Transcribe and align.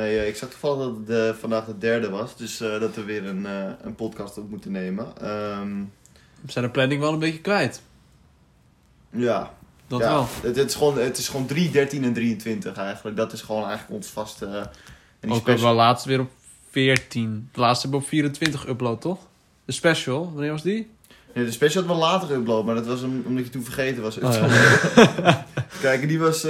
Nee, 0.00 0.18
eh, 0.18 0.28
ik 0.28 0.36
zag 0.36 0.48
toevallig 0.48 0.78
dat 0.86 0.96
het 1.06 1.34
eh, 1.34 1.40
vandaag 1.40 1.64
de 1.64 1.78
derde 1.78 2.10
was. 2.10 2.36
Dus 2.36 2.60
eh, 2.60 2.80
dat 2.80 2.94
we 2.94 3.04
weer 3.04 3.26
een, 3.26 3.44
een 3.82 3.94
podcast 3.94 4.38
op 4.38 4.50
moeten 4.50 4.72
nemen. 4.72 5.06
Ehm, 5.20 5.78
We 6.40 6.52
zijn 6.52 6.64
de 6.64 6.70
planning 6.70 7.00
wel 7.00 7.12
een 7.12 7.18
beetje 7.18 7.40
kwijt. 7.40 7.82
ja, 9.10 9.54
Dat 9.86 10.00
ja. 10.00 10.08
wel. 10.12 10.26
Het, 10.42 10.56
het, 10.56 10.68
is 10.68 10.74
gewoon, 10.74 10.98
het 10.98 11.18
is 11.18 11.28
gewoon 11.28 11.46
3, 11.46 11.70
13 11.70 12.04
en 12.04 12.12
23 12.12 12.76
eigenlijk. 12.76 13.16
Dat 13.16 13.32
is 13.32 13.40
gewoon 13.40 13.64
eigenlijk 13.64 13.92
ons 13.92 14.06
vaste... 14.08 14.46
Ook 14.46 14.64
special- 15.20 15.44
hebben 15.44 15.64
we 15.68 15.72
laatst 15.72 16.04
weer 16.04 16.20
op 16.20 16.30
14. 16.70 17.48
De 17.52 17.60
laatste 17.60 17.80
hebben 17.88 17.98
we 18.00 18.04
op 18.06 18.10
24 18.12 18.66
upload, 18.68 19.00
toch? 19.00 19.18
De 19.64 19.72
special, 19.72 20.32
wanneer 20.32 20.50
was 20.50 20.62
die? 20.62 20.90
Nee, 21.34 21.44
de 21.44 21.50
special 21.52 21.82
had 21.84 21.92
wel 21.96 22.00
later 22.00 22.28
geüpload, 22.28 22.64
maar 22.64 22.74
dat 22.74 22.86
was 22.86 23.02
om- 23.02 23.22
omdat 23.26 23.44
je 23.44 23.50
toen 23.50 23.64
vergeten 23.64 24.02
was. 24.02 24.18
Oh, 24.18 24.32
ja. 24.34 25.46
Kijk, 25.80 26.08
die 26.08 26.18
was 26.18 26.40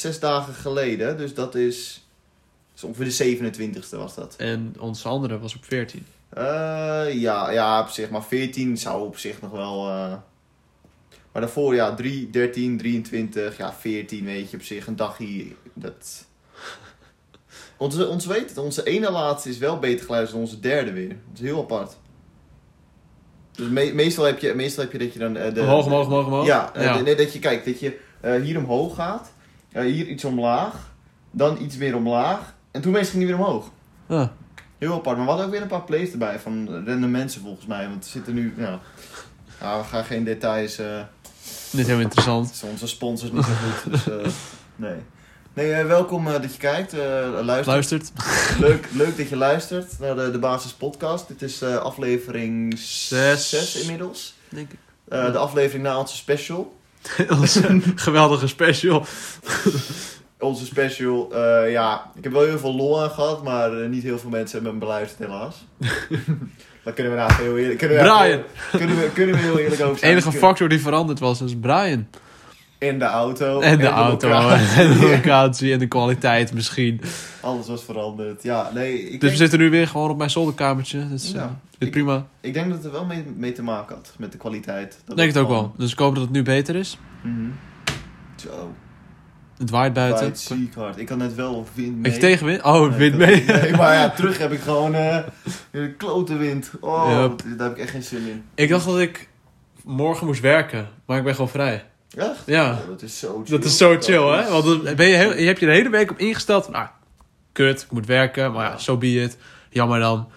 zes 0.00 0.20
dagen 0.20 0.54
geleden. 0.54 1.16
Dus 1.16 1.34
dat 1.34 1.54
is, 1.54 2.05
is 2.76 2.84
ongeveer 2.84 3.38
de 3.38 3.38
27e 3.94 3.96
was 3.98 4.14
dat. 4.14 4.34
En 4.36 4.74
onze 4.78 5.08
andere 5.08 5.38
was 5.38 5.54
op 5.56 5.64
14. 5.64 6.06
Eh, 6.28 6.42
ja, 7.12 7.50
ja, 7.50 7.80
op 7.80 7.88
zich. 7.88 8.10
Maar 8.10 8.24
14 8.24 8.76
zou 8.78 9.06
op 9.06 9.16
zich 9.18 9.40
nog 9.42 9.50
wel... 9.50 9.88
eh, 9.88 10.12
Maar 11.32 11.42
daarvoor, 11.42 11.74
ja, 11.74 11.94
3, 11.94 12.30
13, 12.30 12.78
23, 12.78 13.56
ja, 13.56 13.72
14, 13.72 14.24
weet 14.24 14.50
je, 14.50 14.56
op 14.56 14.62
zich 14.62 14.86
een 14.86 14.96
dagje. 14.96 15.46
Dat... 15.74 16.24
Onze, 17.78 18.08
ons 18.08 18.26
weet 18.26 18.48
het, 18.48 18.58
onze 18.58 18.82
ene 18.84 19.10
laatste 19.10 19.48
is 19.48 19.58
wel 19.58 19.78
beter 19.78 20.04
geluisterd 20.06 20.32
dan 20.40 20.48
onze 20.50 20.60
derde 20.60 20.92
weer. 20.92 21.08
Dat 21.08 21.16
is 21.34 21.40
heel 21.40 21.60
apart. 21.60 21.96
Dus 23.52 23.68
me- 23.68 23.92
meestal, 23.94 24.24
heb 24.24 24.38
je, 24.38 24.54
meestal 24.54 24.82
heb 24.82 24.92
je 24.92 24.98
dat 24.98 25.12
je 25.12 25.18
dan... 25.18 25.36
eh, 25.36 25.54
de, 25.54 25.60
omhoog, 25.60 25.84
omhoog, 25.86 26.06
omhoog, 26.06 26.26
omhoog? 26.26 26.46
Ja, 26.46 26.72
Ja. 26.74 27.00
nee, 27.00 27.14
dat 27.16 27.32
je 27.32 27.38
kijkt, 27.38 27.64
dat 27.64 27.80
je 27.80 27.98
hier 28.42 28.58
omhoog 28.58 28.94
gaat, 28.94 29.32
hier 29.72 30.06
iets 30.06 30.24
omlaag, 30.24 30.94
dan 31.30 31.62
iets 31.62 31.76
meer 31.76 31.96
omlaag, 31.96 32.54
en 32.76 32.82
toen 32.82 32.92
meestal 32.92 33.10
ging 33.10 33.26
die 33.26 33.36
weer 33.36 33.44
omhoog. 33.44 33.70
Heel 34.78 34.92
apart, 34.92 35.16
maar 35.16 35.24
we 35.24 35.30
hadden 35.30 35.46
ook 35.46 35.52
weer 35.52 35.62
een 35.62 35.68
paar 35.68 35.84
plays 35.84 36.12
erbij 36.12 36.38
van 36.38 36.84
random 36.86 37.10
mensen 37.10 37.40
volgens 37.40 37.66
mij, 37.66 37.88
want 37.88 38.04
er 38.04 38.10
zitten 38.10 38.34
nu, 38.34 38.54
ja, 38.56 38.80
ja 39.60 39.78
we 39.78 39.84
gaan 39.84 40.04
geen 40.04 40.24
details, 40.24 40.78
eh, 40.78 41.00
niet 41.70 41.86
heel 41.86 42.00
interessant. 42.00 42.48
dus 42.48 42.62
onze 42.62 42.86
sponsors 42.86 43.32
niet 43.32 43.44
zo 43.44 43.52
goed, 43.52 43.92
dus 43.92 44.08
eh, 44.08 44.32
nee. 44.76 44.96
Nee, 45.52 45.72
eh, 45.72 45.86
welkom 45.86 46.24
dat 46.24 46.52
je 46.52 46.58
kijkt, 46.58 46.92
luistert. 46.92 47.66
Luistert. 47.66 48.12
Leuk, 48.58 48.88
leuk 48.92 49.16
dat 49.16 49.28
je 49.28 49.36
luistert 49.36 49.98
naar 49.98 50.16
de, 50.16 50.30
de 50.30 50.38
Basis 50.38 50.72
Podcast. 50.72 51.28
Dit 51.28 51.42
is 51.42 51.62
aflevering 51.62 52.78
Zes. 52.78 53.48
6 53.48 53.76
inmiddels. 53.76 54.34
Denk 54.48 54.70
ik. 54.72 54.78
De 55.08 55.38
aflevering 55.38 55.84
na 55.84 55.98
onze 55.98 56.16
special. 56.16 56.76
Onze 57.40 57.80
geweldige 57.94 58.46
special. 58.46 59.06
Onze 60.38 60.64
special, 60.64 61.28
eh, 61.34 61.70
ja, 61.72 62.10
ik 62.16 62.24
heb 62.24 62.32
wel 62.32 62.44
heel 62.44 62.58
veel 62.58 62.74
lol 62.74 63.02
aan 63.02 63.10
gehad, 63.10 63.42
maar 63.44 63.80
eh, 63.82 63.88
niet 63.88 64.02
heel 64.02 64.18
veel 64.18 64.30
mensen 64.30 64.52
hebben 64.54 64.70
hem 64.70 64.80
beluisterd 64.80 65.28
helaas. 65.28 65.66
Daar 66.84 66.94
kunnen 66.94 67.12
we 67.12 67.18
nou 67.18 67.32
heel 67.32 67.58
eerlijk... 67.58 67.78
Kunnen 67.78 67.96
we 67.96 68.02
Brian! 68.02 68.42
Kunnen 68.70 68.96
we, 68.96 69.10
kunnen 69.14 69.34
we 69.34 69.40
heel 69.40 69.58
eerlijk 69.58 69.80
over 69.80 69.92
De 69.94 69.98
zijn. 70.00 70.12
enige 70.12 70.30
We 70.30 70.38
factor 70.38 70.68
die 70.68 70.80
veranderd 70.80 71.18
was, 71.18 71.40
is 71.40 71.56
Brian. 71.60 72.06
En 72.78 72.98
de 72.98 73.04
auto. 73.04 73.60
En 73.60 73.78
de 73.78 73.86
auto, 73.86 74.28
locatie. 74.28 74.80
en 74.82 74.98
de 74.98 75.06
locatie, 75.16 75.72
en 75.72 75.78
de 75.78 75.86
kwaliteit 75.86 76.52
misschien. 76.54 77.00
Alles 77.40 77.66
was 77.68 77.84
veranderd. 77.84 78.42
Ja, 78.42 78.70
nee, 78.74 78.94
ik, 79.02 79.10
Dus 79.10 79.18
denk, 79.20 79.32
we 79.32 79.38
zitten 79.38 79.58
nu 79.58 79.70
weer 79.70 79.88
gewoon 79.88 80.10
op 80.10 80.16
mijn 80.18 80.30
zolderkamertje. 80.30 81.08
Dat 81.08 81.20
is 81.20 81.30
Ja. 81.32 81.58
Ik- 81.78 81.90
prima. 81.90 82.26
ik 82.40 82.54
denk 82.54 82.66
dat 82.66 82.76
het 82.76 82.86
er 82.86 82.92
wel 82.92 83.04
mee, 83.04 83.24
mee 83.36 83.52
te 83.52 83.62
maken 83.62 83.94
had, 83.96 84.14
met 84.18 84.32
de 84.32 84.38
kwaliteit. 84.38 84.98
Dat 85.04 85.16
denk 85.16 85.28
het 85.32 85.38
ook 85.42 85.48
wel. 85.48 85.74
Dus 85.76 85.92
ik 85.92 85.98
hoop 85.98 86.14
dat 86.14 86.22
het 86.24 86.32
nu 86.32 86.42
beter 86.42 86.76
is. 86.76 86.98
Mhm. 87.22 87.48
Zo, 88.36 88.74
Het 89.58 89.70
waait 89.70 89.92
buiten. 89.92 90.18
buiten 90.20 90.42
ziek 90.42 90.74
hard. 90.74 90.98
Ik 90.98 91.08
had 91.08 91.18
net 91.18 91.34
wel 91.34 91.66
wind 91.74 91.94
mee. 91.96 92.02
Heb 92.12 92.20
je 92.20 92.26
tegenwind? 92.26 92.62
Oh, 92.62 92.80
Nee, 92.88 92.98
wind 92.98 93.12
ik- 93.14 93.18
mee. 93.18 93.44
Nee, 93.62 93.72
maar 93.76 93.94
ja, 93.94 94.10
terug 94.10 94.38
heb 94.38 94.52
ik 94.52 94.60
gewoon 94.60 94.94
eh 94.94 95.18
een 95.70 95.96
klote 95.96 96.36
wind. 96.36 96.70
Oh, 96.80 97.06
Yep. 97.10 97.42
daar 97.58 97.68
heb 97.68 97.76
ik 97.76 97.82
echt 97.82 97.90
geen 97.90 98.02
zin 98.02 98.28
in. 98.28 98.44
Ik 98.54 98.68
dacht 98.68 98.84
dat 98.86 98.98
ik 98.98 99.28
morgen 99.84 100.26
moest 100.26 100.40
werken, 100.40 100.88
maar 101.06 101.18
ik 101.18 101.24
ben 101.24 101.34
gewoon 101.34 101.50
vrij. 101.50 101.84
Echt? 102.16 102.42
Ja, 102.46 102.70
Oh, 102.72 102.88
dat 102.88 103.02
is 103.02 103.18
zo 103.18 103.42
chill. 103.44 103.56
dat 103.56 103.64
is 103.64 103.76
zo 103.76 103.96
chill, 104.00 104.22
hè? 104.22 104.40
is- 104.42 104.48
Want 104.48 104.96
ben 104.96 105.06
je, 105.06 105.16
heel, 105.16 105.36
je 105.36 105.46
hebt 105.46 105.60
je 105.60 105.66
de 105.66 105.72
hele 105.72 105.90
week 105.90 106.10
op 106.10 106.18
ingesteld 106.18 106.64
van, 106.64 106.74
ah, 106.74 106.88
kut, 107.52 107.82
ik 107.82 107.90
moet 107.90 108.06
werken, 108.06 108.52
maar 108.52 108.64
ja, 108.64 108.70
Ja. 108.70 108.78
zo 108.78 108.96
be 108.96 109.06
it. 109.22 109.36
Jammer 109.70 110.00
dan. 110.00 110.28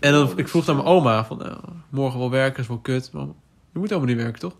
En 0.00 0.12
dan, 0.12 0.26
Oh, 0.26 0.32
ik 0.38 0.48
vroeg 0.48 0.68
aan 0.68 0.74
mijn 0.76 0.86
oma, 0.88 1.24
van, 1.24 1.38
nou, 1.38 1.56
morgen 1.88 2.18
wel 2.18 2.30
werken, 2.30 2.62
is 2.62 2.68
wel 2.68 2.78
kut. 2.78 3.10
Maar 3.12 3.22
je 3.72 3.78
moet 3.78 3.88
helemaal 3.88 4.08
niet 4.14 4.22
werken, 4.22 4.40
toch? 4.40 4.54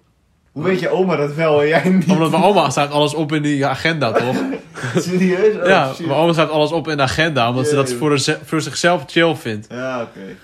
Hoe 0.52 0.64
weet 0.64 0.80
je 0.80 0.88
oma 0.88 1.16
dat 1.16 1.34
wel 1.34 1.62
en 1.62 1.68
jij 1.68 1.88
niet? 1.88 2.08
Omdat 2.08 2.30
mijn 2.30 2.42
oma 2.42 2.70
staat 2.70 2.90
alles 2.90 3.14
op 3.14 3.32
in 3.32 3.42
die 3.42 3.66
agenda, 3.66 4.12
toch? 4.22 4.36
Serieus? 4.96 5.56
Oh, 5.56 5.66
ja, 5.66 5.94
shit. 5.94 6.06
mijn 6.06 6.18
oma 6.18 6.32
staat 6.32 6.50
alles 6.50 6.72
op 6.72 6.88
in 6.88 6.96
de 6.96 7.02
agenda, 7.02 7.48
omdat 7.48 7.68
ze 7.68 7.74
dat 7.74 7.92
voor, 7.92 8.16
de, 8.16 8.38
voor 8.44 8.60
zichzelf 8.60 9.04
chill 9.06 9.34
vindt. 9.34 9.66
Ja, 9.70 10.02
oké. 10.02 10.36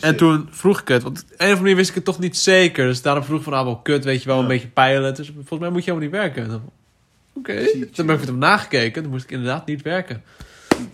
En 0.00 0.16
toen 0.16 0.48
vroeg 0.50 0.80
ik 0.80 0.88
het, 0.88 1.02
want 1.02 1.18
op 1.18 1.24
een 1.28 1.34
of 1.34 1.40
andere 1.40 1.60
manier 1.60 1.76
wist 1.76 1.88
ik 1.88 1.94
het 1.94 2.04
toch 2.04 2.18
niet 2.18 2.36
zeker. 2.36 2.86
Dus 2.86 3.02
daarom 3.02 3.24
vroeg 3.24 3.38
ik 3.38 3.44
van, 3.44 3.52
ah, 3.52 3.64
wel 3.64 3.76
kut, 3.76 4.04
weet 4.04 4.22
je 4.22 4.28
wel, 4.28 4.40
een 4.40 4.46
beetje 4.46 4.68
peilen. 4.68 5.14
Dus 5.14 5.32
volgens 5.34 5.60
mij 5.60 5.70
moet 5.70 5.84
je 5.84 5.90
helemaal 5.92 6.10
niet 6.10 6.34
werken. 6.34 6.62
Oké, 7.34 7.64
toen 7.92 8.06
ben 8.06 8.14
ik 8.14 8.20
met 8.20 8.28
hem 8.28 8.38
nagekeken. 8.38 9.02
Dan 9.02 9.10
moest 9.10 9.24
ik 9.24 9.30
inderdaad 9.30 9.66
niet 9.66 9.82
werken. 9.82 10.22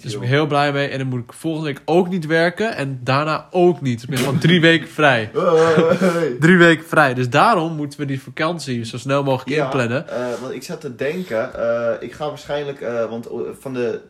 Dus 0.03 0.13
ik 0.13 0.21
ben 0.21 0.29
heel 0.29 0.47
blij 0.47 0.73
mee. 0.73 0.89
En 0.89 0.99
dan 0.99 1.07
moet 1.07 1.23
ik 1.23 1.33
volgende 1.33 1.67
week 1.67 1.83
ook 1.85 2.09
niet 2.09 2.27
werken. 2.27 2.77
En 2.77 3.01
daarna 3.03 3.47
ook 3.51 3.81
niet. 3.81 4.03
Ik 4.03 4.09
ben 4.09 4.19
gewoon 4.19 4.39
drie 4.39 4.61
weken 4.61 4.89
vrij. 4.89 5.31
Drie 6.41 6.57
weken 6.57 6.87
vrij. 6.87 7.15
Dus 7.15 7.29
daarom 7.31 7.73
moeten 7.77 8.01
we 8.01 8.07
die 8.07 8.23
vakantie 8.23 8.85
zo 8.85 8.99
snel 8.99 9.23
mogelijk 9.23 9.57
Ja, 9.57 9.65
inplannen. 9.65 10.09
eh, 10.09 10.41
want 10.41 10.55
ik 10.55 10.63
zat 10.63 10.81
te 10.81 10.95
denken, 10.97 11.55
eh, 11.55 11.93
ik 12.01 12.13
ga 12.13 12.29
waarschijnlijk, 12.29 12.81
eh, 12.81 13.11
want 13.11 13.29
van 13.61 13.75
de 13.75 14.01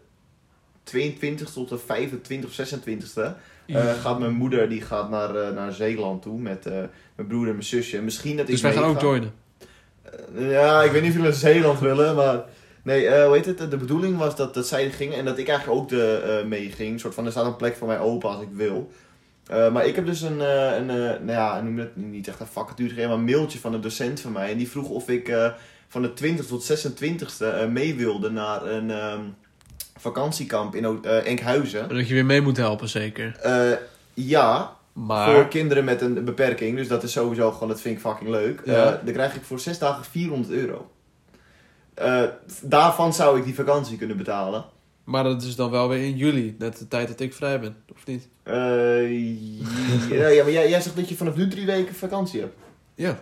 22 0.83 1.51
tot 1.51 1.69
de 1.69 1.79
25 1.79 2.49
of 2.51 2.55
26e 2.55 3.35
eh, 3.67 3.85
gaat 4.01 4.19
mijn 4.19 4.33
moeder 4.35 4.69
die 4.69 4.81
gaat 4.81 5.11
naar, 5.11 5.53
naar 5.55 5.73
Zeeland 5.73 6.23
toe 6.23 6.39
met 6.39 6.65
mijn 7.15 7.29
broer 7.29 7.45
en 7.47 7.53
mijn 7.53 7.63
zusje. 7.65 7.97
En 7.97 8.05
misschien 8.05 8.37
dat 8.37 8.45
ik 8.47 8.51
dus 8.53 8.61
wij 8.61 8.73
gaan 8.73 8.85
ook 8.85 9.01
joinen. 9.01 9.33
Ja, 10.39 10.83
ik 10.83 10.91
weet 10.91 11.03
niet 11.03 11.11
of 11.11 11.17
jullie 11.17 11.31
naar 11.31 11.39
Zeeland 11.41 11.81
willen, 11.81 12.15
maar... 12.15 12.41
Nee, 12.89 13.25
hoe 13.25 13.35
heet 13.35 13.47
het? 13.47 13.71
De 13.71 13.77
bedoeling 13.77 14.19
was 14.19 14.37
dat, 14.37 14.55
dat 14.55 14.67
zij 14.67 14.91
gingen 14.91 15.19
en 15.19 15.25
dat 15.25 15.39
ik 15.39 15.49
eigenlijk 15.49 15.79
ook 15.79 15.89
de, 15.89 16.39
eh 16.41 16.49
mee 16.49 16.71
ging. 16.71 16.93
Een 16.93 17.01
soort 17.01 17.15
van, 17.15 17.25
er 17.25 17.31
staat 17.31 17.47
een 17.47 17.57
plek 17.57 17.77
voor 17.77 17.89
mij 17.89 17.99
open 17.99 18.31
als 18.31 18.43
ik 18.43 18.49
wil. 18.53 18.91
Eh, 19.47 19.73
maar 19.73 19.87
ik 19.87 19.95
heb 19.95 20.07
dus 20.07 20.21
een, 20.21 20.41
een 20.41 20.87
nou 20.87 21.31
ja, 21.31 21.61
noem 21.61 21.79
het 21.79 21.97
niet 21.97 22.29
echt 22.29 22.41
een 22.41 22.47
vacature 22.47 22.89
gegeven, 22.89 23.09
maar 23.11 23.19
een 23.19 23.25
mailtje 23.25 23.59
van 23.59 23.75
een 23.75 23.81
docent 23.81 24.21
van 24.21 24.33
mij. 24.33 24.51
En 24.51 24.59
die 24.59 24.69
vroeg 24.69 24.89
of 24.89 25.09
ik 25.09 25.29
van 25.89 26.03
de 26.03 26.13
20 26.13 26.47
tot 26.47 26.87
26e 26.87 27.45
eh, 27.45 27.67
mee 27.67 27.95
wilde 27.95 28.31
naar 28.31 28.67
een 28.67 28.91
ehm, 28.91 29.21
vakantiekamp 29.97 30.75
in 30.75 31.05
Enkhuizen. 31.05 31.89
Dat 31.89 32.09
je 32.09 32.15
weer 32.15 32.25
mee 32.25 32.41
moet 32.41 32.57
helpen, 32.57 32.89
zeker. 32.89 33.37
Ja, 34.15 34.77
Maar... 34.93 35.35
voor 35.35 35.49
kinderen 35.49 35.85
met 35.85 36.01
een 36.01 36.25
beperking. 36.25 36.77
Dus 36.77 36.89
dat 36.89 37.03
is 37.03 37.13
sowieso 37.13 37.53
gewoon, 37.53 37.69
dat 37.69 37.81
vind 37.81 37.95
ik 37.95 38.01
fucking 38.01 38.31
leuk. 38.31 38.61
Ja. 38.65 39.01
Dan 39.05 39.13
krijg 39.13 39.35
ik 39.35 39.43
voor 39.43 39.61
zes 39.61 39.79
dagen 39.79 40.05
400 40.05 40.53
euro. 40.53 40.91
Eh, 41.99 42.23
daarvan 42.63 43.13
zou 43.15 43.39
ik 43.39 43.45
die 43.45 43.55
vakantie 43.55 43.97
kunnen 43.99 44.17
betalen. 44.17 44.65
Maar 45.05 45.25
dat 45.25 45.43
is 45.43 45.57
dan 45.57 45.71
wel 45.71 45.89
weer 45.89 46.05
in 46.05 46.17
juli. 46.17 46.57
Net 46.59 46.79
de 46.79 46.89
tijd 46.89 47.09
dat 47.09 47.21
ik 47.21 47.35
vrij 47.35 47.61
ben. 47.61 47.77
Of 47.95 48.07
niet? 48.07 48.29
Eh, 48.43 49.51
ja, 50.11 50.29
ja, 50.29 50.43
maar 50.43 50.53
jij, 50.53 50.69
jij 50.69 50.81
zegt 50.81 50.97
dat 50.97 51.09
je 51.09 51.17
vanaf 51.17 51.35
nu 51.37 51.49
drie 51.49 51.67
weken 51.67 51.95
vakantie 51.95 52.41
hebt. 52.41 52.57
Ja. 52.95 53.19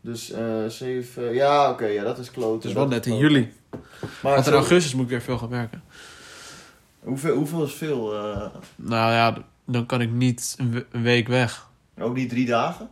Dus 0.00 0.30
eh 0.30 0.66
zeven... 0.66 1.34
Ja, 1.34 1.70
oké, 1.70 1.86
ja, 1.86 2.02
dat 2.02 2.18
is 2.18 2.30
kloot. 2.30 2.54
Het 2.54 2.64
is 2.64 2.72
wel 2.72 2.88
net 2.88 3.06
in 3.06 3.16
juli. 3.16 3.52
Maar 3.70 3.80
Want 4.34 4.36
in 4.46 4.52
zo- 4.52 4.58
augustus 4.58 4.94
moet 4.94 5.04
ik 5.04 5.10
weer 5.10 5.22
veel 5.22 5.38
gaan 5.38 5.48
werken. 5.48 5.82
hoeveel, 7.00 7.34
hoeveel 7.36 7.64
is 7.64 7.72
veel? 7.74 8.12
Nou 8.76 9.12
ja, 9.12 9.36
dan 9.64 9.86
kan 9.86 10.00
ik 10.00 10.10
niet 10.10 10.56
een 10.58 10.84
week 11.02 11.28
weg. 11.28 11.68
ook 11.98 12.14
niet 12.16 12.28
drie 12.28 12.46
dagen? 12.46 12.88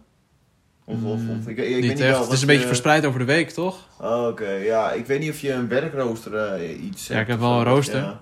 Of, 0.87 1.03
of, 1.05 1.21
of, 1.28 1.47
ik, 1.47 1.47
ik, 1.47 1.49
ik 1.49 1.56
weet 1.56 1.69
niet 1.75 1.83
niet 1.83 2.00
echt. 2.00 2.11
wel 2.11 2.22
het 2.22 2.33
is 2.33 2.41
een 2.41 2.47
beetje 2.47 2.62
je- 2.62 2.67
verspreid 2.69 3.05
over 3.05 3.19
de 3.19 3.25
week, 3.25 3.50
toch? 3.50 3.77
Oh, 4.00 4.27
Oké, 4.27 4.49
ja. 4.50 4.93
Ik 4.93 5.06
weet 5.06 5.21
niet 5.21 5.31
of 5.31 5.41
je 5.41 5.53
een 5.53 5.69
werkrooster 5.69 6.34
eh, 6.37 6.84
iets 6.84 7.06
Ja, 7.06 7.21
ik 7.21 7.27
heb 7.27 7.39
wel 7.39 7.50
een 7.50 7.56
wat 7.56 7.67
rooster. 7.67 8.16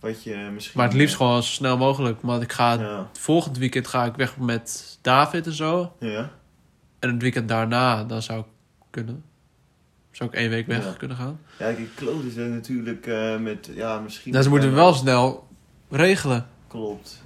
Wat 0.00 0.22
je 0.22 0.48
misschien... 0.54 0.80
Maar 0.80 0.88
het 0.88 0.96
liefst 0.96 1.16
gewoon 1.16 1.42
zo 1.42 1.48
snel 1.50 1.76
mogelijk. 1.76 2.18
Want 2.22 2.42
ik 2.42 2.52
ga 2.52 2.72
Ja. 2.72 3.08
volgend 3.12 3.58
weekend 3.58 3.86
ga 3.86 4.04
ik 4.04 4.14
weg 4.14 4.38
met 4.38 4.98
David 5.02 5.46
en 5.46 5.52
zo. 5.52 5.92
Ja. 5.98 6.30
En 6.98 7.10
het 7.10 7.22
weekend 7.22 7.48
daarna, 7.48 8.04
dan 8.04 8.22
zou 8.22 8.40
ik 8.40 8.46
kunnen. 8.90 9.24
Zou 10.10 10.30
ik 10.30 10.36
één 10.36 10.50
week 10.50 10.66
weg 10.66 10.84
Ja. 10.84 10.92
kunnen 10.98 11.16
gaan. 11.16 11.40
Ja, 11.58 11.66
ik 11.66 11.88
kloot 11.94 12.24
is 12.24 12.34
natuurlijk 12.34 13.06
eh, 13.06 13.36
met... 13.38 13.70
Ja, 13.74 13.98
misschien... 13.98 14.32
Dus 14.32 14.48
moeten 14.48 14.68
we 14.68 14.74
wel 14.74 14.94
snel 14.94 15.48
regelen. 15.90 16.46
Klopt. 16.68 17.22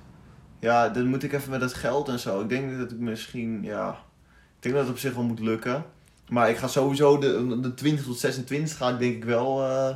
Ja, 0.61 0.89
dan 0.89 1.07
moet 1.07 1.23
ik 1.23 1.33
even 1.33 1.51
met 1.51 1.61
dat 1.61 1.75
geld 1.75 2.09
en 2.09 2.19
zo. 2.19 2.41
Ik 2.41 2.49
denk 2.49 2.79
dat 2.79 2.91
ik 2.91 2.99
misschien... 2.99 3.63
Ja... 3.63 3.99
Ik 4.59 4.65
denk 4.65 4.75
dat 4.75 4.85
het 4.85 4.93
op 4.93 4.99
zich 5.01 5.15
wel 5.15 5.23
moet 5.23 5.41
lukken. 5.41 5.85
Maar 6.29 6.51
ik 6.51 6.57
ga 6.57 6.67
sowieso... 6.67 7.19
De, 7.19 7.59
de 7.61 7.75
20 7.75 8.05
tot 8.05 8.19
26 8.19 8.77
ga 8.77 8.89
ik 8.89 8.99
denk 8.99 9.15
ik 9.17 9.25
wel 9.25 9.63
eh, 9.65 9.89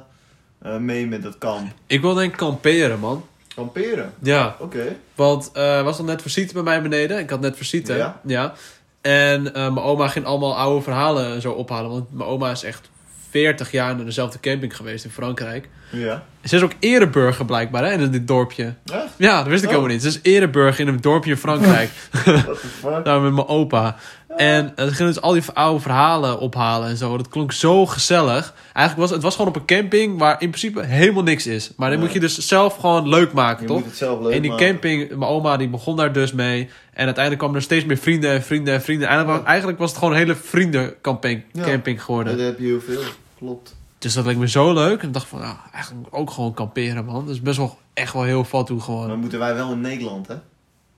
eh, 0.59 0.77
mee 0.81 1.07
met 1.07 1.23
dat 1.23 1.39
kamp. 1.39 1.73
Ik 1.87 2.01
wil 2.01 2.15
denk 2.15 2.33
ik 2.33 2.39
kamperen, 2.39 2.99
man. 2.99 3.25
Kamperen. 3.55 4.13
Ja, 4.23 4.57
Oké. 4.59 4.97
want 5.15 5.51
eh 5.53 5.83
was 5.83 5.99
al 5.99 6.05
net 6.05 6.23
visite 6.23 6.53
bij 6.55 6.63
mij 6.63 6.83
beneden. 6.83 7.19
Ik 7.19 7.31
had 7.31 7.41
net 7.41 7.57
visite. 7.57 8.13
Ja? 8.25 8.53
En 9.01 9.55
eh, 9.55 9.63
mijn 9.75 9.87
oma 9.87 10.09
ging 10.09 10.25
allemaal 10.25 10.57
oude 10.57 10.83
verhalen 10.83 11.41
zo 11.41 11.53
ophalen. 11.53 11.91
Want 11.91 12.13
mijn 12.13 12.29
oma 12.29 12.51
is 12.51 12.63
echt 12.63 12.91
40 13.31 13.71
jaar 13.71 13.97
naar 13.97 14.05
dezelfde 14.05 14.41
camping 14.41 14.77
geweest 14.77 15.05
in 15.05 15.11
Frankrijk. 15.11 15.69
Ja. 15.91 16.23
Ze 16.45 16.57
is 16.57 16.63
ook 16.63 16.73
ereburger 16.81 17.45
blijkbaar, 17.45 17.85
hè, 17.85 17.93
in 17.93 18.11
dit 18.11 18.27
dorpje. 18.29 18.75
Echt? 18.93 19.09
Ja, 19.17 19.37
dat 19.39 19.47
wist 19.47 19.63
ik 19.63 19.69
Oh. 19.69 19.75
helemaal 19.75 19.95
niet. 19.95 20.03
Ze 20.03 20.09
is 20.09 20.19
ereburger 20.23 20.81
in 20.87 20.93
een 20.95 21.01
dorpje 21.01 21.31
in 21.31 21.37
Frankrijk. 21.37 21.91
What 22.11 22.45
the 22.45 22.67
fuck? 22.81 23.05
Daar 23.05 23.21
met 23.21 23.33
mijn 23.33 23.47
opa. 23.49 23.97
En 24.37 24.73
eh, 24.77 24.87
ze 24.87 24.95
gingen 24.95 25.13
dus 25.13 25.23
al 25.23 25.33
die 25.33 25.43
oude 25.55 25.81
verhalen 25.81 26.39
ophalen 26.39 26.89
en 26.89 26.97
zo. 26.97 27.17
Dat 27.17 27.29
klonk 27.29 27.53
zo 27.53 27.87
gezellig. 27.87 28.55
Eigenlijk 28.73 28.97
was 29.09 29.11
het 29.11 29.23
was 29.23 29.37
gewoon 29.37 29.51
op 29.51 29.57
een 29.57 29.65
camping 29.65 30.19
waar 30.19 30.33
in 30.33 30.49
principe 30.49 30.83
helemaal 30.85 31.23
niks 31.23 31.47
is. 31.47 31.73
Maar 31.77 31.91
dan 31.91 31.99
moet 31.99 32.13
je 32.13 32.21
dus 32.21 32.39
zelf 32.39 32.77
gewoon 32.77 33.09
leuk 33.09 33.33
maken, 33.33 33.63
Je 33.63 33.67
toch? 33.69 33.77
moet 33.77 33.87
het 33.87 33.97
zelf 33.97 34.21
leuk 34.23 34.33
En 34.33 34.43
die 34.43 34.51
maken. 34.51 34.67
camping, 34.67 35.09
mijn 35.09 35.31
oma 35.31 35.57
die 35.57 35.69
begon 35.69 35.97
daar 35.97 36.13
dus 36.13 36.33
mee. 36.33 36.69
En 36.93 37.05
uiteindelijk 37.05 37.39
kwamen 37.39 37.57
er 37.57 37.63
steeds 37.63 37.85
meer 37.85 37.97
vrienden 37.97 38.31
en 38.33 38.43
vrienden 38.43 38.75
en 38.75 38.83
vrienden. 38.83 39.09
Eigenlijk 39.09 39.39
was, 39.39 39.49
eigenlijk 39.49 39.79
was 39.79 39.89
het 39.91 39.99
gewoon 39.99 40.15
een 40.15 40.21
hele 40.21 40.35
vriendencamping 40.35 41.43
Ja. 41.53 41.63
camping 41.65 42.03
geworden. 42.05 42.37
Dat 42.37 42.47
heb 42.47 42.59
je 42.59 42.65
heel 42.67 42.81
veel. 42.81 43.01
Klopt. 43.39 43.75
Dus 43.99 44.15
dat 44.15 44.25
leek 44.27 44.37
me 44.37 44.49
zo 44.49 44.73
leuk. 44.73 45.01
En 45.01 45.07
ik 45.07 45.13
dacht 45.15 45.27
van, 45.27 45.41
nou, 45.41 45.55
eigenlijk 45.73 46.07
ook 46.11 46.31
gewoon 46.31 46.55
kamperen, 46.55 47.05
man. 47.05 47.27
Dat 47.27 47.35
is 47.35 47.41
best 47.41 47.57
wel 47.57 47.79
echt 47.95 48.13
wel 48.13 48.23
heel 48.23 48.45
fat 48.45 48.67
toe 48.67 48.81
gewoon. 48.81 49.07
Maar 49.07 49.19
moeten 49.19 49.39
wij 49.39 49.55
wel 49.55 49.73
in 49.73 49.81
Nederland, 49.81 50.29
hè? 50.29 50.35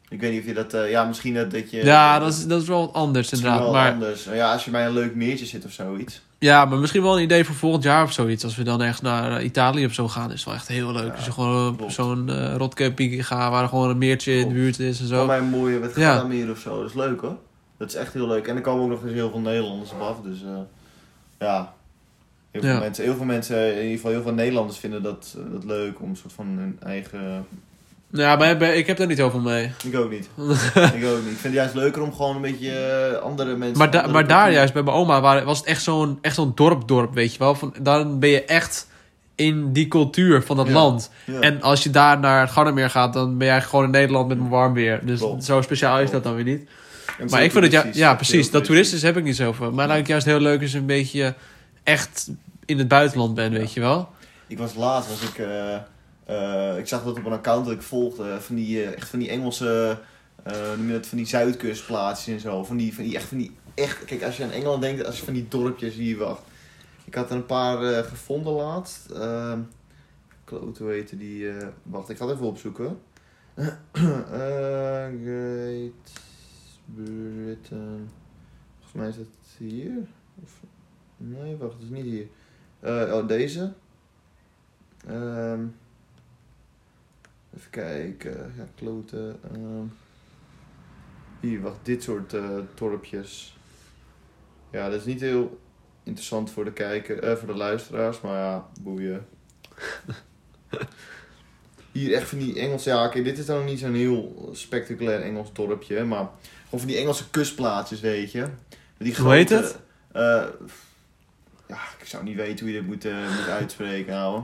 Ik 0.09 0.21
weet 0.21 0.31
niet 0.33 0.41
of 0.41 0.47
je 0.47 0.55
dat... 0.55 0.75
eh, 0.75 0.91
ja, 0.91 1.05
misschien 1.05 1.35
dat, 1.35 1.51
dat 1.51 1.71
je... 1.71 1.85
Ja, 1.85 2.19
dat 2.19 2.33
is, 2.33 2.47
dat 2.47 2.63
is 2.63 2.69
wel 2.69 2.81
wat 2.81 2.93
anders 2.93 3.33
inderdaad. 3.33 3.59
wel 3.59 3.73
Maar, 3.73 3.93
anders. 3.93 4.25
Ja, 4.25 4.53
als 4.53 4.65
je 4.65 4.71
bij 4.71 4.87
een 4.87 4.93
leuk 4.93 5.15
meertje 5.15 5.47
zit 5.47 5.65
of 5.65 5.73
zoiets. 5.73 6.23
ja, 6.39 6.65
maar 6.65 6.79
misschien 6.79 7.03
wel 7.03 7.17
een 7.17 7.23
idee 7.23 7.45
voor 7.45 7.55
volgend 7.55 7.83
jaar 7.83 8.03
of 8.03 8.13
zoiets. 8.13 8.45
Als 8.45 8.57
we 8.57 8.63
dan 8.63 8.83
echt 8.83 9.03
naar 9.03 9.37
eh, 9.37 9.45
Italië 9.45 9.85
of 9.87 9.93
zo 9.93 10.09
gaan, 10.09 10.29
is 10.33 10.35
het 10.37 10.45
wel 10.45 10.55
echt 10.55 10.69
heel 10.69 10.93
leuk. 10.93 11.07
Ja, 11.07 11.15
Als 11.15 11.25
je 11.25 11.33
gewoon 11.33 11.81
zo'n 11.89 12.29
eh 12.31 12.55
rotcamping 12.57 13.27
gaat 13.27 13.51
waar 13.51 13.63
er 13.63 13.69
gewoon 13.69 13.91
een 13.91 13.99
meertje 13.99 14.33
in 14.33 14.49
de 14.49 14.55
buurt 14.55 14.79
is 14.79 15.01
en 15.01 15.07
zo. 15.07 15.27
mij 15.27 15.43
mooie 15.43 15.79
met 15.79 15.97
Ja. 15.97 16.27
Of 16.51 16.59
zo. 16.59 16.81
Dat 16.81 16.89
is 16.91 16.95
leuk, 16.97 17.21
hoor. 17.21 17.37
Dat 17.79 17.89
is 17.89 17.95
echt 17.95 18.13
heel 18.13 18.27
leuk. 18.27 18.47
En 18.47 18.57
er 18.57 18.63
komen 18.63 18.83
ook 18.85 18.91
nog 18.91 19.03
eens 19.03 19.13
heel 19.13 19.31
veel 19.31 19.41
Nederlanders 19.41 19.91
op 19.91 20.01
af. 20.01 20.17
Dus 20.25 20.39
ja... 21.39 21.73
Heel 22.51 22.63
veel, 22.63 22.73
Ja. 22.73 22.79
mensen, 22.79 23.05
heel 23.05 23.15
veel 23.17 23.25
mensen, 23.25 23.71
in 23.73 23.83
ieder 23.83 23.97
geval 23.97 24.11
heel 24.11 24.23
veel 24.23 24.33
Nederlanders 24.33 24.79
vinden 24.79 25.03
dat, 25.03 25.37
dat 25.53 25.65
leuk 25.65 26.01
om 26.01 26.09
een 26.11 26.17
soort 26.17 26.33
van 26.33 26.47
hun 26.47 26.77
eigen... 26.83 27.47
Ja, 28.17 28.37
maar 28.37 28.63
ik 28.63 28.87
heb 28.87 28.97
daar 28.97 29.07
niet 29.07 29.17
heel 29.17 29.31
veel 29.31 29.41
mee. 29.41 29.73
Ik 29.85 29.97
ook 29.97 30.11
niet. 30.11 30.29
ik 30.97 31.05
ook 31.05 31.23
niet. 31.23 31.31
Ik 31.33 31.39
vind 31.39 31.43
het 31.43 31.53
juist 31.53 31.75
leuker 31.75 32.03
om 32.03 32.15
gewoon 32.15 32.37
een 32.37 32.43
beetje 32.43 32.71
eh, 32.71 33.23
andere 33.23 33.57
mensen... 33.57 33.79
Maar, 33.79 33.91
da- 33.91 33.99
andere 33.99 34.13
maar 34.19 34.27
daar 34.27 34.53
juist, 34.53 34.73
bij 34.73 34.83
mijn 34.83 34.97
oma, 34.97 35.45
was 35.45 35.59
het 35.59 35.67
echt 35.67 35.83
zo'n 35.83 36.19
zo'n 36.23 36.53
dorp-dorp, 36.55 37.15
weet 37.15 37.33
je 37.33 37.39
wel. 37.39 37.55
Van, 37.55 37.75
dan 37.81 38.19
ben 38.19 38.29
je 38.29 38.45
echt 38.45 38.89
in 39.35 39.73
die 39.73 39.89
cultuur 39.89 40.43
van 40.43 40.57
dat 40.57 40.67
Ja. 40.67 40.73
land. 40.73 41.11
Ja. 41.25 41.41
En 41.41 41.63
als 41.63 41.83
je 41.83 41.91
daar 41.91 42.19
naar 42.19 42.41
het 42.41 42.51
Gardermeer 42.51 42.91
gaat, 42.91 43.13
dan 43.13 43.39
ben 43.39 43.49
eigenlijk 43.49 43.69
gewoon 43.71 43.85
in 43.85 43.91
Nederland 43.91 44.29
met 44.29 44.39
een 44.39 44.49
warm 44.49 44.73
weer. 44.73 45.01
Dus 45.07 45.23
zo 45.41 45.63
speciaal 45.63 46.01
is 46.01 46.11
dat 46.11 46.23
dan 46.23 46.35
weer 46.35 46.45
niet. 46.45 46.69
En 47.19 47.27
Maar 47.31 47.39
zo 47.39 47.45
ik 47.45 47.53
vind 47.53 47.65
het, 47.65 47.73
ja, 47.73 47.85
ja 47.93 48.15
precies, 48.15 48.51
dat 48.51 48.65
toeristisch 48.65 49.03
heb 49.03 49.17
ik 49.17 49.25
niet 49.25 49.37
zoveel. 49.37 49.73
Maar 49.73 49.87
lijkt 49.87 50.09
juist 50.09 50.27
heel 50.27 50.41
leuk 50.41 50.61
als 50.61 50.73
je 50.73 50.79
een 50.79 50.87
beetje 50.87 51.35
echt 51.83 52.31
in 52.65 52.79
het 52.79 52.89
buitenland 52.89 53.35
bent, 53.35 53.53
weet 53.57 53.73
je 53.73 53.81
wel. 53.81 54.09
Ik 54.47 54.59
was 54.59 54.75
laatst, 54.75 55.09
was 55.11 55.31
ik, 55.31 55.39
eh, 55.39 55.77
eh, 56.25 56.79
ik 56.79 56.87
zag 56.87 57.05
dat 57.05 57.19
op 57.19 57.25
een 57.25 57.33
account 57.33 57.65
dat 57.65 57.75
ik 57.75 57.83
volgde, 57.83 58.41
van 58.41 58.55
die, 58.55 58.83
eh, 58.83 58.97
echt 58.97 59.09
van 59.09 59.19
die 59.19 59.29
Engelse, 59.29 59.99
eh, 60.43 60.89
dat, 60.89 61.07
van 61.07 61.19
die 61.19 61.27
zuidkustplaatsjes 61.27 62.35
en 62.35 62.41
zo. 62.41 62.65
Van 62.65 62.77
die, 62.77 62.95
van 62.95 63.05
die, 63.05 63.17
echt 63.17 63.29
van 63.29 63.39
die, 63.39 63.57
echt, 63.75 64.05
kijk 64.05 64.23
als 64.23 64.37
je 64.37 64.45
aan 64.45 64.51
Engeland 64.51 64.83
denkt, 64.83 65.05
als 65.07 65.19
je 65.19 65.25
van 65.25 65.35
die 65.35 65.49
dorpjes 65.49 65.95
hier 65.95 66.19
wacht. 66.19 66.43
Ik 67.05 67.15
had 67.15 67.31
er 67.31 67.37
een 67.37 67.47
paar 67.47 67.83
eh, 67.83 68.05
gevonden 68.05 68.53
laatst. 68.53 69.11
Ehm 69.11 69.61
kloot, 70.45 70.79
heette 70.79 71.17
die, 71.17 71.51
eh, 71.51 71.69
wacht, 71.83 72.09
ik 72.09 72.17
ga 72.17 72.27
het 72.27 72.35
even 72.35 72.47
opzoeken. 72.47 72.99
Eh, 73.95 75.11
Great 75.23 76.13
Britain, 76.95 78.11
volgens 78.79 78.93
mij 78.93 79.09
is 79.09 79.17
het 79.17 79.29
hier. 79.59 79.93
Of, 80.43 80.61
nee, 81.17 81.57
wacht, 81.57 81.73
het 81.73 81.83
is 81.83 81.89
niet 81.89 82.05
hier. 82.05 82.27
Eh, 82.81 83.15
oh, 83.15 83.29
deze. 83.29 83.73
Ehm 85.07 85.67
even 87.57 87.71
kijken. 87.71 88.53
Ja, 88.57 88.69
kloten. 88.75 89.39
Ehm 89.53 89.87
hier, 91.45 91.61
wacht. 91.61 91.79
Dit 91.83 92.03
soort 92.03 92.35
eh, 92.35 92.59
dorpjes. 92.75 93.57
Ja, 94.71 94.89
dat 94.89 95.01
is 95.01 95.07
niet 95.07 95.21
heel 95.21 95.61
interessant 96.03 96.51
voor 96.51 96.65
de, 96.65 96.73
kijker, 96.73 97.19
eh, 97.23 97.37
voor 97.37 97.47
de 97.47 97.55
luisteraars. 97.55 98.21
Maar 98.21 98.39
ja, 98.39 98.69
boeien. 98.81 99.27
Hier 101.93 102.15
echt 102.15 102.29
van 102.29 102.39
die 102.39 102.61
Engelse... 102.61 102.89
Ja, 102.91 103.07
oké, 103.07 103.23
dit 103.23 103.39
is 103.39 103.47
dan 103.47 103.65
niet 103.65 103.79
zo'n 103.79 103.95
heel 103.95 104.51
spectaculair 104.53 105.23
Engels 105.23 105.53
dorpje. 105.53 106.05
Maar 106.05 106.29
gewoon 106.65 106.81
van 106.81 106.89
die 106.89 106.97
Engelse 106.97 107.31
kustplaatsjes, 107.31 108.01
weet 108.01 108.33
je. 108.33 108.47
Die 108.99 109.17
Hoe 109.17 109.33
heet 109.33 109.49
grote, 109.51 109.65
het? 109.65 109.79
eh, 110.13 110.47
ja, 111.69 111.79
ik 112.01 112.07
zou 112.07 112.25
niet 112.25 112.37
weten 112.37 112.65
hoe 112.65 112.75
je 112.75 112.81
dit 112.81 112.87
moet, 112.89 113.05
moet 113.37 113.49
uitspreken, 113.49 114.15
ouwe. 114.15 114.43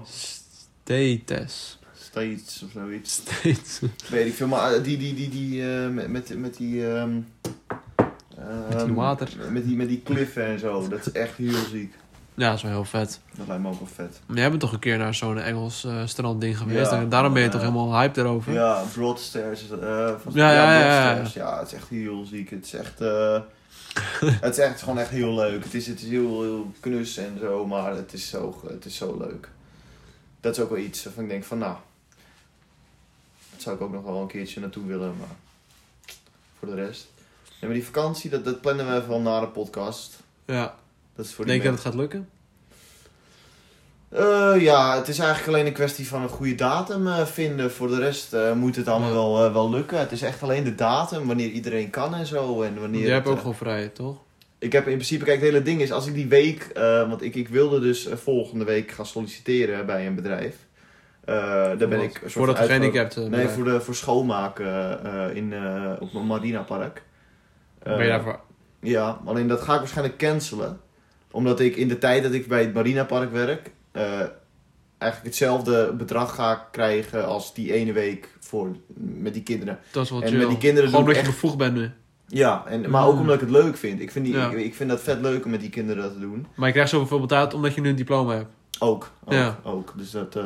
States. 0.84 1.78
States 2.10 2.62
of 2.62 2.70
zoiets. 2.72 3.12
States. 3.12 3.80
Weet 4.08 4.26
ik 4.26 4.34
veel, 4.34 4.46
maar 4.46 4.72
eh, 4.74 4.82
die, 4.82 4.96
die, 4.98 5.14
die, 5.14 5.28
die, 5.28 5.62
eh, 5.74 5.88
met, 5.88 6.08
met, 6.08 6.38
met 6.38 6.56
die... 6.56 6.94
ehm, 6.94 7.14
Met 7.14 8.70
die 8.70 8.78
ehm, 8.78 8.94
water. 8.94 9.28
Met 9.50 9.64
die, 9.66 9.76
met 9.76 9.88
die 9.88 10.00
kliffen 10.00 10.44
en 10.46 10.58
zo. 10.58 10.88
Dat 10.88 11.06
is 11.06 11.12
echt 11.12 11.36
heel 11.36 11.64
ziek. 11.70 11.94
Ja, 12.34 12.46
dat 12.48 12.56
is 12.56 12.62
wel 12.62 12.72
heel 12.72 12.84
vet. 12.84 13.20
Dat 13.36 13.46
lijkt 13.46 13.62
me 13.62 13.68
ook 13.68 13.78
wel 13.78 13.88
vet. 13.94 14.20
Maar 14.26 14.36
jij 14.36 14.48
bent 14.48 14.60
toch 14.60 14.72
een 14.72 14.78
keer 14.78 14.98
naar 14.98 15.14
zo'n 15.14 15.38
Engels 15.38 15.84
eh 15.84 16.02
strandding 16.06 16.58
geweest? 16.58 16.90
Ja, 16.90 16.96
en 16.98 17.08
daarom 17.08 17.32
ben 17.32 17.42
je 17.42 17.48
toch 17.48 17.60
helemaal 17.60 17.92
hyped 17.98 18.16
erover? 18.16 18.52
Ja, 18.52 18.82
Broadstairs. 18.92 19.70
eh 19.70 19.78
van, 20.22 20.32
Ja, 20.34 20.52
ja, 20.52 20.62
ja, 20.62 20.78
ja, 20.80 21.12
Broadstairs. 21.14 21.32
Ja, 21.32 21.58
het 21.58 21.66
is 21.66 21.74
echt 21.74 21.88
heel 21.88 22.24
ziek. 22.24 22.50
Het 22.50 22.64
is 22.64 22.74
echt... 22.74 23.00
eh, 23.00 23.40
het 24.46 24.58
is 24.58 24.64
echt 24.64 24.80
gewoon 24.82 24.98
echt 24.98 25.10
heel 25.10 25.34
leuk. 25.34 25.64
Het 25.64 25.74
is, 25.74 25.86
het 25.86 26.00
is 26.02 26.08
heel, 26.08 26.42
heel 26.42 26.72
knus 26.80 27.16
en 27.16 27.38
zo, 27.40 27.66
maar 27.66 27.94
het 27.96 28.12
is 28.12 28.28
zo, 28.28 28.62
het 28.68 28.84
is 28.84 28.96
zo 28.96 29.16
leuk. 29.18 29.48
Dat 30.40 30.56
is 30.56 30.62
ook 30.62 30.70
wel 30.70 30.78
iets 30.78 31.04
waarvan 31.04 31.22
ik 31.24 31.30
denk 31.30 31.44
van, 31.44 31.58
nou... 31.58 31.76
Zou 33.62 33.76
ik 33.76 33.82
ook 33.82 33.92
nog 33.92 34.04
wel 34.04 34.20
een 34.20 34.26
keertje 34.26 34.60
naartoe 34.60 34.86
willen, 34.86 35.14
maar... 35.18 35.36
Voor 36.58 36.68
de 36.68 36.74
rest... 36.74 37.08
Nee, 37.60 37.70
maar 37.70 37.80
die 37.80 37.84
vakantie, 37.84 38.30
dat, 38.30 38.44
dat 38.44 38.60
plannen 38.60 38.86
we 38.86 38.96
even 38.96 39.08
wel 39.08 39.20
na 39.20 39.40
de 39.40 39.46
podcast. 39.46 40.18
Ja. 40.44 40.74
Dat 41.14 41.24
is 41.24 41.34
voor 41.34 41.46
Denk 41.46 41.62
je 41.62 41.68
dat 41.68 41.78
het 41.78 41.86
gaat 41.86 41.94
lukken? 41.94 42.28
Eh, 44.08 44.54
ja, 44.58 44.96
het 44.96 45.08
is 45.08 45.18
eigenlijk 45.18 45.48
alleen 45.48 45.66
een 45.66 45.72
kwestie 45.72 46.08
van 46.08 46.22
een 46.22 46.28
goede 46.28 46.54
datum 46.54 47.06
eh, 47.06 47.26
vinden. 47.26 47.70
Voor 47.72 47.88
de 47.88 47.98
rest 47.98 48.32
eh, 48.32 48.52
moet 48.52 48.76
het 48.76 48.88
allemaal 48.88 49.08
Ja. 49.08 49.14
wel, 49.14 49.52
wel 49.52 49.70
lukken. 49.70 49.98
Het 49.98 50.12
is 50.12 50.22
echt 50.22 50.42
alleen 50.42 50.64
de 50.64 50.74
datum, 50.74 51.26
wanneer 51.26 51.50
iedereen 51.50 51.90
kan 51.90 52.14
en 52.14 52.26
zo. 52.26 52.62
En 52.62 52.80
wanneer 52.80 53.00
Jij 53.00 53.12
hebt 53.12 53.26
ook 53.26 53.38
gewoon 53.38 53.54
vrij, 53.54 53.88
toch? 53.88 54.16
Ik 54.58 54.72
heb 54.72 54.86
in 54.86 54.94
principe, 54.94 55.24
kijk, 55.24 55.40
het 55.40 55.50
hele 55.50 55.62
ding 55.62 55.80
is, 55.80 55.92
als 55.92 56.06
ik 56.06 56.14
die 56.14 56.28
week, 56.28 56.70
want 57.08 57.22
ik, 57.22 57.34
ik 57.34 57.48
wilde 57.48 57.80
dus 57.80 58.08
volgende 58.14 58.64
week 58.64 58.90
gaan 58.90 59.06
solliciteren 59.06 59.86
bij 59.86 60.06
een 60.06 60.14
bedrijf. 60.14 60.56
Eh, 61.30 61.36
daar 61.78 61.88
ben 61.88 61.90
Wat? 61.90 62.00
ik 62.02 62.22
Voor 62.26 62.46
dat 62.46 62.58
gehandicapten 62.58 63.20
Nee, 63.20 63.30
bedrijf. 63.30 63.54
voor, 63.54 63.64
de, 63.64 63.80
voor 63.80 63.94
schoonmaken 63.94 65.04
eh, 65.04 65.36
in, 65.36 65.52
eh, 65.52 65.92
op 66.00 66.14
een 66.14 66.26
Marina 66.26 66.62
Park. 66.62 67.02
Ben 67.82 68.02
je 68.02 68.08
daarvoor... 68.08 68.40
Ja, 68.80 69.20
alleen 69.24 69.46
dat 69.46 69.60
ga 69.60 69.72
ik 69.72 69.78
waarschijnlijk 69.78 70.18
cancelen. 70.18 70.80
Omdat 71.30 71.60
ik 71.60 71.76
in 71.76 71.88
de 71.88 71.98
tijd 71.98 72.22
dat 72.22 72.32
ik 72.32 72.48
bij 72.48 72.60
het 72.60 72.74
Marina 72.74 73.04
Park 73.04 73.32
werk, 73.32 73.70
eigenlijk 74.98 75.24
hetzelfde 75.24 75.92
bedrag 75.92 76.34
ga 76.34 76.68
krijgen 76.70 77.26
als 77.26 77.54
die 77.54 77.72
ene 77.72 77.92
week 77.92 78.28
voor, 78.40 78.68
met 78.96 79.34
die 79.34 79.42
kinderen. 79.42 79.78
Dat 79.92 80.04
is 80.04 80.10
wel 80.10 80.22
En 80.22 80.28
chill. 80.28 80.38
met 80.38 80.48
die 80.48 80.58
kinderen 80.58 80.88
Gewoon 80.90 81.00
omdat 81.04 81.16
ik 81.16 81.22
je 81.22 81.28
echt- 81.28 81.40
bevoegd 81.40 81.58
bent 81.58 81.74
nu. 81.74 81.90
Ja, 82.26 82.64
en, 82.66 82.90
maar 82.90 83.06
ook 83.06 83.14
Mm. 83.14 83.20
omdat 83.20 83.34
ik 83.34 83.40
het 83.40 83.50
leuk 83.50 83.76
vind. 83.76 84.00
Ik 84.00 84.10
vind, 84.10 84.24
die, 84.24 84.34
Ja. 84.34 84.50
ik, 84.50 84.58
ik 84.58 84.74
vind 84.74 84.90
dat 84.90 85.00
vet 85.00 85.20
leuk 85.20 85.44
om 85.44 85.50
met 85.50 85.60
die 85.60 85.70
kinderen 85.70 86.02
dat 86.02 86.12
te 86.12 86.20
doen. 86.20 86.46
Maar 86.54 86.66
je 86.66 86.72
krijgt 86.72 86.90
zoveel 86.90 87.20
betaald 87.20 87.54
omdat 87.54 87.74
je 87.74 87.80
nu 87.80 87.88
een 87.88 87.96
diploma 87.96 88.34
hebt. 88.34 88.50
Ook, 88.78 89.10
ook, 89.24 89.32
Ja. 89.32 89.58
ook. 89.62 89.92
Dus 89.96 90.10
dat, 90.10 90.38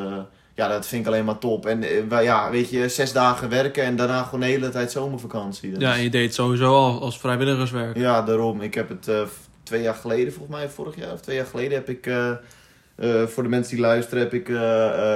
ja, 0.55 0.69
dat 0.69 0.87
vind 0.87 1.01
ik 1.01 1.07
alleen 1.07 1.25
maar 1.25 1.39
top. 1.39 1.67
En 1.67 1.83
eh, 1.83 2.23
ja, 2.23 2.51
weet 2.51 2.71
je, 2.71 2.89
zes 2.89 3.13
dagen 3.13 3.49
werken 3.49 3.83
en 3.83 3.97
daarna 3.97 4.23
gewoon 4.23 4.41
de 4.41 4.47
hele 4.47 4.69
tijd 4.69 4.91
zomervakantie. 4.91 5.79
Ja, 5.81 5.95
en 5.95 6.03
je 6.03 6.11
deed 6.11 6.25
het 6.25 6.35
sowieso 6.35 6.75
al 6.75 7.01
als 7.01 7.19
vrijwilligerswerk. 7.19 7.97
Ja, 7.97 8.23
daarom. 8.23 8.61
Ik 8.61 8.75
heb 8.75 8.89
het 8.89 9.09
eh, 9.09 9.23
twee 9.63 9.83
jaar 9.83 9.95
geleden, 9.95 10.33
volgens 10.33 10.57
mij 10.57 10.69
vorig 10.69 10.97
jaar 10.97 11.13
of 11.13 11.21
twee 11.21 11.37
jaar 11.37 11.47
geleden, 11.47 11.73
heb 11.73 11.89
ik, 11.89 12.07
eh, 12.07 13.23
voor 13.27 13.43
de 13.43 13.49
mensen 13.49 13.75
die 13.75 13.85
luisteren, 13.85 14.23
heb 14.23 14.35
ik 14.35 14.51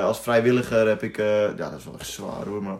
als 0.02 0.20
vrijwilliger, 0.20 0.88
heb 0.88 1.02
ik, 1.02 1.16
ja 1.16 1.52
dat 1.54 1.78
is 1.78 1.84
wel 1.84 1.98
echt 1.98 2.06
zwaar 2.06 2.46
hoor, 2.46 2.62
maar 2.62 2.76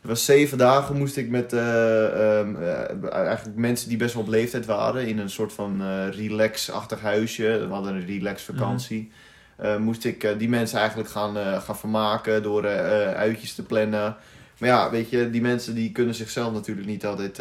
het 0.00 0.10
was 0.10 0.24
zeven 0.24 0.58
dagen 0.58 0.96
moest 0.96 1.16
ik 1.16 1.28
met 1.28 1.52
eh, 1.52 2.38
ehm, 2.38 2.56
eh, 2.56 3.12
eigenlijk 3.12 3.56
mensen 3.56 3.88
die 3.88 3.98
best 3.98 4.14
wel 4.14 4.22
op 4.22 4.28
leeftijd 4.28 4.66
waren, 4.66 5.06
in 5.06 5.18
een 5.18 5.30
soort 5.30 5.52
van 5.52 5.82
relax-achtig 6.10 7.00
huisje, 7.00 7.66
we 7.68 7.74
hadden 7.74 7.94
een 7.94 8.06
relax 8.06 8.42
vakantie. 8.42 9.12
Eh, 9.60 9.76
moest 9.76 10.04
ik 10.04 10.24
eh, 10.24 10.38
die 10.38 10.48
mensen 10.48 10.78
eigenlijk 10.78 11.08
gaan, 11.08 11.36
eh, 11.36 11.60
gaan 11.62 11.76
vermaken 11.76 12.42
door 12.42 12.66
uitjes 13.14 13.54
te 13.54 13.62
plannen. 13.62 14.16
Maar 14.58 14.68
ja, 14.68 14.90
weet 14.90 15.10
je, 15.10 15.30
die 15.30 15.40
mensen 15.40 15.74
die 15.74 15.92
kunnen 15.92 16.14
zichzelf 16.14 16.52
natuurlijk 16.52 16.86
niet 16.86 17.06
altijd 17.06 17.40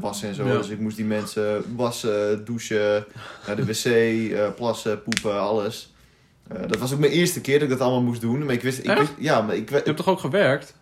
wassen 0.00 0.28
en 0.28 0.34
zo. 0.34 0.46
Ja. 0.46 0.56
Dus 0.56 0.68
ik 0.68 0.78
moest 0.78 0.96
die 0.96 1.04
mensen 1.04 1.76
wassen, 1.76 2.44
douchen, 2.44 3.04
naar 3.46 3.56
de 3.56 3.64
wc, 3.64 4.54
plassen, 4.56 5.02
poepen, 5.02 5.40
alles. 5.40 5.92
Dat 6.66 6.78
was 6.78 6.92
ook 6.92 6.98
mijn 6.98 7.12
eerste 7.12 7.40
keer 7.40 7.54
dat 7.54 7.62
ik 7.62 7.68
dat 7.68 7.80
allemaal 7.80 8.02
moest 8.02 8.20
doen. 8.20 8.44
Maar 8.44 8.54
ik 8.54 8.62
wist, 8.62 8.78
ik 8.78 8.96
wist 8.98 9.12
ja, 9.18 9.42
maar 9.42 9.56
ik 9.56 9.70
Je 9.70 9.80
hebt 9.84 9.96
toch 9.96 10.08
ook 10.08 10.20
gewerkt? 10.20 10.74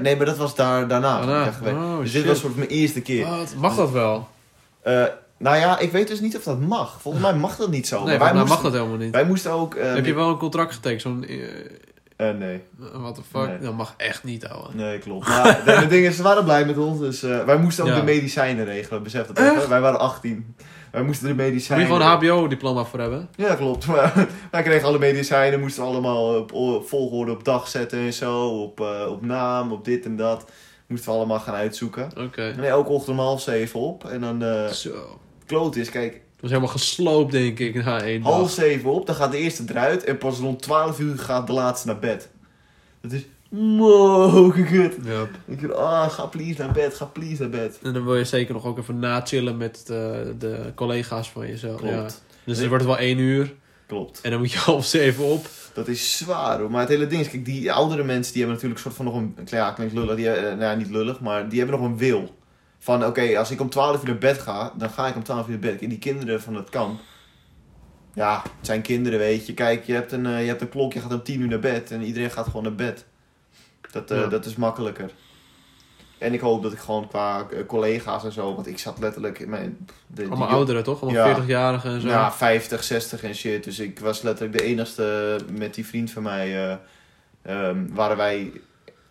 nee, 0.00 0.16
maar 0.16 0.26
dat 0.26 0.36
was 0.36 0.54
daar, 0.54 0.88
daarna. 0.88 1.48
Oh, 1.64 1.98
dus 2.00 2.12
dit 2.12 2.24
was 2.24 2.38
soort 2.38 2.56
mijn 2.56 2.68
eerste 2.68 3.00
keer. 3.00 3.26
Wat? 3.26 3.54
Mag 3.56 3.76
dat 3.76 3.90
wel? 3.90 4.28
Nou 5.44 5.56
ja, 5.56 5.78
ik 5.78 5.92
weet 5.92 6.08
dus 6.08 6.20
niet 6.20 6.36
of 6.36 6.42
dat 6.42 6.60
mag. 6.60 6.96
Volgens 7.00 7.22
mij 7.24 7.34
mag 7.34 7.56
dat 7.56 7.70
niet 7.70 7.86
zo. 7.86 8.04
nee, 8.04 8.18
Maar 8.18 8.34
wij, 8.34 8.44
mag 8.44 8.62
dat 8.62 8.72
helemaal 8.72 8.96
niet. 8.96 9.10
wij 9.10 9.24
moesten 9.24 9.50
ook... 9.50 9.74
eh, 9.74 9.94
Heb 9.94 10.06
je 10.06 10.14
wel 10.14 10.28
een 10.28 10.36
contract 10.38 10.74
getekend? 10.74 11.00
Zo'n... 11.02 11.24
eh, 11.24 12.28
eh, 12.28 12.36
nee. 12.36 12.62
what 12.92 13.14
the 13.14 13.20
fuck? 13.30 13.48
Nee. 13.48 13.58
Dat 13.58 13.74
mag 13.74 13.94
echt 13.96 14.24
niet, 14.24 14.46
ouwe. 14.46 14.68
Nee, 14.72 14.98
klopt. 14.98 15.28
Maar 15.28 15.60
de- 15.64 15.70
het 15.70 15.90
ding 15.90 16.06
is, 16.06 16.16
ze 16.16 16.22
waren 16.22 16.44
blij 16.44 16.64
met 16.64 16.78
ons. 16.78 16.98
Dus 16.98 17.20
wij 17.20 17.56
moesten 17.56 17.84
ook 17.84 17.90
Ja. 17.90 17.96
de 17.96 18.02
medicijnen 18.02 18.64
regelen. 18.64 19.02
Besef 19.02 19.26
dat. 19.26 19.66
Wij 19.68 19.80
waren 19.80 19.98
18. 20.00 20.54
Wij 20.92 21.02
moesten 21.02 21.26
de 21.26 21.32
Moet 21.34 21.42
je 21.42 21.48
medicijnen... 21.50 21.86
gewoon 21.86 22.00
een 22.00 22.06
HBO-diploma 22.06 22.84
voor 22.84 23.00
hebben? 23.00 23.28
Ja, 23.36 23.54
klopt. 23.54 23.86
Maar 23.86 24.26
wij 24.50 24.62
kregen 24.62 24.88
alle 24.88 24.98
medicijnen, 24.98 25.60
moesten 25.60 25.82
allemaal 25.84 26.34
op 26.52 26.88
volgorde 26.88 27.32
op 27.32 27.44
dag 27.44 27.68
zetten 27.68 27.98
en 27.98 28.12
zo, 28.12 28.46
op, 28.48 28.80
op 29.08 29.24
naam, 29.24 29.72
op 29.72 29.84
dit 29.84 30.04
en 30.04 30.16
dat. 30.16 30.44
Moesten 30.86 31.10
we 31.10 31.16
allemaal 31.16 31.40
gaan 31.40 31.54
uitzoeken. 31.54 32.08
Oké. 32.18 32.42
En 32.56 32.64
elke 32.64 32.90
ochtend 32.90 33.18
om 33.18 33.24
half 33.24 33.40
zeven 33.40 33.80
op. 33.80 34.04
En 34.04 34.20
dan 34.20 34.42
Zo. 34.72 35.18
Kloot 35.46 35.76
is, 35.76 35.90
kijk, 35.90 36.12
Dat 36.12 36.20
was 36.40 36.50
helemaal 36.50 36.72
gesloopt, 36.72 37.32
denk 37.32 37.58
ik, 37.58 37.84
na 37.84 38.00
één 38.02 38.22
half 38.22 38.50
zeven 38.50 38.90
op, 38.90 39.06
dan 39.06 39.14
gaat 39.14 39.32
de 39.32 39.38
eerste 39.38 39.64
eruit 39.68 40.04
en 40.04 40.18
pas 40.18 40.38
rond 40.38 40.62
12 40.62 41.00
uur 41.00 41.18
gaat 41.18 41.46
de 41.46 41.52
laatste 41.52 41.86
naar 41.86 41.98
bed. 41.98 42.28
Dat 43.00 43.12
is 43.12 43.22
mogen 43.48 44.64
kut. 44.66 44.94
Ik 45.46 45.60
denk, 45.60 45.72
ah, 45.72 46.10
ga 46.10 46.26
please 46.26 46.58
naar 46.62 46.72
bed, 46.72 46.94
ga 46.94 47.04
please 47.04 47.40
naar 47.40 47.50
bed. 47.50 47.78
En 47.82 47.92
dan 47.92 48.04
wil 48.04 48.16
je 48.16 48.24
zeker 48.24 48.54
nog 48.54 48.64
ook 48.66 48.78
even 48.78 48.98
nachillen 48.98 49.56
met 49.56 49.82
de, 49.86 50.34
de 50.38 50.72
collega's 50.74 51.30
van 51.30 51.46
jezelf. 51.46 51.76
Klopt, 51.80 51.94
Ja. 51.94 52.08
Dus 52.44 52.58
dan 52.58 52.68
wordt 52.68 52.84
het 52.84 52.92
wel 52.92 53.02
één 53.02 53.18
uur. 53.18 53.54
klopt. 53.86 54.20
En 54.20 54.30
dan 54.30 54.40
moet 54.40 54.52
je 54.52 54.58
half 54.70 54.84
zeven 54.84 55.24
op. 55.24 55.46
Dat 55.74 55.88
is 55.88 56.16
zwaar 56.16 56.58
hoor. 56.58 56.70
Maar 56.70 56.80
het 56.80 56.88
hele 56.88 57.06
ding 57.06 57.20
is, 57.20 57.30
kijk, 57.30 57.44
die 57.44 57.72
oudere 57.72 58.04
mensen 58.04 58.32
die 58.32 58.42
hebben 58.42 58.62
natuurlijk 58.62 58.86
een 58.86 58.92
soort 58.92 58.94
van 58.94 59.04
nog 59.04 59.14
een, 59.44 59.56
ja, 59.58 59.70
klinkt 59.72 59.94
lullig, 59.94 60.16
die, 60.16 60.30
eh, 60.30 60.42
nou 60.42 60.60
ja, 60.60 60.74
niet 60.74 60.90
lullig, 60.90 61.20
maar 61.20 61.48
die 61.48 61.58
hebben 61.58 61.80
nog 61.80 61.88
een 61.88 61.96
wil. 61.98 62.34
Van 62.84 63.04
oké, 63.06 63.38
als 63.38 63.50
ik 63.50 63.60
om 63.60 63.70
12 63.70 64.00
uur 64.02 64.08
naar 64.08 64.18
bed 64.18 64.38
ga, 64.38 64.72
dan 64.76 64.90
ga 64.90 65.06
ik 65.06 65.16
om 65.16 65.22
12 65.22 65.44
uur 65.46 65.50
naar 65.50 65.72
bed. 65.72 65.82
En 65.82 65.88
die 65.88 65.98
kinderen 65.98 66.42
van 66.42 66.54
het 66.54 66.70
kamp, 66.70 67.00
ja, 68.14 68.42
het 68.42 68.66
zijn 68.66 68.82
kinderen, 68.82 69.18
weet 69.18 69.46
je. 69.46 69.54
Kijk, 69.54 69.84
je 69.84 69.92
hebt 69.92 70.12
een, 70.12 70.26
eh, 70.26 70.40
je 70.42 70.46
hebt 70.48 70.60
een 70.60 70.68
klok, 70.68 70.92
je 70.92 71.00
gaat 71.00 71.12
om 71.12 71.22
10 71.22 71.40
uur 71.40 71.48
naar 71.48 71.58
bed 71.58 71.90
en 71.90 72.02
iedereen 72.02 72.30
gaat 72.30 72.44
gewoon 72.46 72.62
naar 72.62 72.74
bed. 72.74 73.04
Dat, 73.90 74.10
eh, 74.10 74.18
Ja. 74.20 74.26
dat 74.26 74.44
is 74.44 74.56
makkelijker. 74.56 75.10
En 76.18 76.32
ik 76.32 76.40
hoop 76.40 76.62
dat 76.62 76.72
ik 76.72 76.78
gewoon 76.78 77.08
qua 77.08 77.46
eh, 77.50 77.66
collega's 77.66 78.24
en 78.24 78.32
zo, 78.32 78.54
want 78.54 78.66
ik 78.66 78.78
zat 78.78 78.98
letterlijk 78.98 79.38
in 79.38 79.50
mijn... 79.50 79.86
De, 80.06 80.26
Allemaal 80.26 80.48
ouderen, 80.48 80.82
toch? 80.82 81.02
Allemaal 81.02 81.26
Ja. 81.28 81.34
40-jarigen 81.42 81.90
en 81.90 82.00
zo. 82.00 82.08
ja, 82.08 82.32
50, 82.32 82.84
60 82.84 83.22
en 83.22 83.34
shit. 83.34 83.64
Dus 83.64 83.78
ik 83.78 83.98
was 83.98 84.22
letterlijk 84.22 84.58
de 84.58 84.64
enigste 84.64 85.38
met 85.52 85.74
die 85.74 85.86
vriend 85.86 86.10
van 86.10 86.22
mij. 86.22 86.68
eh, 86.70 86.76
ehm, 87.42 87.86
waren 87.92 88.16
wij 88.16 88.52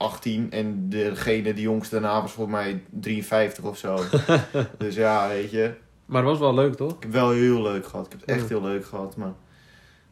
18 0.03 0.51
en 0.51 0.89
degene, 0.89 1.53
die 1.53 1.63
jongste 1.63 1.99
daarna 1.99 2.21
was 2.21 2.31
voor 2.31 2.49
mij 2.49 2.83
53 2.89 3.63
of 3.63 3.77
zo. 3.77 3.99
dus 4.77 4.95
ja, 4.95 5.27
weet 5.27 5.51
je. 5.51 5.73
Maar 6.05 6.21
het 6.21 6.31
was 6.31 6.39
wel 6.39 6.53
leuk, 6.53 6.73
toch? 6.75 6.91
Ik 6.95 7.03
heb 7.03 7.11
wel 7.11 7.31
heel 7.31 7.61
leuk 7.61 7.85
gehad. 7.87 8.05
Ik 8.05 8.11
heb 8.11 8.21
het 8.21 8.29
echt 8.29 8.49
heel 8.49 8.61
leuk 8.61 8.85
gehad. 8.85 9.15
Maar 9.15 9.33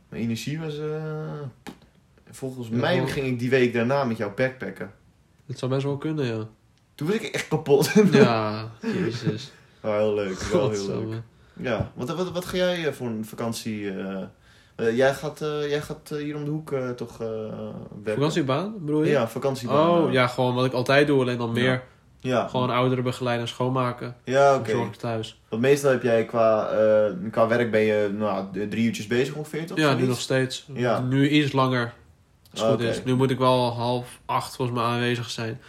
mijn 0.10 0.22
energie 0.22 0.60
was. 0.60 0.80
eh, 0.80 1.32
volgens 2.30 2.68
Ja, 2.68 2.76
mij 2.76 3.08
ging 3.08 3.28
ik 3.28 3.40
die 3.40 3.50
week 3.50 3.74
daarna 3.74 4.04
met 4.04 4.18
jou 4.18 4.32
backpacken. 4.36 4.92
Het 5.46 5.60
zou 5.60 5.72
best 5.72 5.84
wel 5.84 5.98
kunnen, 5.98 6.26
ja. 6.26 6.48
Toen 6.96 7.08
was 7.08 7.16
ik 7.16 7.24
echt 7.24 7.48
kapot. 7.48 7.92
Ja, 8.12 8.72
jezus. 9.00 9.52
Maar 9.82 9.98
heel 10.00 10.14
leuk. 10.14 10.40
Wel 10.40 10.70
heel 10.70 10.88
leuk. 10.88 11.22
Ja, 11.54 11.92
wat, 11.96 12.10
wat, 12.16 12.32
wat 12.32 12.46
ga 12.46 12.58
jij 12.58 12.88
eh, 12.88 12.94
voor 12.94 13.08
een 13.08 13.26
vakantie? 13.26 13.92
eh, 14.00 14.24
eh, 14.82 14.98
jij 14.98 15.14
gaat, 15.14 15.42
eh, 15.42 15.70
jij 15.70 15.82
gaat 15.82 16.12
eh, 16.12 16.18
hier 16.18 16.36
om 16.36 16.46
de 16.46 16.52
hoek 16.52 16.74
toch 16.96 17.18
werken? 17.18 18.14
Vakantiebaan, 18.14 18.74
bedoel 18.80 19.04
je? 19.04 19.10
Ja, 19.12 19.28
vakantiebaan. 19.28 19.90
Oh, 19.90 20.12
ja, 20.12 20.28
gewoon 20.28 20.56
wat 20.56 20.66
ik 20.66 20.74
altijd 20.74 21.08
doe, 21.08 21.22
alleen 21.22 21.38
dan 21.38 21.52
meer. 21.52 21.84
Ja, 22.20 22.48
Gewoon 22.48 22.70
ouderen 22.70 23.04
begeleiden 23.04 23.46
en 23.46 23.52
schoonmaken. 23.52 24.16
ja 24.24 24.56
oké. 24.56 24.72
Zorg 24.72 24.96
thuis. 24.96 25.42
Want 25.50 25.62
meestal 25.62 25.92
heb 25.92 26.04
jij 26.04 26.26
qua, 26.26 26.70
qua 27.32 27.48
werk 27.48 27.72
ben 27.72 27.82
je 27.82 28.10
nou, 28.18 28.46
drie 28.70 28.86
uurtjes 28.86 29.08
bezig 29.08 29.36
ongeveer, 29.36 29.66
toch? 29.66 29.78
Ja, 29.78 29.94
nu 29.94 30.06
nog 30.06 30.20
steeds. 30.20 30.66
Ja. 30.74 31.00
Nu 31.00 31.30
iets 31.30 31.52
langer. 31.52 31.94
Als 32.52 32.62
het 32.62 32.70
goed 32.70 32.80
Oké. 32.80 32.90
is. 32.90 33.04
Nu 33.04 33.16
moet 33.16 33.32
ik 33.32 33.38
wel 33.38 33.74
half 33.74 34.20
acht 34.26 34.56
volgens 34.56 34.78
mij 34.78 34.88
aanwezig 34.88 35.30
zijn. 35.30 35.60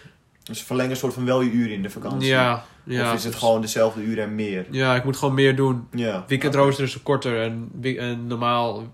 Dus 0.43 0.63
verlengen 0.63 0.91
een 0.91 0.97
soort 0.97 1.15
van 1.15 1.25
wel 1.25 1.41
je 1.41 1.51
uren 1.51 1.75
in 1.75 1.83
de 1.83 1.91
vakantie. 1.91 2.29
Ja, 2.29 2.65
ja. 2.85 3.11
of 3.11 3.15
is 3.15 3.25
het 3.25 3.35
gewoon 3.35 3.61
dezelfde 3.61 4.03
uren 4.03 4.25
en 4.25 4.35
meer? 4.35 4.67
Ja, 4.71 4.95
ik 4.95 5.05
moet 5.05 5.17
gewoon 5.17 5.35
meer 5.35 5.57
doen. 5.57 5.87
Ja. 5.91 6.25
Weekendrooster 6.27 6.85
is 6.85 7.03
korter 7.03 7.43
en, 7.43 7.71
en 7.83 8.27
normaal 8.27 8.87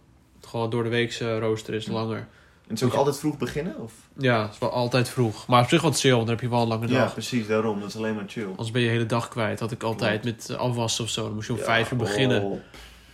gewoon 0.48 0.70
door 0.70 0.82
de 0.82 0.88
weekse 0.88 1.38
rooster 1.38 1.74
is 1.74 1.86
langer. 1.86 2.16
En 2.18 2.74
het 2.74 2.82
is 2.82 2.88
ook 2.88 2.94
altijd 2.94 3.18
vroeg 3.18 3.38
beginnen? 3.38 3.74
Of? 3.80 3.92
Ja, 4.18 4.42
het 4.42 4.52
is 4.52 4.58
wel 4.58 4.70
altijd 4.70 5.08
vroeg. 5.08 5.46
Maar 5.46 5.62
op 5.62 5.68
zich 5.68 5.82
wat 5.82 6.00
chill, 6.00 6.10
want 6.12 6.22
dan 6.26 6.34
heb 6.34 6.44
je 6.44 6.50
wel 6.50 6.62
een 6.62 6.68
lange 6.68 6.88
Ja, 6.88 6.98
dag. 6.98 7.12
precies, 7.12 7.46
daarom. 7.46 7.80
Dat 7.80 7.88
is 7.88 7.96
alleen 7.96 8.14
maar 8.14 8.24
chill. 8.26 8.46
Anders 8.48 8.70
ben 8.70 8.80
je 8.82 8.86
de 8.86 8.92
hele 8.92 9.06
dag 9.06 9.28
kwijt. 9.28 9.60
Had 9.60 9.70
ik 9.72 9.82
altijd 9.82 10.24
met 10.24 10.56
afwassen 10.56 11.04
of 11.04 11.10
zo. 11.10 11.22
Dan 11.24 11.34
moest 11.34 11.46
je 11.46 11.52
om 11.52 11.58
vijf 11.58 11.90
uur 11.92 11.98
Ja, 11.98 12.04
beginnen. 12.04 12.42
oh, 12.42 12.58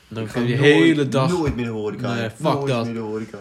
Dan 0.08 0.22
ik 0.22 0.28
ga 0.28 0.38
kun 0.38 0.48
je 0.48 0.56
de 0.56 0.62
hele 0.62 1.08
dag... 1.08 1.30
Nooit 1.30 1.56
meer 1.56 1.64
de 1.64 1.70
horeca. 1.70 2.14
Nee, 2.14 2.30
fuck 2.30 2.42
nooit 2.52 2.66
dat. 2.66 2.84
meer 2.84 2.94
de 2.94 3.00
horeca. 3.00 3.38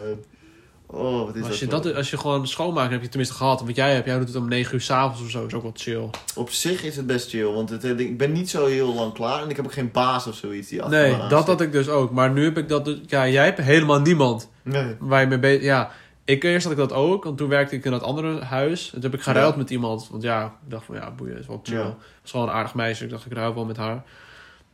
Oh, 0.95 1.25
wat 1.25 1.35
is 1.35 1.45
als 1.45 1.59
je, 1.59 1.67
dat, 1.67 1.95
als 1.95 2.09
je 2.09 2.17
gewoon 2.17 2.47
schoonmaakt, 2.47 2.91
heb 2.91 3.01
je 3.01 3.07
tenminste 3.07 3.35
gehad. 3.35 3.61
Wat 3.61 3.75
jij 3.75 3.93
hebt, 3.93 4.05
jij 4.05 4.17
doet 4.17 4.27
het 4.27 4.35
om 4.37 4.47
9 4.47 4.73
uur 4.73 4.81
s'avonds 4.81 5.21
of 5.21 5.29
zo. 5.29 5.45
is 5.45 5.53
ook 5.53 5.61
wel 5.61 5.71
chill. 5.75 6.09
Op 6.35 6.49
zich 6.49 6.83
is 6.83 6.95
het 6.95 7.05
best 7.07 7.29
chill, 7.29 7.45
want 7.45 7.69
het, 7.69 7.83
ik 7.99 8.17
ben 8.17 8.31
niet 8.31 8.49
zo 8.49 8.65
heel 8.65 8.93
lang 8.93 9.13
klaar 9.13 9.43
en 9.43 9.49
ik 9.49 9.55
heb 9.55 9.65
ook 9.65 9.73
geen 9.73 9.91
baas 9.91 10.27
of 10.27 10.35
zoiets 10.35 10.69
die 10.69 10.81
achter 10.83 10.99
Nee, 11.01 11.17
dat 11.17 11.39
zit. 11.39 11.47
had 11.47 11.61
ik 11.61 11.71
dus 11.71 11.89
ook. 11.89 12.11
Maar 12.11 12.31
nu 12.31 12.43
heb 12.43 12.57
ik 12.57 12.69
dat... 12.69 12.85
dus- 12.85 12.99
Ja, 13.07 13.27
jij 13.27 13.45
hebt 13.45 13.57
helemaal 13.61 13.99
niemand 13.99 14.49
Nee. 14.63 14.95
waar 14.99 15.21
je 15.21 15.27
mee 15.27 15.39
bezig... 15.39 15.63
Ja, 15.63 15.91
ik, 16.25 16.43
eerst 16.43 16.63
had 16.63 16.71
ik 16.71 16.77
dat 16.79 16.93
ook. 16.93 17.23
Want 17.23 17.37
toen 17.37 17.49
werkte 17.49 17.75
ik 17.75 17.85
in 17.85 17.91
dat 17.91 18.03
andere 18.03 18.41
huis. 18.43 18.85
En 18.85 18.91
toen 18.91 19.01
heb 19.11 19.13
ik 19.13 19.21
geruild 19.25 19.51
Ja. 19.53 19.57
met 19.59 19.69
iemand. 19.69 20.07
Want 20.11 20.23
ja, 20.23 20.45
ik 20.45 20.69
dacht 20.71 20.85
van 20.85 20.95
ja, 20.95 21.11
boeien, 21.11 21.37
is 21.39 21.47
wel 21.47 21.59
chill. 21.63 21.77
Ja. 21.77 21.83
Het 21.85 21.95
was 22.21 22.31
gewoon 22.31 22.47
een 22.47 22.53
aardig 22.53 22.73
meisje. 22.73 23.03
Ik 23.03 23.09
dacht, 23.09 23.25
ik 23.25 23.33
ruil 23.33 23.53
wel 23.53 23.65
met 23.65 23.77
haar. 23.77 24.03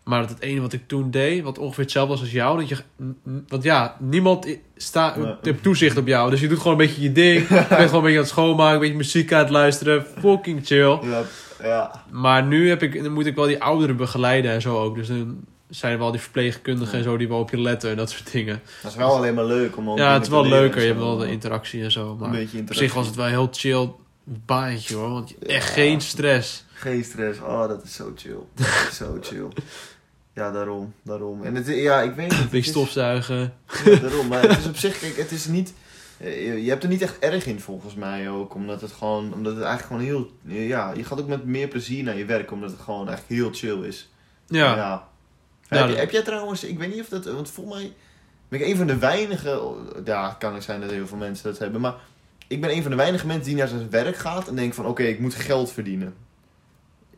Maar 0.09 0.27
het 0.27 0.41
ene 0.41 0.61
wat 0.61 0.73
ik 0.73 0.87
toen 0.87 1.11
deed, 1.11 1.43
wat 1.43 1.57
ongeveer 1.57 1.83
hetzelfde 1.83 2.11
was 2.13 2.21
als 2.21 2.31
jou. 2.31 2.59
Dat 2.59 2.69
je, 2.69 2.75
want 3.47 3.63
ja, 3.63 3.95
niemand 3.99 4.45
i- 4.45 4.61
sta, 4.75 5.15
Nee. 5.41 5.59
toezicht 5.61 5.97
op 5.97 6.07
jou. 6.07 6.29
Dus 6.29 6.39
je 6.39 6.47
doet 6.47 6.57
gewoon 6.57 6.71
een 6.79 6.85
beetje 6.87 7.01
je 7.01 7.11
ding. 7.11 7.47
je 7.49 7.53
bent 7.55 7.65
gewoon 7.67 7.85
een 7.85 7.89
beetje 8.01 8.07
aan 8.09 8.15
het 8.17 8.27
schoonmaken, 8.27 8.73
een 8.73 8.79
beetje 8.79 8.95
muziek 8.95 9.33
aan 9.33 9.39
het 9.39 9.49
luisteren. 9.49 10.05
Fucking 10.19 10.65
chill. 10.65 10.99
Ja, 11.01 11.21
ja. 11.63 12.03
Maar 12.11 12.43
nu 12.43 12.69
heb 12.69 12.83
ik, 12.83 13.03
dan 13.03 13.13
moet 13.13 13.25
ik 13.25 13.35
wel 13.35 13.45
die 13.47 13.61
ouderen 13.63 13.97
begeleiden 13.97 14.51
en 14.51 14.61
zo 14.61 14.77
ook. 14.83 14.95
Dus 14.95 15.07
dan 15.07 15.37
zijn 15.69 15.93
er 15.93 15.99
wel 15.99 16.11
die 16.11 16.19
verpleegkundigen 16.21 16.97
en 16.97 17.03
zo 17.03 17.17
die 17.17 17.27
wel 17.27 17.39
op 17.39 17.49
je 17.49 17.61
letten 17.61 17.89
en 17.89 17.95
dat 17.97 18.09
soort 18.09 18.31
dingen. 18.31 18.61
Dat 18.81 18.91
is 18.91 18.97
wel 18.97 19.15
alleen 19.15 19.33
maar 19.33 19.45
leuk 19.45 19.77
om 19.77 19.97
ja, 19.97 20.13
het 20.13 20.23
is 20.23 20.29
wel 20.29 20.47
leuker. 20.47 20.81
Je 20.81 20.87
hebt 20.87 20.99
wel 20.99 21.17
de 21.17 21.31
interactie 21.31 21.83
en 21.83 21.91
zo. 21.91 22.11
Een 22.11 22.17
Maar 22.17 22.29
beetje 22.29 22.59
op 22.59 22.73
zich 22.73 22.93
was 22.93 23.05
het 23.07 23.15
wel 23.15 23.25
heel 23.25 23.47
chill 23.51 23.91
baantje 24.45 24.95
hoor. 24.95 25.09
Want 25.09 25.37
echt 25.37 25.67
Ja. 25.67 25.73
geen 25.73 26.01
stress. 26.01 26.65
Geen 26.73 27.03
stress. 27.03 27.39
Oh, 27.39 27.67
dat 27.67 27.83
is 27.83 27.93
zo 27.95 28.11
chill. 28.15 28.37
Dat 28.55 28.67
is 28.89 28.97
zo 28.97 29.17
chill. 29.21 29.47
Ja, 30.39 30.51
daarom. 30.51 30.93
Daarom. 31.03 31.43
En 31.43 31.55
het, 31.55 31.67
ja, 31.67 32.01
ik 32.01 32.15
weet 32.15 32.29
niet. 32.29 32.39
Beetje 32.49 32.57
is- 32.57 32.67
stofzuigen. 32.67 33.53
Ja, 33.85 33.95
daarom. 33.99 34.27
Maar 34.27 34.41
het 34.41 34.57
is 34.57 34.67
op 34.67 34.75
zich, 34.75 34.99
kijk, 34.99 35.17
het 35.17 35.31
is 35.31 35.45
niet... 35.45 35.73
eh, 36.17 36.63
Je 36.63 36.69
hebt 36.69 36.83
er 36.83 36.89
niet 36.89 37.01
echt 37.01 37.19
erg 37.19 37.45
in 37.45 37.59
volgens 37.59 37.95
mij 37.95 38.29
ook. 38.29 38.53
Omdat 38.55 38.81
het 38.81 38.91
gewoon, 38.91 39.33
omdat 39.33 39.55
het 39.55 39.63
eigenlijk 39.63 40.03
gewoon 40.03 40.29
heel... 40.45 40.57
Ja, 40.67 40.91
je 40.95 41.03
gaat 41.03 41.19
ook 41.19 41.27
met 41.27 41.45
meer 41.45 41.67
plezier 41.67 42.03
naar 42.03 42.17
je 42.17 42.25
werk. 42.25 42.51
Omdat 42.51 42.71
het 42.71 42.79
gewoon 42.79 43.09
echt 43.09 43.23
heel 43.27 43.49
chill 43.53 43.81
is. 43.83 44.09
Ja. 44.47 44.75
ja. 44.75 45.07
Ja, 45.69 45.77
heb, 45.77 45.89
je- 45.89 45.95
heb 45.95 46.11
jij 46.11 46.21
trouwens, 46.21 46.63
ik 46.63 46.77
weet 46.79 46.91
niet 46.93 47.01
of 47.01 47.07
dat, 47.09 47.25
want 47.25 47.49
volgens 47.49 47.75
mij 47.81 47.93
ben 48.47 48.59
ik 48.59 48.65
een 48.67 48.75
van 48.75 48.87
de 48.87 48.97
weinige, 48.97 49.61
ja, 50.05 50.27
het 50.29 50.37
kan 50.37 50.55
ook 50.55 50.61
zijn 50.61 50.81
dat 50.81 50.91
heel 50.91 51.07
veel 51.07 51.17
mensen 51.17 51.49
dat 51.49 51.59
hebben, 51.59 51.81
maar 51.81 51.93
ik 52.47 52.61
ben 52.61 52.69
een 52.75 52.81
van 52.81 52.91
de 52.91 52.97
weinige 52.97 53.27
mensen 53.27 53.45
die 53.45 53.55
naar 53.55 53.67
zijn 53.67 53.89
werk 53.89 54.15
gaat 54.15 54.47
en 54.47 54.55
denkt 54.55 54.75
van, 54.75 54.85
oké, 54.85 55.03
ik 55.03 55.19
moet 55.19 55.35
geld 55.35 55.71
verdienen. 55.71 56.13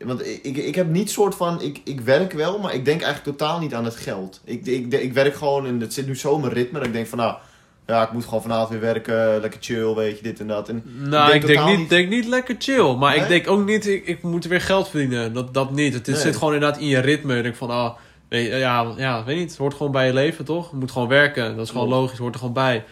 Want 0.06 0.26
ik, 0.28 0.40
ik, 0.44 0.58
ik 0.58 0.76
heb 0.76 0.90
niet 0.90 1.12
soort 1.12 1.36
van, 1.36 1.62
ik, 1.62 1.82
ik 1.84 2.02
werk 2.02 2.34
wel, 2.34 2.60
maar 2.60 2.74
ik 2.74 2.86
denk 2.86 3.02
eigenlijk 3.02 3.38
totaal 3.38 3.60
niet 3.60 3.74
aan 3.74 3.86
het 3.86 3.96
geld. 3.96 4.42
Ik, 4.44 4.66
ik, 4.66 4.94
ik 4.94 5.14
werk 5.14 5.36
gewoon 5.36 5.66
en 5.66 5.80
het 5.80 5.94
zit 5.94 6.08
nu 6.08 6.16
zo 6.18 6.36
in 6.36 6.42
mijn 6.42 6.54
ritme 6.54 6.78
dat 6.78 6.88
ik 6.88 6.94
denk 6.94 7.08
van, 7.08 7.18
nou, 7.18 7.36
ja, 7.88 8.04
ik 8.04 8.12
moet 8.12 8.24
gewoon 8.26 8.42
vanavond 8.42 8.70
weer 8.70 8.80
werken, 8.80 9.42
lekker 9.42 9.60
chill, 9.64 9.94
weet 9.94 10.18
je, 10.18 10.24
dit 10.24 10.40
en 10.40 10.48
dat. 10.48 10.70
En 10.70 10.84
Nou, 10.86 11.32
denk 11.32 11.42
ik 11.42 11.48
denk 11.48 11.60
totaal 11.60 11.68
niet, 11.72 11.78
niet- 11.80 11.90
denk 11.90 12.10
niet 12.10 12.28
lekker 12.28 12.56
chill. 12.60 12.96
Maar 12.96 13.12
Nee? 13.14 13.22
ik 13.22 13.28
denk 13.28 13.48
ook 13.48 13.66
niet, 13.66 13.88
ik, 13.88 14.06
ik 14.08 14.22
moet 14.24 14.46
weer 14.46 14.62
geld 14.62 14.90
verdienen. 14.90 15.34
Dat, 15.34 15.54
dat 15.54 15.72
niet. 15.72 15.94
Het 15.94 16.08
Nee. 16.08 16.16
zit 16.16 16.36
gewoon 16.36 16.54
inderdaad 16.54 16.80
in 16.80 16.88
je 16.88 17.00
ritme. 17.00 17.38
Ik 17.38 17.44
denk 17.44 17.56
van, 17.56 17.70
ah, 17.70 17.92
weet 18.30 18.48
je, 18.48 18.56
ja, 18.56 18.94
ja, 18.98 19.24
weet 19.24 19.38
niet. 19.38 19.50
Het 19.50 19.58
hoort 19.58 19.74
gewoon 19.74 19.92
bij 19.92 20.06
je 20.08 20.14
leven, 20.14 20.46
toch? 20.46 20.72
Je 20.72 20.78
moet 20.78 20.92
gewoon 20.92 21.08
werken. 21.08 21.56
Dat 21.56 21.66
is 21.66 21.72
gewoon 21.72 21.88
logisch. 21.90 22.18
hoort 22.18 22.34
er 22.34 22.40
gewoon 22.40 22.54
bij. 22.56 22.84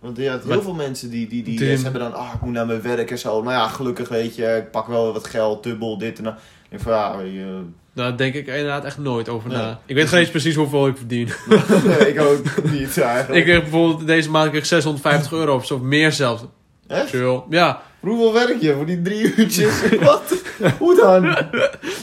Want 0.00 0.16
ja, 0.16 0.38
heel 0.38 0.48
Maar- 0.48 0.62
veel 0.62 0.74
mensen 0.74 1.10
die, 1.10 1.28
die, 1.28 1.42
die, 1.42 1.68
hebben 1.68 2.00
dan, 2.00 2.14
ah, 2.14 2.30
ik 2.34 2.40
moet 2.40 2.52
naar 2.52 2.66
mijn 2.66 2.82
werk 2.82 3.10
en 3.10 3.18
zo. 3.18 3.42
Nou 3.42 3.54
ja, 3.54 3.68
gelukkig 3.68 4.08
weet 4.08 4.36
je, 4.36 4.56
ik 4.56 4.70
pak 4.70 4.86
wel 4.86 5.12
wat 5.12 5.26
geld, 5.26 5.62
dubbel, 5.62 5.98
dit 5.98 6.18
en 6.18 6.24
dat. 6.24 6.34
Ik 6.70 6.80
van, 6.80 6.92
ja, 6.92 7.20
je, 7.20 7.62
Daar 7.94 8.16
denk 8.16 8.34
ik 8.34 8.46
inderdaad 8.46 8.84
echt 8.84 8.98
nooit 8.98 9.28
over 9.28 9.48
Nee. 9.48 9.58
na. 9.58 9.80
Ik 9.86 9.94
weet 9.94 10.08
geen 10.08 10.18
eens 10.20 10.30
precies 10.30 10.54
hoeveel 10.54 10.86
ik 10.86 10.96
verdien. 10.96 11.28
nee, 11.84 12.08
ik 12.12 12.20
ook 12.20 12.62
niet 12.70 12.98
eigenlijk. 13.02 13.38
ik 13.38 13.44
kreeg 13.44 13.60
bijvoorbeeld 13.60 14.06
deze 14.06 14.30
maand 14.30 14.48
kreeg 14.48 14.60
ik 14.60 14.66
650 14.66 15.32
euro 15.32 15.54
of 15.54 15.66
zo. 15.66 15.74
Of 15.74 15.80
meer 15.80 16.12
zelfs. 16.12 16.42
Echt? 16.86 17.08
Chill. 17.08 17.42
Ja, 17.50 17.82
Hoeveel 18.02 18.32
werk 18.32 18.60
je 18.60 18.74
voor 18.74 18.86
die 18.86 19.02
drie 19.02 19.34
uurtjes? 19.36 19.80
Wat? 20.00 20.42
Hoe 20.78 20.96
dan? 20.96 21.26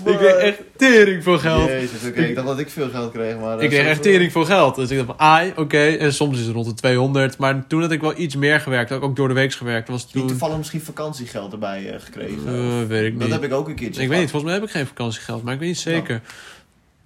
ik 0.06 0.18
kreeg 0.18 0.36
echt 0.36 0.62
tering 0.76 1.24
voor 1.24 1.40
geld. 1.40 1.68
Jezus, 1.68 2.08
oké, 2.10 2.22
ik 2.22 2.36
dacht 2.36 2.48
dat 2.48 2.60
ik 2.60 2.70
veel 2.70 2.90
geld 2.90 3.12
kreeg, 3.12 3.38
maar... 3.38 3.62
Ik 3.62 3.70
kreeg 3.70 3.86
echt 3.88 4.02
tering 4.02 4.32
voor 4.32 4.46
geld. 4.46 4.76
Dus 4.76 4.90
ik 4.90 4.98
dacht 4.98 5.10
van, 5.10 5.20
ai, 5.20 5.54
oké. 5.56 5.78
En 5.78 6.14
soms 6.14 6.40
is 6.40 6.46
het 6.46 6.56
rond 6.56 6.66
de 6.66 6.74
200. 6.74 7.38
Maar 7.38 7.68
toen 7.68 7.82
had 7.82 7.92
ik 7.92 8.02
wel 8.02 8.18
iets 8.18 8.36
meer 8.36 8.60
gewerkt. 8.60 8.92
Ook, 8.92 9.04
ook 9.04 9.16
door 9.16 9.28
de 9.28 9.34
week 9.34 9.54
gewerkt. 9.54 9.88
Dat 9.88 9.96
was 9.96 10.06
Niet 10.06 10.14
toen... 10.14 10.28
toevallig 10.28 10.58
misschien 10.58 10.82
vakantiegeld 10.82 11.52
erbij 11.52 11.94
eh, 11.94 12.00
gekregen? 12.00 12.48
Eh, 12.48 12.88
weet 12.88 13.06
ik 13.06 13.14
dat 13.20 13.28
niet. 13.28 13.32
heb 13.32 13.44
ik 13.44 13.54
ook 13.54 13.68
een 13.68 13.76
keertje 13.76 14.02
Ik 14.02 14.10
weet 14.10 14.20
niet, 14.20 14.30
volgens 14.30 14.52
mij 14.52 14.60
heb 14.60 14.70
ik 14.70 14.76
geen 14.76 14.88
vakantiegeld, 14.88 15.44
maar 15.44 15.54
ik 15.54 15.60
weet 15.60 15.70
niet 15.70 15.80
zeker. 15.80 16.22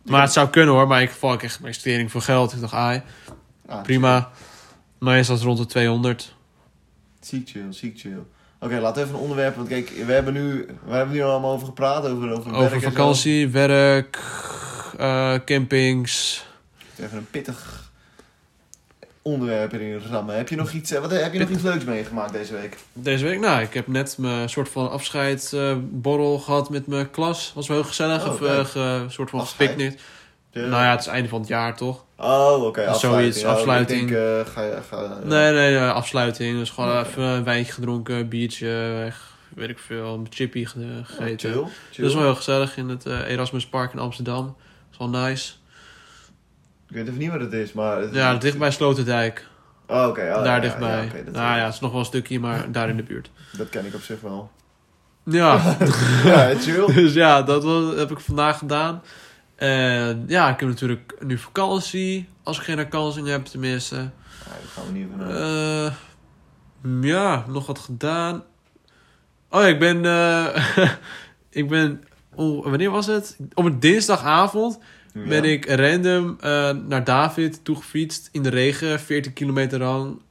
Maar 0.03 0.21
het 0.21 0.31
zou 0.33 0.49
kunnen 0.49 0.73
hoor, 0.75 0.87
maar 0.87 1.01
ik 1.01 1.09
val 1.09 1.31
echt 1.39 1.41
mijn 1.41 1.73
investering 1.73 2.11
voor 2.11 2.21
geld. 2.21 2.53
Ik 2.53 2.61
dacht, 2.61 2.73
ai, 2.73 3.01
Ah, 3.67 3.81
prima. 3.83 4.31
Meestal 4.99 5.35
is 5.35 5.41
het 5.41 5.49
rond 5.49 5.57
de 5.57 5.65
200. 5.65 6.35
Ziek 7.19 7.49
chill, 7.49 7.65
ziek 7.69 7.99
chill. 7.99 8.19
Oké, 8.63 8.79
laten 8.79 8.95
we 8.95 9.01
even 9.07 9.15
een 9.15 9.21
onderwerp, 9.21 9.55
want 9.55 9.67
kijk, 9.67 9.89
we 10.05 10.11
hebben 10.13 10.33
nu, 10.33 10.65
waar 10.83 10.97
hebben 10.97 11.15
we 11.15 11.21
nu 11.21 11.27
allemaal 11.27 11.51
over 11.53 11.65
gepraat? 11.67 12.05
Over, 12.07 12.31
over, 12.31 12.51
werk 12.51 12.63
Over 12.63 12.81
vakantie, 12.81 13.49
werk, 13.49 14.19
eh, 14.97 15.33
campings. 15.45 16.45
Even 16.99 17.17
een 17.17 17.27
pittig 17.31 17.81
onderwerp 19.21 19.73
erin 19.73 20.01
rammen. 20.11 20.35
Heb 20.35 20.49
je 20.49 20.55
nog 20.55 20.71
iets, 20.71 20.91
eh, 20.91 21.01
wat, 21.01 21.11
heb 21.11 21.33
je 21.33 21.39
nog 21.39 21.49
iets 21.49 21.63
leuks 21.63 21.83
meegemaakt 21.83 22.33
deze 22.33 22.53
week? 22.53 22.77
Deze 22.93 23.23
week, 23.25 23.39
nou, 23.39 23.61
ik 23.61 23.73
heb 23.73 23.87
net 23.87 24.17
mijn 24.17 24.49
soort 24.49 24.69
van 24.69 24.89
afscheidsborrel 24.91 26.39
gehad 26.39 26.69
met 26.69 26.87
mijn 26.87 27.11
klas. 27.11 27.51
Was 27.55 27.67
wel 27.67 27.77
heel 27.77 27.85
gezellig. 27.87 28.25
Oh, 28.25 28.31
of 28.59 28.69
ge- 28.71 29.05
soort 29.07 29.29
van 29.29 29.39
Afscheid? 29.39 29.97
De- 30.53 30.59
Nou 30.59 30.83
ja, 30.83 30.91
het 30.91 30.99
is 30.99 31.07
einde 31.07 31.29
van 31.29 31.39
het 31.39 31.47
jaar 31.47 31.75
toch? 31.75 32.03
Oh, 32.17 32.63
oké, 32.65 32.85
afsluiting. 32.87 32.99
Zoiets, 33.33 33.41
Ja, 33.41 33.49
ik 33.49 33.55
afsluiting. 33.55 34.09
denk, 34.09 34.45
eh, 34.47 34.53
ga 34.53 34.61
je, 34.63 34.77
ga, 34.89 35.17
Nee, 35.23 35.53
nee, 35.53 35.77
eh, 35.77 35.93
afsluiting. 35.93 36.57
Dus 36.57 36.69
gewoon 36.69 36.99
even 36.99 37.23
een 37.23 37.43
wijntje 37.43 37.73
gedronken, 37.73 38.27
biertje, 38.29 38.67
weg, 38.97 39.31
weet 39.55 39.69
ik 39.69 39.79
veel, 39.79 40.13
een 40.13 40.27
chippy 40.29 40.63
Oh, 40.65 40.69
gegeten. 41.03 41.37
chill, 41.51 41.51
chill. 41.91 42.03
Dat 42.03 42.05
is 42.09 42.13
wel 42.13 42.23
heel 42.23 42.35
gezellig 42.35 42.77
in 42.77 42.89
het 42.89 43.05
eh, 43.05 43.29
Erasmus 43.31 43.67
Park 43.67 43.93
in 43.93 43.99
Amsterdam. 43.99 44.45
Dat 44.45 44.55
is 44.91 44.97
wel 44.97 45.09
nice. 45.09 45.53
Ik 46.89 46.95
weet 46.95 47.07
even 47.07 47.19
niet 47.19 47.31
wat 47.31 47.39
het 47.41 47.53
is, 47.53 47.73
maar... 47.73 47.97
het- 48.01 48.13
Ja, 48.13 48.35
dicht 48.35 48.57
bij 48.57 48.71
Sloterdijk. 48.71 49.47
Oh, 49.87 50.07
oké. 50.07 50.19
oh, 50.19 50.25
ja, 50.25 50.41
daar 50.41 50.55
ja, 50.55 50.59
dichtbij. 50.59 51.03
Ja, 51.25 51.31
nou 51.31 51.57
ja, 51.57 51.65
het 51.65 51.73
is 51.73 51.79
nog 51.79 51.91
wel 51.91 51.99
een 51.99 52.05
stukje, 52.05 52.39
maar 52.39 52.71
daar 52.71 52.89
in 52.89 52.97
de 52.97 53.03
buurt. 53.03 53.29
dat 53.57 53.69
ken 53.69 53.85
ik 53.85 53.93
op 53.93 54.01
zich 54.01 54.21
wel. 54.21 54.51
Ja, 55.25 55.75
ja, 56.25 56.53
chill. 56.59 56.93
dus 56.93 57.13
ja, 57.13 57.41
dat 57.41 57.63
heb 57.97 58.11
ik 58.11 58.19
vandaag 58.19 58.57
gedaan. 58.57 59.01
En 59.63 60.23
ja, 60.27 60.49
ik 60.49 60.59
heb 60.59 60.69
natuurlijk 60.69 61.13
nu 61.19 61.37
vakantie. 61.37 62.29
Als 62.43 62.57
ik 62.57 62.63
geen 62.63 62.77
herkansing 62.77 63.27
heb, 63.27 63.45
tenminste. 63.45 63.95
Ja, 63.95 64.01
daar 64.45 64.59
gaan 64.73 64.85
we 64.85 64.91
niet 64.91 65.07
Eh, 65.37 67.11
ja, 67.11 67.45
nog 67.47 67.65
wat 67.65 67.79
gedaan. 67.79 68.43
Oh 69.49 69.61
ja, 69.61 69.67
ik 69.67 69.79
ben... 69.79 70.05
eh, 70.05 70.63
ik 71.49 71.69
ben... 71.69 72.03
oh, 72.35 72.63
wanneer 72.65 72.91
was 72.91 73.05
het? 73.05 73.37
Op 73.53 73.65
een 73.65 73.79
dinsdagavond 73.79 74.79
ben 75.13 75.43
ik 75.43 75.69
random 75.69 76.37
eh, 76.39 76.69
naar 76.87 77.03
David 77.03 77.59
toegefietst 77.65 78.29
in 78.31 78.43
de 78.43 78.49
regen. 78.49 78.99
14 78.99 79.33
kilometer 79.33 79.79
lang. 79.79 80.21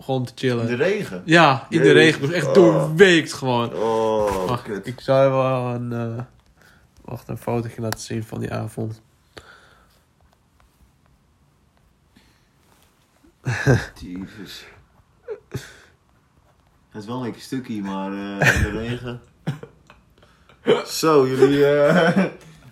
Gewoon 0.00 0.24
te 0.24 0.32
chillen. 0.34 0.68
In 0.68 0.76
de 0.76 0.84
regen. 0.84 1.22
Ja, 1.24 1.66
in 1.68 1.82
de 1.82 1.92
regen. 1.92 2.20
Was 2.20 2.30
echt 2.30 2.46
Oh. 2.46 2.54
doorweekt 2.54 3.32
gewoon. 3.32 3.74
Oh, 3.74 4.62
kut. 4.64 4.86
ik 4.86 5.00
zou 5.00 5.30
wel 5.32 5.74
een, 5.74 6.26
wacht, 7.08 7.28
een 7.28 7.38
fotootje 7.38 7.80
laten 7.80 8.00
zien 8.00 8.24
van 8.24 8.40
die 8.40 8.52
avond. 8.52 9.00
Jezus. 14.00 14.64
Het 16.90 17.02
is 17.02 17.06
wel 17.06 17.16
een 17.16 17.22
lekker 17.22 17.42
stukje, 17.42 17.80
maar 17.82 18.12
eh, 18.12 18.54
in 18.56 18.62
de 18.62 18.70
regen. 18.78 19.20
Zo, 20.86 21.28
jullie. 21.28 21.66
eh 21.66 22.24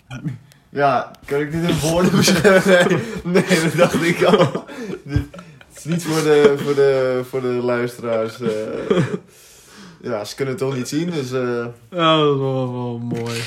ja, 0.68 1.10
kan 1.24 1.40
ik 1.40 1.52
dit 1.52 1.68
in 1.70 1.78
woorden 1.78 2.10
beschrijven? 2.16 3.00
Nee, 3.24 3.44
nee, 3.48 3.60
dat 3.62 3.72
dacht 3.72 4.02
ik 4.02 4.22
al. 4.22 4.64
Het 5.04 5.76
is 5.76 5.84
niet 5.84 6.04
voor 6.04 6.22
de, 6.22 6.54
voor 6.58 6.74
de, 6.74 7.22
voor 7.28 7.40
de 7.40 7.46
luisteraars. 7.48 8.40
eh. 8.40 9.02
Ja, 10.10 10.24
ze 10.24 10.34
kunnen 10.34 10.54
het 10.54 10.62
toch 10.62 10.74
niet 10.74 10.88
zien, 10.88 11.10
dus. 11.10 11.32
eh 11.32 11.66
Ja, 11.90 12.16
dat 12.18 12.34
is 12.34 12.40
wel, 12.40 12.72
wel 12.72 12.98
mooi. 12.98 13.40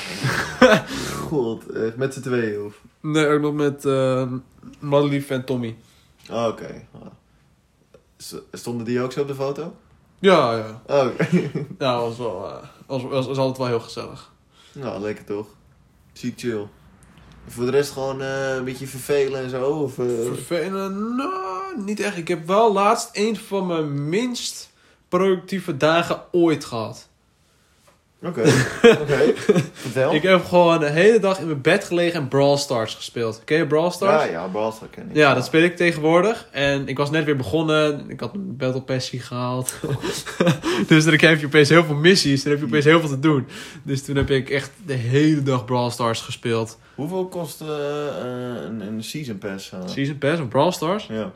God, 1.28 1.70
eh, 1.70 1.82
met 1.96 2.14
z'n 2.14 2.22
tweeën 2.22 2.62
of. 2.66 2.82
Nee, 3.02 3.28
ook 3.28 3.42
nog 3.42 3.54
met 3.54 3.86
uh, 3.86 4.32
Madelief 4.80 5.30
en 5.30 5.46
Tommy. 5.46 5.76
Oh, 6.32 6.48
Oké. 6.48 6.88
Ah. 6.94 7.02
S- 8.18 8.36
Stonden 8.52 8.86
die 8.86 9.02
ook 9.02 9.12
zo 9.12 9.22
op 9.22 9.28
de 9.28 9.36
foto? 9.36 9.76
Ja, 10.20 10.56
ja. 10.58 10.82
Oh, 10.88 11.06
Oké. 11.06 11.28
Ja, 11.86 12.00
was 12.00 12.18
wel, 12.18 12.48
eh, 12.48 12.68
was, 12.88 13.04
was, 13.04 13.26
was 13.28 13.38
altijd 13.38 13.58
wel 13.58 13.68
heel 13.68 13.80
gezellig. 13.80 14.32
Nou, 14.72 15.02
lekker 15.02 15.26
toch? 15.26 15.48
Ziek 16.14 16.40
chill. 16.40 16.68
Voor 17.48 17.66
de 17.66 17.72
rest 17.72 17.92
gewoon 17.92 18.22
eh, 18.22 18.56
een 18.56 18.64
beetje 18.64 18.88
vervelen 18.88 19.42
en 19.44 19.50
zo? 19.50 19.66
Of, 19.70 20.00
eh, 20.00 20.06
Vervelend? 20.26 21.00
Nou, 21.16 21.82
niet 21.86 22.00
echt. 22.00 22.18
Ik 22.18 22.28
heb 22.28 22.48
wel 22.48 22.74
laatst 22.74 23.10
een 23.14 23.36
van 23.38 23.68
mijn 23.68 24.10
minst 24.10 24.69
productieve 25.10 25.78
dagen 25.78 26.22
ooit 26.32 26.66
gehad. 26.66 27.08
Oké, 28.24 28.42
oké. 29.02 29.34
Vertel. 29.74 30.14
Ik 30.14 30.22
heb 30.22 30.46
gewoon 30.46 30.80
de 30.80 30.90
hele 30.90 31.20
dag 31.20 31.40
in 31.40 31.46
mijn 31.46 31.62
bed 31.62 31.84
gelegen 31.84 32.20
en 32.22 32.28
Brawl 32.28 32.56
Stars 32.56 32.94
gespeeld. 32.94 33.42
Ken 33.46 33.58
je 33.58 33.68
Brawl 33.68 33.90
Stars? 33.90 34.24
Ja, 34.24 34.30
ja, 34.30 34.48
Balstar 34.48 34.88
ken 34.88 35.10
ik. 35.10 35.16
Ja, 35.16 35.34
dat 35.34 35.46
speel 35.46 35.64
ik 35.64 35.76
tegenwoordig. 35.76 36.48
En 36.52 36.88
ik 36.88 36.98
was 36.98 37.10
net 37.10 37.26
weer 37.26 37.36
begonnen. 37.36 38.10
Ik 38.10 38.20
had 38.20 38.34
een 38.34 38.58
Battle 38.58 38.82
Passie 38.82 39.20
gehaald. 39.20 39.74
dus 40.88 41.04
dan 41.06 41.14
heb 41.20 41.40
je 41.40 41.46
opeens 41.46 41.70
heel 41.70 41.84
veel 41.84 41.96
missies. 41.96 42.44
Dan 42.44 42.52
heb 42.52 42.62
je 42.62 42.68
opeens 42.68 42.86
heel 42.86 43.00
veel 43.00 43.10
te 43.10 43.20
doen. 43.20 43.48
Dus 43.84 44.04
toen 44.04 44.16
heb 44.16 44.30
ik 44.30 44.50
echt 44.50 44.72
de 44.86 44.94
hele 44.94 45.44
dag 45.44 45.66
Brawl 45.66 45.90
Stars 45.90 46.22
gespeeld. 46.22 46.80
Hoeveel 46.96 47.28
kost 47.28 47.62
eh, 47.62 47.68
eh, 47.68 48.64
een, 48.64 48.82
een 48.82 49.04
season 49.04 49.38
pass? 49.38 49.72
eh? 49.72 49.80
Season 49.86 50.18
Pass 50.18 50.42
of 50.42 50.48
Brawl 50.48 50.72
Stars? 50.72 51.06
Ja. 51.08 51.32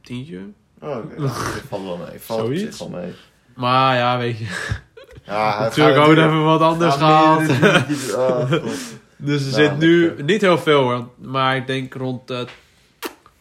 Tientje. 0.00 0.40
Oh, 0.80 0.96
oké. 0.96 1.20
Nou, 1.20 1.28
dat 1.28 1.62
valt 1.68 1.82
wel 1.84 1.96
mee. 1.96 2.18
Valt 2.20 2.40
op 2.40 2.46
Zoiets. 2.46 2.76
zich 2.78 2.88
wel 2.88 3.00
mee. 3.00 3.12
Maar 3.54 3.96
ja, 3.96 4.18
weet 4.18 4.38
je. 4.38 4.46
Ja, 5.24 5.58
natuurlijk 5.60 5.98
ook 5.98 6.10
even 6.16 6.44
wat 6.44 6.60
anders 6.60 6.94
gehaald. 6.94 7.48
Oh. 8.16 8.50
Dus 9.22 9.42
er 9.44 9.50
Nou, 9.50 9.62
zit 9.70 9.78
nu 9.78 10.06
lekker. 10.06 10.24
niet 10.24 10.40
heel 10.40 10.58
veel 10.58 10.82
hoor. 10.82 11.08
Maar 11.16 11.56
ik 11.56 11.66
denk 11.66 11.94
rond 11.94 12.30
eh 12.30 12.40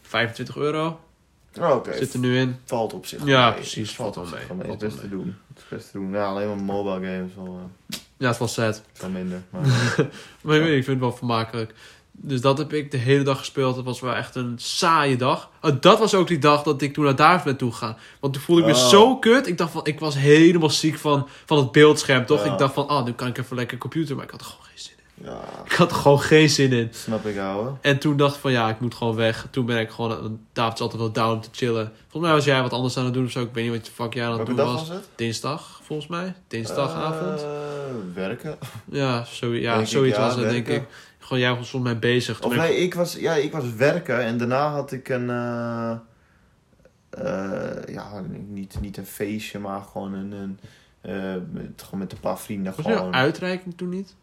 25 0.01 0.57
euro 0.57 0.99
Oh, 1.59 1.75
Oké, 1.75 1.93
zit 1.97 2.13
er 2.13 2.19
nu 2.19 2.37
in. 2.37 2.55
valt 2.65 2.93
op 2.93 3.05
zich 3.05 3.25
Ja, 3.25 3.45
mee. 3.49 3.53
precies, 3.59 3.95
valt 3.95 4.15
mee. 4.15 4.25
wel 4.25 4.33
mee. 4.55 4.65
Valt 4.67 4.81
Het 4.81 4.81
is 4.81 4.87
best 4.97 4.99
te 4.99 5.09
doen. 5.09 5.35
Het 5.47 5.57
is 5.57 5.63
best 5.69 5.91
te 5.91 5.97
doen. 5.97 6.11
Ja, 6.11 6.25
alleen 6.25 6.47
maar 6.47 6.57
mobile 6.57 6.93
games 6.95 7.31
eh, 7.37 7.97
Ja, 8.17 8.27
het 8.27 8.37
was 8.37 8.53
sad. 8.53 8.81
wel 8.99 9.09
minder. 9.09 9.41
Maar... 9.49 9.61
Maar 10.41 10.55
ik 10.55 10.71
vind 10.71 10.85
het 10.87 10.99
wel 10.99 11.11
vermakelijk. 11.11 11.73
Dus 12.11 12.41
dat 12.41 12.57
heb 12.57 12.73
ik 12.73 12.91
de 12.91 12.97
hele 12.97 13.23
dag 13.23 13.37
gespeeld. 13.37 13.75
Dat 13.75 13.83
was 13.83 13.99
wel 13.99 14.13
echt 14.15 14.35
een 14.35 14.53
saaie 14.57 15.15
dag. 15.15 15.49
Oh, 15.61 15.71
dat 15.79 15.99
was 15.99 16.13
ook 16.15 16.27
die 16.27 16.39
dag 16.39 16.63
dat 16.63 16.81
ik 16.81 16.93
toen 16.93 17.03
naar 17.03 17.15
David 17.15 17.43
ben 17.43 17.57
toegegaan. 17.57 17.97
Want 18.19 18.33
toen 18.33 18.41
voelde 18.41 18.61
ik 18.61 18.67
me 18.67 18.73
Oh. 18.73 18.87
zo 18.87 19.17
kut. 19.17 19.47
Ik 19.47 19.57
dacht 19.57 19.71
van, 19.71 19.81
ik 19.85 19.99
was 19.99 20.15
helemaal 20.17 20.69
ziek 20.69 20.97
van, 20.97 21.27
van 21.45 21.57
het 21.57 21.71
beeldscherm, 21.71 22.25
toch? 22.25 22.45
Ja. 22.45 22.51
Ik 22.51 22.57
dacht 22.57 22.73
van, 22.73 22.87
ah, 22.87 23.05
nu 23.05 23.11
kan 23.11 23.27
ik 23.27 23.37
even 23.37 23.55
lekker 23.55 23.77
computer. 23.77 24.15
Maar 24.15 24.25
ik 24.25 24.31
had 24.31 24.39
er 24.41 24.45
gewoon 24.47 24.65
geen 24.65 24.77
zin 24.79 24.95
in. 25.17 25.25
ja, 25.25 25.39
Ik 25.65 25.71
had 25.71 25.91
er 25.91 25.97
gewoon 25.97 26.21
geen 26.21 26.49
zin 26.49 26.71
in. 26.73 26.87
snap 26.91 27.25
ik, 27.25 27.37
ouwe. 27.37 27.71
En 27.81 27.99
toen 27.99 28.17
dacht 28.17 28.35
ik 28.35 28.41
van, 28.41 28.51
ja, 28.51 28.69
ik 28.69 28.79
moet 28.79 28.95
gewoon 28.95 29.15
weg. 29.15 29.47
Toen 29.51 29.65
ben 29.65 29.79
ik 29.79 29.89
gewoon, 29.89 30.39
David 30.53 30.73
is 30.73 30.79
altijd 30.81 31.01
wel 31.01 31.11
down 31.11 31.31
om 31.31 31.41
te 31.41 31.49
chillen. 31.51 31.91
Volgens 32.01 32.23
mij 32.23 32.31
was 32.33 32.45
jij 32.45 32.61
wat 32.61 32.73
anders 32.73 32.97
aan 32.97 33.05
het 33.05 33.13
doen 33.13 33.25
of 33.25 33.31
zo. 33.31 33.41
Ik 33.41 33.49
weet 33.53 33.63
niet 33.63 33.73
wat 33.73 33.85
de 33.85 33.91
fuck 33.91 34.13
jij 34.13 34.25
aan 34.25 34.37
het 34.37 34.45
doen 34.47 34.55
was. 34.55 34.73
was 34.73 34.89
het? 34.89 35.07
Dinsdag, 35.15 35.79
volgens 35.83 36.07
mij. 36.07 36.33
Dinsdagavond. 36.47 37.41
Eh, 37.41 37.47
werken. 38.13 38.57
ja, 38.91 39.23
zo, 39.25 39.53
ja 39.53 39.85
zoiets 39.85 40.17
ja, 40.17 40.25
was 40.25 40.35
het, 40.35 40.49
denk 40.49 40.67
ik. 40.67 40.83
Gewoon, 41.29 41.43
jij 41.43 41.55
was 41.55 41.69
volgens 41.69 41.91
mij 41.91 41.99
bezig. 41.99 42.39
Toen 42.39 42.49
Of 42.51 42.55
ik- 42.57 42.61
nee, 42.61 42.77
ik 42.77 42.93
was, 42.93 43.13
ja, 43.13 43.33
ik 43.33 43.51
was 43.51 43.73
werken 43.73 44.23
en 44.23 44.37
daarna 44.37 44.71
had 44.71 44.91
ik 44.91 45.09
een... 45.09 45.29
eh, 45.29 45.91
eh, 47.09 47.93
ja, 47.93 48.21
niet, 48.47 48.77
niet 48.81 48.97
een 48.97 49.05
feestje, 49.05 49.59
maar 49.59 49.81
gewoon 49.91 50.13
een... 50.13 50.31
een 50.31 50.59
eh, 51.01 51.33
met, 51.51 51.81
gewoon 51.83 51.99
met 51.99 52.11
een 52.11 52.19
paar 52.19 52.39
vrienden. 52.39 52.73
Was 52.75 52.85
gewoon. 52.85 53.07
een 53.07 53.13
uitreiking 53.13 53.77
toen 53.77 53.89
niet? 53.89 54.15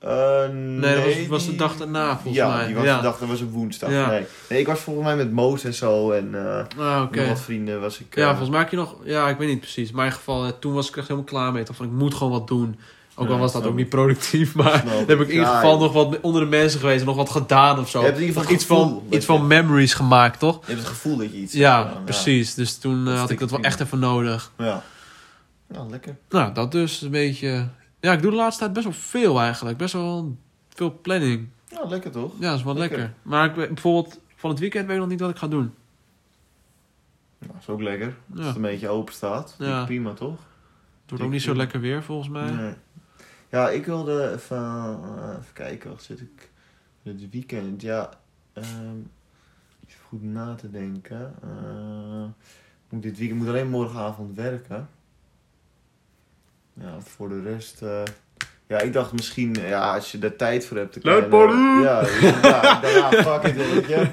Nee, 0.00 0.94
dat 0.94 1.04
was, 1.04 1.26
was 1.26 1.46
de 1.46 1.56
dag 1.56 1.76
daarna 1.76 2.12
volgens 2.12 2.34
ja, 2.34 2.56
mij. 2.56 2.66
die 2.66 2.74
was 2.74 2.84
ja. 2.84 2.96
de 2.96 3.02
dag, 3.02 3.18
dat 3.18 3.28
was 3.28 3.40
op 3.40 3.50
woensdag. 3.52 3.90
Ja. 3.90 4.08
Nee. 4.08 4.26
nee, 4.48 4.60
ik 4.60 4.66
was 4.66 4.80
volgens 4.80 5.06
mij 5.06 5.16
met 5.16 5.32
Moos 5.32 5.64
en 5.64 5.74
zo 5.74 6.10
en 6.10 6.34
Ah, 6.78 7.10
nog 7.10 7.26
wat 7.28 7.40
vrienden 7.40 7.80
was 7.80 8.00
ik... 8.00 8.16
Ja, 8.16 8.28
volgens 8.28 8.50
mij 8.50 8.58
heb 8.58 8.70
je 8.70 8.76
nog... 8.76 8.96
Ja, 9.04 9.28
ik 9.28 9.38
weet 9.38 9.48
niet 9.48 9.60
precies. 9.60 9.88
In 9.90 9.96
mijn 9.96 10.12
geval, 10.12 10.58
toen 10.58 10.72
was 10.74 10.88
ik 10.88 10.96
echt 10.96 11.08
helemaal 11.08 11.28
klaar 11.30 11.52
mee. 11.52 11.64
Dacht 11.64 11.76
van, 11.76 11.86
ik 11.86 11.92
moet 11.92 12.14
gewoon 12.14 12.32
wat 12.32 12.48
doen. 12.48 12.78
Ook 13.20 13.28
al 13.28 13.38
was 13.38 13.52
dat 13.52 13.64
ook 13.66 13.74
niet 13.74 13.88
productief, 13.88 14.54
maar 14.54 14.84
dan 14.84 14.92
heb 15.06 15.20
ik 15.20 15.28
in 15.28 15.32
ieder 15.34 15.46
geval 15.46 15.78
nog 15.78 15.92
wat 15.92 16.20
onder 16.20 16.40
de 16.42 16.48
mensen 16.48 16.80
geweest 16.80 17.00
en 17.00 17.06
nog 17.06 17.16
wat 17.16 17.30
gedaan 17.30 17.78
of 17.78 17.90
zo. 17.90 17.98
Je 17.98 18.04
hebt 18.04 18.18
in 18.18 18.24
ieder 18.24 18.40
geval 18.40 18.54
iets 18.56 18.64
van, 18.66 19.02
dat 19.04 19.14
iets 19.14 19.26
van 19.26 19.46
memories 19.46 19.94
gemaakt, 19.94 20.38
toch? 20.38 20.60
Je 20.60 20.66
hebt 20.66 20.78
het 20.78 20.88
gevoel 20.88 21.16
dat 21.16 21.32
je 21.32 21.38
iets 21.40 21.52
Ja, 21.52 21.82
precies. 22.04 22.54
Dus 22.54 22.78
toen 22.78 22.98
eh, 22.98 23.04
Dat 23.04 23.18
had 23.18 23.30
ik 23.30 23.38
dat 23.38 23.50
wel 23.50 23.60
echt 23.60 23.80
even 23.80 23.98
nodig. 23.98 24.52
Ja. 24.58 24.82
Ja, 25.72 25.84
lekker. 25.86 26.16
Nou, 26.28 26.52
dat 26.54 26.72
dus 26.72 27.00
een 27.02 27.10
beetje... 27.10 27.68
Ja, 28.00 28.12
ik 28.12 28.22
doe 28.22 28.30
de 28.30 28.36
laatste 28.36 28.60
tijd 28.62 28.72
best 28.72 28.84
wel 28.84 28.94
veel 28.94 29.40
eigenlijk. 29.40 29.76
Best 29.78 29.92
wel 29.92 30.36
veel 30.74 30.98
planning. 31.02 31.48
Ja, 31.68 31.84
lekker 31.88 32.10
toch? 32.10 32.32
Ja, 32.38 32.48
dat 32.50 32.58
is 32.58 32.64
wel 32.64 32.74
lekker. 32.74 32.98
Lekker. 32.98 33.16
Maar 33.22 33.44
ik, 33.48 33.54
weet- 33.54 33.68
bijvoorbeeld 33.68 34.18
van 34.36 34.50
het 34.50 34.58
weekend 34.58 34.86
weet 34.86 34.94
ik 34.94 35.00
nog 35.00 35.10
niet 35.10 35.20
wat 35.20 35.30
ik 35.30 35.36
ga 35.36 35.46
doen. 35.48 35.74
Nou, 37.38 37.52
is 37.60 37.68
ook 37.68 37.80
lekker. 37.82 38.14
Als 38.36 38.46
het 38.46 38.56
een 38.56 38.62
beetje 38.62 38.88
open 38.88 39.14
staat. 39.14 39.54
Ja. 39.58 39.84
Prima 39.84 40.12
toch? 40.12 40.30
Het 41.00 41.10
wordt 41.10 41.24
ook 41.24 41.30
niet 41.30 41.42
zo 41.42 41.54
lekker 41.54 41.80
weer 41.80 42.02
volgens 42.02 42.28
mij. 42.28 42.50
Nee. 42.50 42.72
Ja, 43.50 43.68
ik 43.70 43.86
wilde 43.86 44.32
even, 44.32 44.56
eh, 44.56 45.30
even 45.30 45.52
kijken, 45.52 45.90
wat 45.90 46.02
zit 46.02 46.20
ik 46.20 46.50
het 47.02 47.30
weekend? 47.30 47.82
Ja, 47.82 48.10
ehm 48.52 48.98
even 49.90 50.02
goed 50.08 50.22
na 50.22 50.54
te 50.54 50.70
denken. 50.70 51.34
Eh, 51.42 52.46
moet 52.88 53.02
dit 53.02 53.18
weekend 53.18 53.38
moet 53.40 53.48
alleen 53.48 53.68
morgenavond 53.68 54.36
werken. 54.36 54.88
Ja, 56.74 57.00
voor 57.00 57.28
de 57.28 57.42
rest, 57.42 57.82
eh, 57.82 58.02
Ja, 58.66 58.80
ik 58.80 58.92
dacht 58.92 59.12
misschien, 59.12 59.54
ja, 59.54 59.94
als 59.94 60.12
je 60.12 60.18
er 60.18 60.36
tijd 60.36 60.66
voor 60.66 60.76
hebt. 60.76 61.04
Leuk, 61.04 61.28
Polly! 61.28 61.82
Ja, 61.82 62.06
ja, 62.42 62.80
ja, 62.82 63.10
fuck 63.40 63.42
it, 63.42 63.56
weet 63.56 63.86
je. 63.86 64.08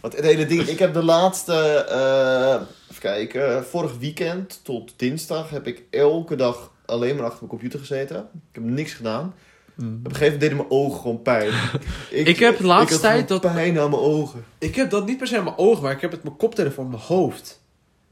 Want 0.00 0.16
het 0.16 0.24
hele 0.24 0.46
ding, 0.46 0.62
ik 0.62 0.78
heb 0.78 0.92
de 0.94 1.02
laatste, 1.02 1.54
eh, 1.88 2.60
even 2.90 3.00
kijken, 3.00 3.64
vorig 3.64 3.98
weekend 3.98 4.60
tot 4.64 4.92
dinsdag 4.96 5.50
heb 5.50 5.66
ik 5.66 5.82
elke 5.90 6.36
dag 6.36 6.72
alleen 6.90 7.14
maar 7.16 7.24
achter 7.24 7.38
mijn 7.38 7.50
computer 7.50 7.78
gezeten. 7.78 8.16
Ik 8.16 8.22
heb 8.52 8.64
niks 8.64 8.92
gedaan. 8.92 9.34
Mm. 9.74 9.86
Op 9.86 9.92
een 9.92 10.00
gegeven 10.16 10.22
moment 10.24 10.40
deden 10.40 10.56
mijn 10.56 10.70
ogen 10.70 11.00
gewoon 11.00 11.22
pijn. 11.22 11.52
Ik 12.10 12.38
heb 12.38 12.56
de 12.58 12.66
laatste 12.66 12.94
ik 12.94 13.00
tijd 13.00 13.28
dat- 13.28 13.40
pijn 13.40 13.78
aan 13.78 13.90
mijn 13.90 14.02
ogen. 14.02 14.44
Ik 14.58 14.74
heb 14.74 14.90
dat 14.90 15.06
niet 15.06 15.18
per 15.18 15.26
se 15.26 15.38
aan 15.38 15.44
mijn 15.44 15.58
ogen, 15.58 15.82
maar 15.82 15.92
ik 15.92 16.00
heb 16.00 16.10
het 16.10 16.22
mijn 16.22 16.36
koptelefoon 16.36 16.84
in 16.84 16.90
mijn 16.90 17.02
hoofd. 17.02 17.60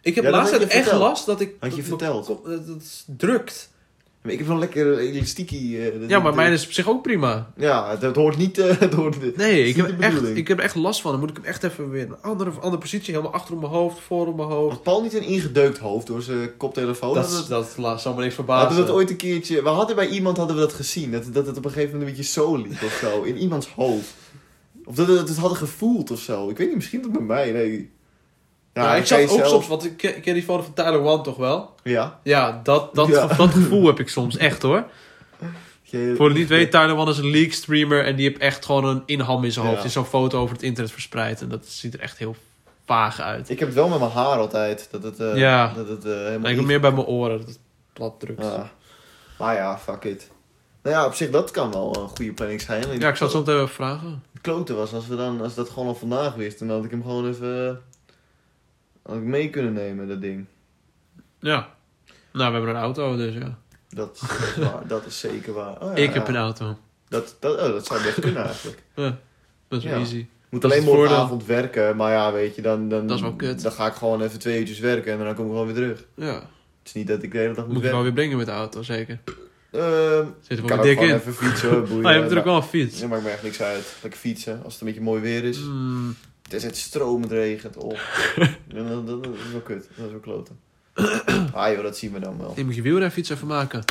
Ik 0.01 0.15
heb 0.15 0.25
Ja, 0.25 0.31
laatst 0.31 0.53
echt 0.53 0.73
verteld. 0.73 1.01
last 1.01 1.27
dat 1.27 1.41
ik... 1.41 1.55
Had 1.61 1.77
je 1.77 1.83
verteld. 1.83 2.27
dat 2.27 2.67
het 2.67 3.05
drukt. 3.07 3.71
Ik 4.25 4.39
heb 4.39 4.47
wel 4.47 4.59
lekker 4.59 4.99
elastiekie. 4.99 5.79
eh, 5.91 6.01
dat- 6.01 6.09
Ja, 6.11 6.17
maar 6.17 6.27
dat- 6.27 6.35
mijn 6.35 6.53
is 6.53 6.65
op 6.65 6.73
zich 6.73 6.89
ook 6.89 7.03
prima. 7.03 7.53
Ja, 7.57 7.91
het, 7.91 8.03
het 8.03 8.17
hoort 8.17 8.37
niet... 8.37 8.59
eh, 8.59 8.77
het 8.87 8.95
hoort, 8.95 9.37
Nee, 9.37 9.65
ik 9.65 9.77
heb, 9.77 10.01
echt, 10.01 10.37
ik 10.37 10.49
heb 10.49 10.59
er 10.59 10.65
echt 10.65 10.75
last 10.75 11.01
van. 11.01 11.11
Dan 11.11 11.21
moet 11.21 11.31
ik 11.31 11.37
hem 11.37 11.45
echt 11.45 11.63
even 11.65 11.91
weer 11.91 12.03
in 12.05 12.11
een 12.11 12.23
andere, 12.23 12.51
andere 12.51 12.79
positie. 12.79 13.15
Helemaal 13.15 13.35
achter 13.35 13.55
op 13.55 13.61
mijn 13.61 13.73
hoofd, 13.73 13.99
voor 14.01 14.27
op 14.27 14.37
mijn 14.37 14.49
hoofd. 14.49 14.73
Had 14.75 14.83
Paul 14.83 15.03
niet 15.03 15.15
een 15.15 15.23
ingedeukt 15.23 15.79
hoofd 15.79 16.07
door 16.07 16.23
zijn 16.23 16.57
koptelefoon? 16.57 17.15
Dat, 17.15 17.47
dat 17.49 17.75
la- 17.77 17.97
zal 17.97 18.15
me 18.15 18.21
niks 18.23 18.37
hadden 18.37 18.55
verbazen. 18.57 18.77
we 18.77 18.87
dat 18.87 18.95
ooit 18.95 19.11
een 19.11 19.17
keertje... 19.17 19.63
We 19.63 19.69
hadden 19.69 19.97
bij 19.97 20.09
iemand 20.09 20.37
hadden 20.37 20.57
we 20.57 20.63
dat 20.63 20.73
gezien. 20.73 21.11
Dat, 21.13 21.25
dat 21.33 21.47
het 21.47 21.57
op 21.57 21.65
een 21.65 21.71
gegeven 21.71 21.93
moment 21.93 22.11
een 22.11 22.17
beetje 22.17 22.33
zo 22.33 22.57
liep 22.57 22.83
of 22.83 22.99
zo. 23.01 23.23
In 23.23 23.37
iemands 23.37 23.69
hoofd. 23.69 24.15
Of 24.85 24.95
dat 24.95 25.07
we 25.07 25.13
het 25.13 25.37
hadden 25.37 25.59
gevoeld 25.59 26.11
of 26.11 26.21
zo. 26.21 26.49
Ik 26.49 26.57
weet 26.57 26.67
niet, 26.67 26.77
misschien 26.77 27.03
dat 27.03 27.13
bij 27.13 27.21
mij. 27.23 27.51
Nee. 27.53 27.91
Ja, 28.85 28.95
ik 28.95 29.07
zag 29.07 29.21
ook 29.21 29.29
zelf- 29.29 29.49
soms, 29.49 29.69
want 29.69 29.85
ik, 29.85 29.97
ken- 30.23 30.35
die 30.35 30.43
foto 30.43 30.63
van 30.63 30.73
Tyler 30.75 31.01
One 31.03 31.23
toch 31.23 31.37
wel? 31.37 31.75
Ja. 31.83 32.19
Ja, 32.23 32.61
dat, 32.63 32.95
dat, 32.95 33.09
Ja. 33.09 33.27
dat 33.27 33.51
gevoel 33.51 33.87
heb 33.87 34.01
ik 34.01 34.09
soms 34.09 34.37
echt 34.37 34.63
hoor. 34.63 34.85
Voor 36.17 36.29
het 36.29 36.37
niet 36.37 36.49
weet, 36.49 36.71
Tyler 36.71 36.97
One 36.97 37.11
is 37.11 37.19
een 37.19 37.31
leak 37.31 37.53
streamer 37.53 38.05
en 38.05 38.17
die 38.17 38.29
heeft 38.29 38.41
echt 38.41 38.65
gewoon 38.65 38.85
een 38.85 39.03
inham 39.07 39.45
in 39.45 39.53
zijn 39.53 39.65
hoofd. 39.65 39.77
Ja. 39.77 39.83
Die 39.83 39.91
zo'n 39.93 40.05
foto 40.05 40.41
over 40.41 40.55
het 40.55 40.65
internet 40.65 40.93
verspreid 40.93 41.41
en 41.41 41.49
dat 41.49 41.67
ziet 41.67 41.95
er 41.95 42.01
echt 42.01 42.19
heel 42.19 42.37
vaag 42.87 43.21
uit. 43.21 43.51
Ik 43.51 43.59
heb 43.59 43.69
het 43.69 43.77
wel 43.77 43.89
met 43.89 43.99
mijn 43.99 44.11
haar 44.11 44.39
altijd. 44.39 44.89
Dat 44.91 45.03
het, 45.03 45.21
eh, 45.21 45.37
Ja. 45.37 45.73
dat 45.77 45.89
het 45.89 46.05
eh, 46.05 46.13
helemaal 46.13 46.51
ik 46.51 46.57
heb 46.57 46.65
meer 46.65 46.81
bij 46.81 46.93
mijn 46.93 47.07
oren, 47.07 47.39
dat 47.39 47.47
het 47.49 47.59
plat 47.93 48.21
drukt. 48.21 48.43
Ja, 48.45 48.53
Ja. 48.53 48.71
Maar 49.39 49.55
ja, 49.55 49.79
fuck 49.79 50.05
it. 50.05 50.31
Nou 50.83 50.97
ja, 50.97 51.07
op 51.07 51.15
zich, 51.15 51.31
dat 51.31 51.51
kan 51.51 51.73
wel 51.73 51.97
een 52.03 52.09
goede 52.09 52.33
planning 52.33 52.61
zijn. 52.61 52.85
Alleen 52.85 53.03
ik 53.03 53.17
zal 53.17 53.29
het 53.33 53.47
zo 53.47 53.53
even 53.55 53.69
vragen. 53.69 54.23
Het 54.33 54.43
klote 54.43 54.75
was, 54.75 54.93
als 54.93 55.07
we 55.07 55.17
dan, 55.17 55.41
als 55.41 55.55
dat 55.55 55.69
gewoon 55.71 55.89
al 55.89 55.95
vandaag 55.95 56.35
wisten, 56.35 56.67
dan 56.67 56.77
had 56.77 56.85
ik 56.85 56.91
hem 56.91 57.03
gewoon 57.03 57.29
even... 57.29 57.81
had 59.09 59.17
ik 59.17 59.23
mee 59.23 59.51
kunnen 59.51 59.73
nemen, 59.73 60.09
dat 60.09 60.21
ding. 60.21 60.47
Ja. 61.41 61.75
Nou, 62.33 62.51
we 62.53 62.57
hebben 62.57 62.69
een 62.75 62.81
auto, 62.83 63.17
dus 63.17 63.35
ja. 63.35 63.59
Dat, 63.89 64.19
dat 64.21 64.31
is 64.41 64.57
waar, 64.73 64.87
dat 64.87 65.07
is 65.07 65.19
zeker 65.21 65.53
waar. 65.53 65.81
Oh, 65.83 65.97
ja, 65.97 66.03
ik 66.03 66.15
heb 66.15 66.29
een 66.29 66.37
auto. 66.37 66.79
Dat, 67.09 67.37
dat, 67.41 67.53
oh, 67.61 67.67
dat 67.67 67.87
zou 67.87 68.03
best 68.03 68.21
kunnen 68.21 68.45
eigenlijk. 68.45 68.83
Ja, 68.95 69.19
dat 69.69 69.79
is 69.79 69.85
wel 69.85 69.95
Ja. 69.95 69.99
easy. 70.01 70.17
Ik 70.19 70.27
moet 70.55 70.63
Dat 70.63 70.73
alleen 70.73 70.85
morgenavond 70.85 71.47
werken, 71.47 71.97
maar 71.97 72.13
ja, 72.13 72.33
weet 72.33 72.55
je, 72.55 72.63
dan, 72.63 72.89
dan, 72.89 73.07
Dat 73.07 73.17
is 73.17 73.23
wel 73.23 73.35
kut. 73.35 73.63
dan 73.63 73.73
ga 73.73 73.87
ik 73.87 73.93
gewoon 73.95 74.23
even 74.23 74.39
twee 74.39 74.59
uurtjes 74.59 74.79
werken 74.79 75.13
en 75.13 75.25
dan 75.25 75.35
kom 75.35 75.45
ik 75.45 75.51
gewoon 75.51 75.67
weer 75.67 75.75
terug. 75.75 76.05
Ja. 76.15 76.35
Het 76.35 76.43
is 76.85 76.93
niet 76.93 77.07
dat 77.07 77.23
ik 77.23 77.33
de 77.33 77.39
hele 77.39 77.55
dag 77.55 77.65
moet, 77.65 77.75
Moet 77.75 77.83
je 77.83 77.91
wel 77.91 78.03
weer 78.03 78.13
brengen 78.13 78.37
met 78.37 78.47
de 78.47 78.53
auto, 78.53 78.83
zeker. 78.83 79.19
Ehm, 79.71 80.27
Zit 80.41 80.59
er 80.59 80.65
ik 80.65 80.69
wel 80.69 80.79
ook 80.79 80.85
dik 80.85 81.01
in. 81.01 81.15
even 81.15 81.35
fietsen, 81.35 81.71
boeien. 81.89 81.91
Oh, 81.91 81.91
je 81.91 81.95
hebt 81.95 82.05
natuurlijk 82.05 82.35
maar, 82.35 82.45
wel 82.45 82.57
een 82.57 82.63
fiets. 82.63 83.01
ja, 83.01 83.07
maakt 83.07 83.23
me 83.23 83.29
echt 83.31 83.43
niks 83.43 83.63
uit. 83.63 83.97
Lekker 84.03 84.21
fietsen, 84.21 84.61
als 84.65 84.73
het 84.73 84.81
een 84.83 84.87
beetje 84.89 85.03
mooi 85.03 85.21
weer 85.21 85.45
is. 85.45 85.59
Mm, 85.61 86.17
Het 86.49 86.57
is 86.57 86.63
het 86.63 86.77
stromend 86.77 87.33
regent. 87.33 87.77
Oh. 87.77 87.97
Ja, 88.69 88.83
dat, 88.83 89.07
dat, 89.07 89.25
dat 89.25 89.35
is 89.35 89.53
wel 89.53 89.61
kut. 89.61 89.89
Dat 89.97 90.05
is 90.07 90.11
wel 90.11 90.21
kloten. 90.21 90.59
Ah 91.53 91.73
joh, 91.73 91.83
dat 91.83 91.97
zien 91.99 92.13
we 92.13 92.19
dan 92.21 92.39
wel. 92.39 92.53
je 92.57 92.65
moet 92.65 92.75
je 92.75 92.83
wielrenfiets 92.83 93.31
even 93.31 93.47
maken. 93.47 93.83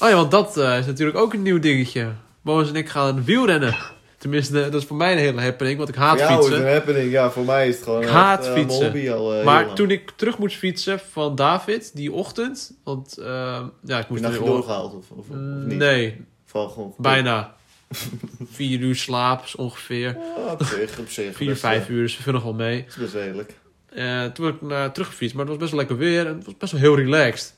Oh 0.00 0.08
ja, 0.08 0.14
want 0.14 0.30
dat 0.30 0.56
eh, 0.56 0.78
is 0.78 0.86
natuurlijk 0.86 1.18
ook 1.18 1.32
een 1.32 1.42
nieuw 1.42 1.58
dingetje. 1.58 2.12
Boos 2.42 2.68
en 2.68 2.74
ik 2.76 2.88
gaan 2.88 3.24
wielrennen. 3.24 3.76
Tenminste, 4.18 4.52
dat 4.70 4.74
is 4.82 4.84
voor 4.84 4.96
mij 4.96 5.12
een 5.12 5.18
hele 5.18 5.40
happening, 5.40 5.76
want 5.76 5.88
ik 5.88 5.94
haat 5.94 6.10
Voor 6.18 6.28
jou 6.28 6.38
is 6.38 6.44
fietsen. 6.46 6.66
een 6.66 6.72
happening. 6.72 7.10
Ja, 7.10 7.30
voor 7.30 7.44
mij 7.44 7.68
is 7.68 7.74
het 7.74 7.84
gewoon 7.84 8.02
Ik 8.02 8.08
haat 8.08 8.46
eh, 8.46 8.52
fietsen. 8.52 8.84
hobby 8.84 9.10
al 9.10 9.34
eh, 9.34 9.44
Maar 9.44 9.72
toen 9.74 9.90
ik 9.90 10.10
terug 10.16 10.38
moest 10.38 10.56
fietsen 10.56 11.00
van 11.10 11.34
David, 11.34 11.90
die 11.94 12.12
ochtend. 12.12 12.72
Want 12.84 13.14
ja, 13.18 13.98
ik 13.98 14.08
moest 14.08 14.24
er 14.24 14.32
je 14.32 14.38
weer- 14.38 14.46
doorgehaald 14.48 14.94
of, 14.94 15.10
of, 15.10 15.28
of 15.28 15.36
niet? 15.64 15.78
Nee, 15.78 16.24
Val 16.44 16.68
gewoon 16.68 16.94
bijna. 16.98 17.54
Vier 18.50 18.80
uur 18.80 18.96
slaap 18.96 19.44
is 19.44 19.54
ongeveer. 19.56 20.16
Ah, 20.36 20.52
op 20.52 20.62
zich, 20.62 20.98
op 20.98 21.08
zich. 21.08 21.36
Vier, 21.36 21.56
vijf 21.56 21.82
eh, 21.88 21.94
uur, 21.94 22.02
dus 22.02 22.24
we 22.24 22.32
nog 22.32 22.42
wel 22.42 22.54
mee. 22.54 22.78
Dat 22.84 22.88
is 22.88 22.96
best 22.96 23.14
redelijk. 23.14 23.54
Eh, 23.88 24.24
toen 24.24 24.46
ben 24.46 24.54
ik 24.54 24.60
naar 24.62 24.92
teruggefietst, 24.92 25.36
maar 25.36 25.46
het 25.46 25.52
was 25.54 25.62
best 25.62 25.70
wel 25.70 25.80
lekker 25.80 25.96
weer 25.96 26.26
en 26.26 26.34
het 26.36 26.44
was 26.44 26.56
best 26.56 26.72
wel 26.72 26.80
heel 26.80 26.96
relaxed. 26.96 27.54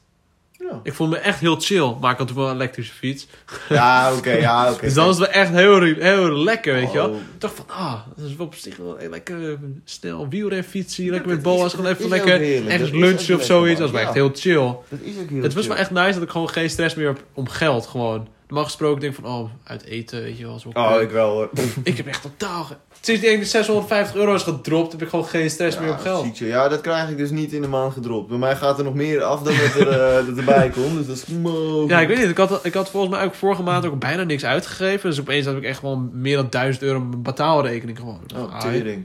Ja, 0.53 0.81
Ik 0.83 0.93
voelde 0.95 1.17
me 1.17 1.19
echt 1.23 1.41
heel 1.41 1.61
chill, 1.61 1.95
maar 2.01 2.13
ik 2.13 2.19
had 2.19 2.27
toen 2.27 2.37
wel 2.37 2.49
een 2.49 2.55
elektrische 2.55 2.93
fiets. 2.95 3.27
ja 3.69 4.15
oké, 4.17 4.31
ja, 4.31 4.73
oké. 4.73 4.81
Dus 4.87 4.95
dan 4.95 5.09
is 5.09 5.19
het 5.19 5.27
wel 5.27 5.43
echt 5.43 5.51
heel, 5.51 5.81
heel 5.83 6.33
lekker, 6.33 6.75
weet 6.75 6.93
je 6.93 6.97
wel. 6.97 7.09
Oh. 7.09 7.17
Ik 7.17 7.41
dacht 7.41 7.55
van, 7.55 7.65
ah, 7.69 8.01
dat 8.17 8.27
is 8.27 8.37
wel 8.37 8.47
op 8.47 8.55
zich 8.55 8.77
wel 8.77 9.03
een 9.03 9.11
lekker 9.11 9.51
eh, 9.51 9.59
snel 9.85 10.29
wielrenfietsen. 10.29 11.03
hier, 11.03 11.13
lekker 11.13 11.29
Ja, 11.31 11.35
met 11.35 11.45
boa's, 11.45 11.75
gewoon 11.75 11.91
even 11.91 12.09
lekker 12.09 12.67
ergens 12.69 12.91
lunchen 12.91 13.37
of 13.37 13.45
zoiets. 13.45 13.81
Dat 13.81 13.91
was 13.91 14.01
wel 14.01 14.01
echt 14.09 14.15
Ja. 14.17 14.21
heel 14.23 14.33
chill. 14.35 14.77
Dat 14.89 14.99
is 15.03 15.19
ook 15.23 15.29
heel 15.29 15.43
Het 15.43 15.55
was 15.55 15.67
wel 15.67 15.77
echt 15.77 15.91
nice 15.91 16.13
dat 16.13 16.23
ik 16.23 16.31
gewoon 16.31 16.49
geen 16.49 16.71
stress 16.71 16.95
meer 16.95 17.07
heb 17.07 17.25
om 17.35 17.49
geld, 17.49 17.87
gewoon. 17.87 18.29
Normaal 18.49 18.65
gesproken 18.67 19.01
denk 19.01 19.15
ik 19.17 19.21
van, 19.25 19.31
oh, 19.33 19.51
uit 19.65 19.85
eten, 19.85 20.23
weet 20.23 20.39
je 20.39 20.47
wel. 20.47 20.59
Zo 20.59 20.69
Oh, 20.73 21.01
ik 21.01 21.11
wel 21.11 21.31
hoor. 21.31 21.51
ik 21.83 21.97
heb 21.97 22.07
echt 22.07 22.23
totaal... 22.23 22.65
ge- 22.65 22.75
Sinds 23.01 23.21
die 23.21 23.31
ene 23.31 23.45
650 23.45 24.17
euro 24.17 24.35
is 24.35 24.43
gedropt, 24.43 24.93
heb 24.93 25.03
ik 25.03 25.09
gewoon 25.09 25.25
geen 25.25 25.51
stress 25.51 25.79
meer 25.79 25.91
op 25.91 25.99
geld. 25.99 26.25
ziet 26.25 26.39
je. 26.39 26.47
Ja, 26.47 26.69
dat 26.69 26.81
krijg 26.81 27.11
ik 27.11 27.17
dus 27.17 27.31
niet 27.31 27.53
in 27.53 27.63
de 27.63 27.69
maand 27.69 27.93
gedropt. 27.93 28.29
Bij 28.29 28.39
mij 28.39 28.57
gaat 28.57 28.79
er 28.79 28.85
nog 28.85 28.95
meer 28.95 29.23
af 29.23 29.43
dan 29.43 29.55
dat 29.57 29.75
er, 29.87 29.89
eh, 29.89 30.27
dat 30.27 30.37
erbij 30.39 30.69
komt. 30.77 30.97
Dus 30.97 31.07
dat 31.07 31.17
is 31.17 31.27
mogelijk. 31.27 31.91
Ja, 31.91 32.01
ik 32.01 32.09
weet 32.09 32.19
niet. 32.19 32.29
Ik 32.29 32.37
had, 32.37 32.65
ik 32.65 32.75
had 32.75 32.91
volgens 32.91 33.13
mij 33.15 33.25
ook 33.25 33.35
vorige 33.35 33.63
maand 33.63 33.87
ook 33.87 33.99
bijna 33.99 34.23
niks 34.23 34.45
uitgegeven. 34.45 35.11
Dus 35.11 35.21
opeens 35.21 35.47
had 35.47 35.57
ik 35.57 35.63
echt 35.65 35.79
gewoon 35.79 36.11
meer 36.13 36.37
dan 36.37 36.47
1000 36.51 36.85
euro 36.85 36.99
op 36.99 37.09
mijn 37.09 37.23
betaalrekening 37.23 37.99
gewoon. 37.99 38.21
Oh, 38.37 38.53
Ah, 38.55 38.61
tering. 38.61 39.05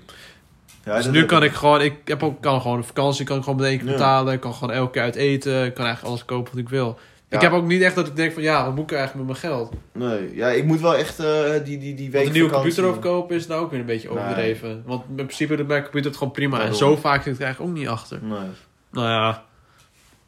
Ja, 0.86 0.96
dus 0.96 1.06
nu 1.08 1.26
kan 1.26 1.44
ik 1.44 1.52
gewoon, 1.54 1.82
ik 1.82 1.94
heb 2.06 2.24
ook, 2.24 2.42
kan 2.42 2.62
gewoon 2.62 2.78
een 2.78 2.84
vakantie, 2.84 3.26
kan 3.26 3.38
ik 3.38 3.44
gewoon 3.44 3.60
met 3.60 3.68
één 3.68 3.78
keer 3.78 3.88
Ja. 3.88 3.94
betalen. 3.94 4.34
Ik 4.34 4.40
kan 4.40 4.54
gewoon 4.54 4.76
elke 4.76 4.92
keer 4.92 5.02
uit 5.02 5.16
eten. 5.16 5.66
Ik 5.66 5.74
kan 5.74 5.86
eigenlijk 5.86 6.14
alles 6.14 6.26
kopen 6.26 6.52
wat 6.54 6.62
ik 6.62 6.70
wil. 6.70 6.98
Ik 7.34 7.42
heb 7.42 7.52
ook 7.52 7.66
niet 7.66 7.82
echt 7.82 7.96
dat 7.96 8.08
ik 8.08 8.16
denk 8.16 8.34
van, 8.34 8.44
ja, 8.44 8.66
wat 8.66 8.76
moet 8.76 8.92
ik 8.92 8.98
eigenlijk 8.98 9.28
met 9.28 9.42
mijn 9.42 9.54
geld? 9.54 9.72
Nee, 9.94 10.36
ja, 10.36 10.48
ik 10.50 10.66
moet 10.66 10.82
wel 10.82 10.96
echt 10.96 11.20
eh, 11.20 11.44
die, 11.66 11.78
die, 11.78 11.96
die 11.96 12.12
week 12.12 12.26
een 12.26 12.32
nieuwe 12.32 12.50
computer 12.52 12.84
overkopen 12.86 13.36
is 13.36 13.48
nou 13.48 13.62
ook 13.64 13.72
weer 13.72 13.80
een 13.80 13.86
beetje 13.86 14.10
Nee. 14.10 14.18
overdreven. 14.24 14.84
Want 14.86 15.04
in 15.10 15.16
principe 15.16 15.56
doet 15.56 15.68
mijn 15.68 15.82
computer 15.84 16.10
het 16.10 16.18
gewoon 16.18 16.34
prima. 16.34 16.62
En 16.62 16.76
zo 16.76 16.96
vaak 16.96 17.24
zit 17.24 17.34
ik 17.36 17.42
eigenlijk 17.42 17.72
ook 17.72 17.78
niet 17.78 17.88
achter. 17.88 18.20
Nee. 18.22 18.48
Nou 18.92 19.08
ja, 19.08 19.44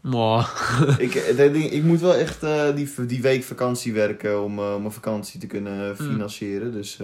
ik, 0.98 1.16
eh, 1.16 1.38
ding- 1.38 1.72
ik 1.72 1.84
moet 1.84 2.00
wel 2.02 2.16
echt 2.16 2.44
eh, 2.44 2.76
die, 2.76 2.90
die 3.06 3.22
week 3.22 3.44
vakantie 3.44 3.94
werken 3.94 4.44
om, 4.44 4.60
om 4.60 4.80
mijn 4.82 4.92
vakantie 4.92 5.40
te 5.40 5.48
kunnen 5.48 5.96
Hmm. 5.98 6.12
financieren. 6.12 6.72
Dus 6.74 7.00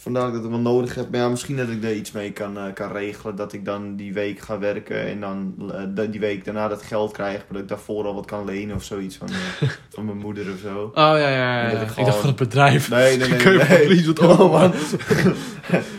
vandaar 0.00 0.22
dat 0.22 0.34
ik 0.34 0.40
het 0.42 0.50
wel 0.50 0.60
nodig 0.60 0.94
heb. 0.94 1.10
Maar 1.10 1.20
ja, 1.20 1.28
misschien 1.28 1.56
dat 1.56 1.68
ik 1.68 1.84
er 1.84 1.94
iets 1.94 2.12
mee 2.12 2.32
kan, 2.32 2.58
eh, 2.58 2.62
kan 2.74 2.92
regelen. 2.92 3.36
Dat 3.36 3.52
ik 3.52 3.64
dan 3.64 3.96
die 3.96 4.12
week 4.12 4.40
ga 4.40 4.58
werken 4.58 5.06
en 5.06 5.20
dan 5.20 5.54
eh, 5.96 6.04
die 6.10 6.20
week 6.20 6.44
daarna 6.44 6.68
dat 6.68 6.82
geld 6.82 7.12
krijg. 7.12 7.36
Maar 7.36 7.46
dat 7.52 7.62
ik 7.62 7.68
daarvoor 7.68 8.04
al 8.06 8.14
wat 8.14 8.24
kan 8.26 8.44
lenen 8.44 8.76
of 8.76 8.82
zoiets 8.84 9.16
van, 9.16 9.28
eh, 9.28 9.68
van 9.94 10.04
mijn 10.04 10.18
moeder 10.18 10.44
of 10.52 10.58
zo. 10.62 10.82
Oh 10.84 10.92
ja, 10.94 11.16
ja, 11.16 11.60
ja. 11.62 11.68
Ik 11.70 11.80
Ik, 11.80 11.88
gewoon- 11.88 12.04
dacht 12.04 12.18
van 12.18 12.28
het 12.28 12.38
bedrijf. 12.38 12.90
Nee, 12.90 13.16
nee, 13.16 13.28
nee. 13.30 13.38
Kun 13.38 13.52
je 13.52 13.64
nee, 13.68 14.06
wat 14.06 14.18
Oh 14.40 14.52
man. 14.52 14.72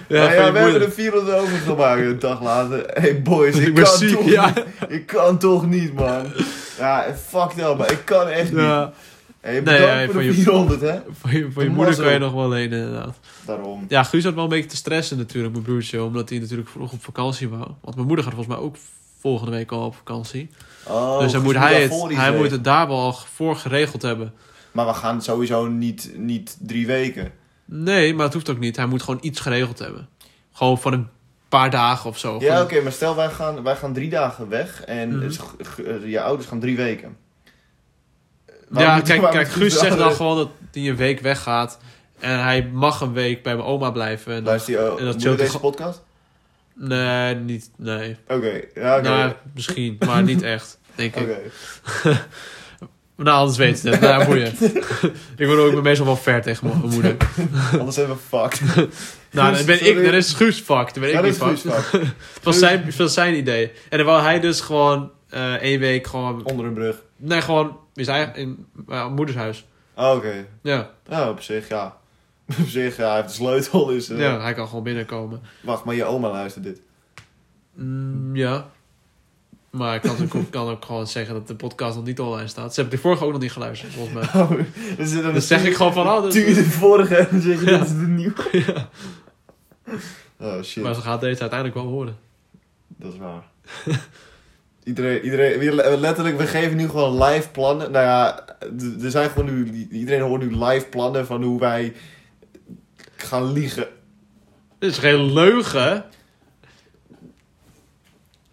Ja, 0.08 0.32
Ja, 0.32 0.52
we 0.52 0.60
hebben 0.60 0.82
er 0.82 0.92
400 0.92 1.38
overgemaakt 1.38 2.02
een 2.02 2.20
dag 2.20 2.42
later. 2.44 2.84
Hey 2.94 3.22
boys, 3.22 3.56
ik, 3.58 3.74
kan 3.76 3.86
ziek, 3.86 4.16
toch 4.16 4.30
ja. 4.30 4.46
niet. 4.46 4.66
Ik 4.88 5.06
kan 5.06 5.38
toch 5.38 5.68
niet, 5.68 5.94
man. 5.94 6.26
Ja, 6.78 7.06
fuck 7.28 7.52
dat, 7.58 7.78
maar 7.78 7.92
ik 7.92 8.02
kan 8.06 8.28
echt 8.28 8.52
niet. 8.52 8.88
Hey, 9.42 9.60
Nee, 9.62 9.82
ja, 9.82 10.08
voor 10.10 10.24
je- 10.24 10.34
400, 10.34 10.82
hè. 10.82 11.00
voor 11.20 11.32
je, 11.32 11.52
voor 11.52 11.62
je 11.62 11.68
Dat 11.68 11.78
moeder 11.78 11.96
kan 12.04 12.14
je 12.14 12.20
nog 12.20 12.34
wel 12.34 12.50
lenen, 12.50 12.80
inderdaad. 12.80 13.20
Daarom. 13.46 13.86
Ja, 13.88 14.04
Guus 14.04 14.24
had 14.24 14.34
wel 14.34 14.44
een 14.44 14.50
beetje 14.50 14.70
te 14.70 14.76
stressen 14.76 15.18
natuurlijk, 15.18 15.54
mijn 15.54 15.66
broertje. 15.66 16.04
Omdat 16.04 16.30
hij 16.30 16.40
natuurlijk 16.40 16.70
vroeg 16.70 16.92
op 16.92 17.04
vakantie 17.04 17.50
wou. 17.50 17.68
Want 17.82 17.96
mijn 17.96 18.08
moeder 18.08 18.26
gaat 18.26 18.34
volgens 18.34 18.56
mij 18.56 18.66
ook 18.66 18.76
volgende 19.20 19.52
week 19.52 19.72
al 19.72 19.86
op 19.86 19.96
vakantie. 19.96 20.50
Oh, 20.88 21.20
dus 21.20 21.32
dan 21.32 21.42
moet 21.44 21.56
hij, 21.56 21.82
het, 21.82 21.92
hij 22.14 22.36
moet 22.38 22.52
het 22.52 22.64
daar 22.64 22.88
wel 22.88 22.98
al 23.00 23.14
voor 23.14 23.56
geregeld 23.56 24.02
hebben. 24.02 24.34
Maar 24.72 24.86
we 24.86 24.94
gaan 24.94 25.22
sowieso 25.22 25.68
niet, 25.68 26.12
niet 26.16 26.58
drie 26.62 26.88
weken. 26.88 27.32
Nee, 27.66 28.14
maar 28.14 28.26
het 28.26 28.34
hoeft 28.34 28.50
ook 28.50 28.60
niet. 28.60 28.76
Hij 28.76 28.86
moet 28.86 29.04
gewoon 29.04 29.20
iets 29.22 29.40
geregeld 29.40 29.80
hebben. 29.80 30.08
Gewoon 30.54 30.80
van 30.80 30.94
een 30.94 31.08
paar 31.50 31.70
dagen 31.70 32.10
of 32.10 32.18
zo. 32.18 32.38
Ja, 32.40 32.62
oké, 32.62 32.82
maar 32.82 32.92
stel 32.92 33.16
wij 33.16 33.30
gaan, 33.30 33.64
wij 33.64 33.76
gaan 33.76 33.94
drie 33.94 34.10
dagen 34.10 34.50
weg 34.50 34.84
en 34.84 35.18
Mhm. 35.18 35.32
eh, 35.86 36.10
je 36.12 36.22
ouders 36.22 36.48
gaan 36.48 36.60
drie 36.60 36.76
weken. 36.76 37.16
Waarom 38.70 38.96
Ja, 38.96 39.02
kijk, 39.02 39.32
kijk 39.32 39.50
Guus 39.50 39.80
zegt 39.80 39.98
dan 39.98 40.12
gewoon 40.12 40.38
dat 40.38 40.50
hij 40.72 40.90
een 40.90 40.96
week 40.96 41.20
weggaat. 41.20 41.78
En 42.20 42.44
hij 42.44 42.70
mag 42.74 43.02
een 43.02 43.14
week 43.14 43.44
bij 43.44 43.56
mijn 43.56 43.68
oma 43.68 43.92
blijven. 43.92 44.34
En 44.34 44.44
Luister 44.44 44.74
je 44.74 44.92
oh, 44.92 45.00
en 45.00 45.06
dat 45.06 45.22
je 45.22 45.36
deze 45.36 45.60
podcast? 45.60 46.02
nee, 46.74 47.36
niet, 47.36 47.70
nee. 47.78 48.18
Oké, 48.28 48.62
ja. 48.74 49.00
Nou, 49.00 49.34
misschien, 49.54 49.98
maar 50.06 50.24
niet 50.24 50.42
echt, 50.42 50.80
denk 50.96 51.16
ik. 51.16 51.22
Oké. 51.22 52.18
Nou, 53.24 53.38
anders 53.38 53.58
weet 53.58 53.82
je 53.82 53.90
het. 53.90 54.02
Nou, 54.02 54.26
boeien. 54.26 54.54
ik 55.38 55.46
word 55.48 55.60
ook 55.60 55.82
meestal 55.82 56.06
wel 56.06 56.16
ver 56.16 56.42
tegen 56.42 56.68
mijn 56.68 56.80
moeder. 56.80 57.16
Anders 57.80 57.96
zijn 57.96 58.08
we 58.08 58.16
fucked. 58.28 58.62
Nou, 59.32 59.56
dan 59.56 59.66
ben 59.66 59.86
ik, 59.86 60.04
dan 60.04 60.14
is 60.14 60.34
Guus 60.34 60.60
fucked. 60.60 60.94
Dan 60.94 61.04
ben 61.04 61.14
ik 61.14 61.22
niet 61.22 61.42
is 61.54 61.62
fucked. 61.62 61.92
Het 62.02 62.44
was 62.44 62.60
zijn, 62.60 62.84
het 62.84 62.96
was 62.96 63.14
zijn 63.14 63.36
idee. 63.36 63.72
En 63.90 63.98
dan 63.98 64.06
wou 64.08 64.22
hij 64.22 64.40
dus 64.40 64.62
gewoon 64.62 65.12
eh 65.30 65.54
één 65.54 65.80
week 65.80 66.08
gewoon... 66.08 66.46
Onder 66.46 66.66
een 66.66 66.74
brug. 66.74 66.96
Nee, 67.18 67.42
gewoon 67.42 67.78
in 68.00 68.06
zijn 68.06 68.36
in 68.36 68.66
mijn 68.86 69.14
moeders 69.14 69.38
huis. 69.38 69.68
Oh, 69.96 70.14
Oké. 70.16 70.46
Ja, 70.62 70.90
Ja, 71.10 71.30
op 71.30 71.42
zich, 71.42 71.68
ja. 71.70 71.98
Op 72.60 72.68
zich, 72.68 72.98
ja, 72.98 73.06
hij 73.08 73.16
heeft 73.16 73.28
de 73.28 73.34
sleutel, 73.34 73.86
dus... 73.86 74.10
eh, 74.10 74.20
ja 74.20 74.40
hij 74.42 74.54
kan 74.54 74.68
gewoon 74.68 74.84
binnenkomen. 74.84 75.42
Wacht, 75.62 75.84
maar 75.84 75.96
je 75.96 76.04
oma 76.06 76.30
luistert 76.32 76.64
dit. 76.64 76.82
Mm, 77.74 78.36
ja. 78.36 78.70
Maar 79.70 79.96
ik 79.96 80.02
kan 80.02 80.16
ook, 80.34 80.44
kan 80.52 80.68
ook 80.70 80.86
gewoon 80.86 81.08
zeggen 81.08 81.34
dat 81.34 81.48
de 81.48 81.56
podcast 81.56 81.96
nog 81.96 82.06
niet 82.06 82.20
online 82.20 82.48
staat. 82.48 82.74
Ze 82.74 82.80
hebben 82.82 82.98
de 83.00 83.04
vorige 83.06 83.26
ook 83.26 83.32
nog 83.32 83.42
niet 83.42 83.52
geluisterd, 83.52 83.94
volgens 83.94 84.14
mij. 84.16 84.42
Oh, 84.44 84.52
dus 84.98 85.22
dan 85.22 85.42
zeg 85.42 85.66
ik 85.66 85.76
gewoon 85.76 85.94
van, 85.94 86.08
oh, 86.08 86.28
Tuur 86.30 86.54
de 86.56 86.64
vorige 86.64 87.16
en 87.16 87.28
dan 87.32 87.42
zeg 87.42 87.60
je, 87.60 87.66
Ja. 87.72 87.78
dit 87.78 87.88
is 87.88 87.94
de 87.94 88.08
nieuwe. 88.08 88.48
Ja. 88.52 88.90
Oh, 90.40 90.62
shit. 90.64 90.84
Maar 90.84 90.94
ze 90.96 91.02
gaat 91.02 91.22
deze 91.22 91.42
uiteindelijk 91.42 91.80
wel 91.80 91.88
horen. 91.90 92.18
Dat 92.88 93.14
is 93.14 93.20
waar. 93.20 93.44
Iedereen, 94.90 95.24
iedereen, 95.24 95.60
we- 95.76 95.98
letterlijk, 95.98 96.38
we 96.38 96.48
geven 96.48 96.78
nu 96.78 96.90
gewoon 96.90 97.24
live 97.24 97.50
plannen. 97.50 97.92
Nou 97.92 98.06
ja, 98.06 98.46
er 99.04 99.12
zijn 99.12 99.30
gewoon 99.30 99.46
nu, 99.54 99.88
iedereen 99.92 100.22
hoort 100.22 100.42
nu 100.42 100.64
live 100.66 100.86
plannen 100.86 101.26
van 101.26 101.44
hoe 101.44 101.60
wij 101.60 101.94
gaan 103.16 103.52
liegen. 103.54 103.88
Dit 104.80 104.92
is 104.92 104.98
geen 104.98 105.34
leugen. 105.34 106.06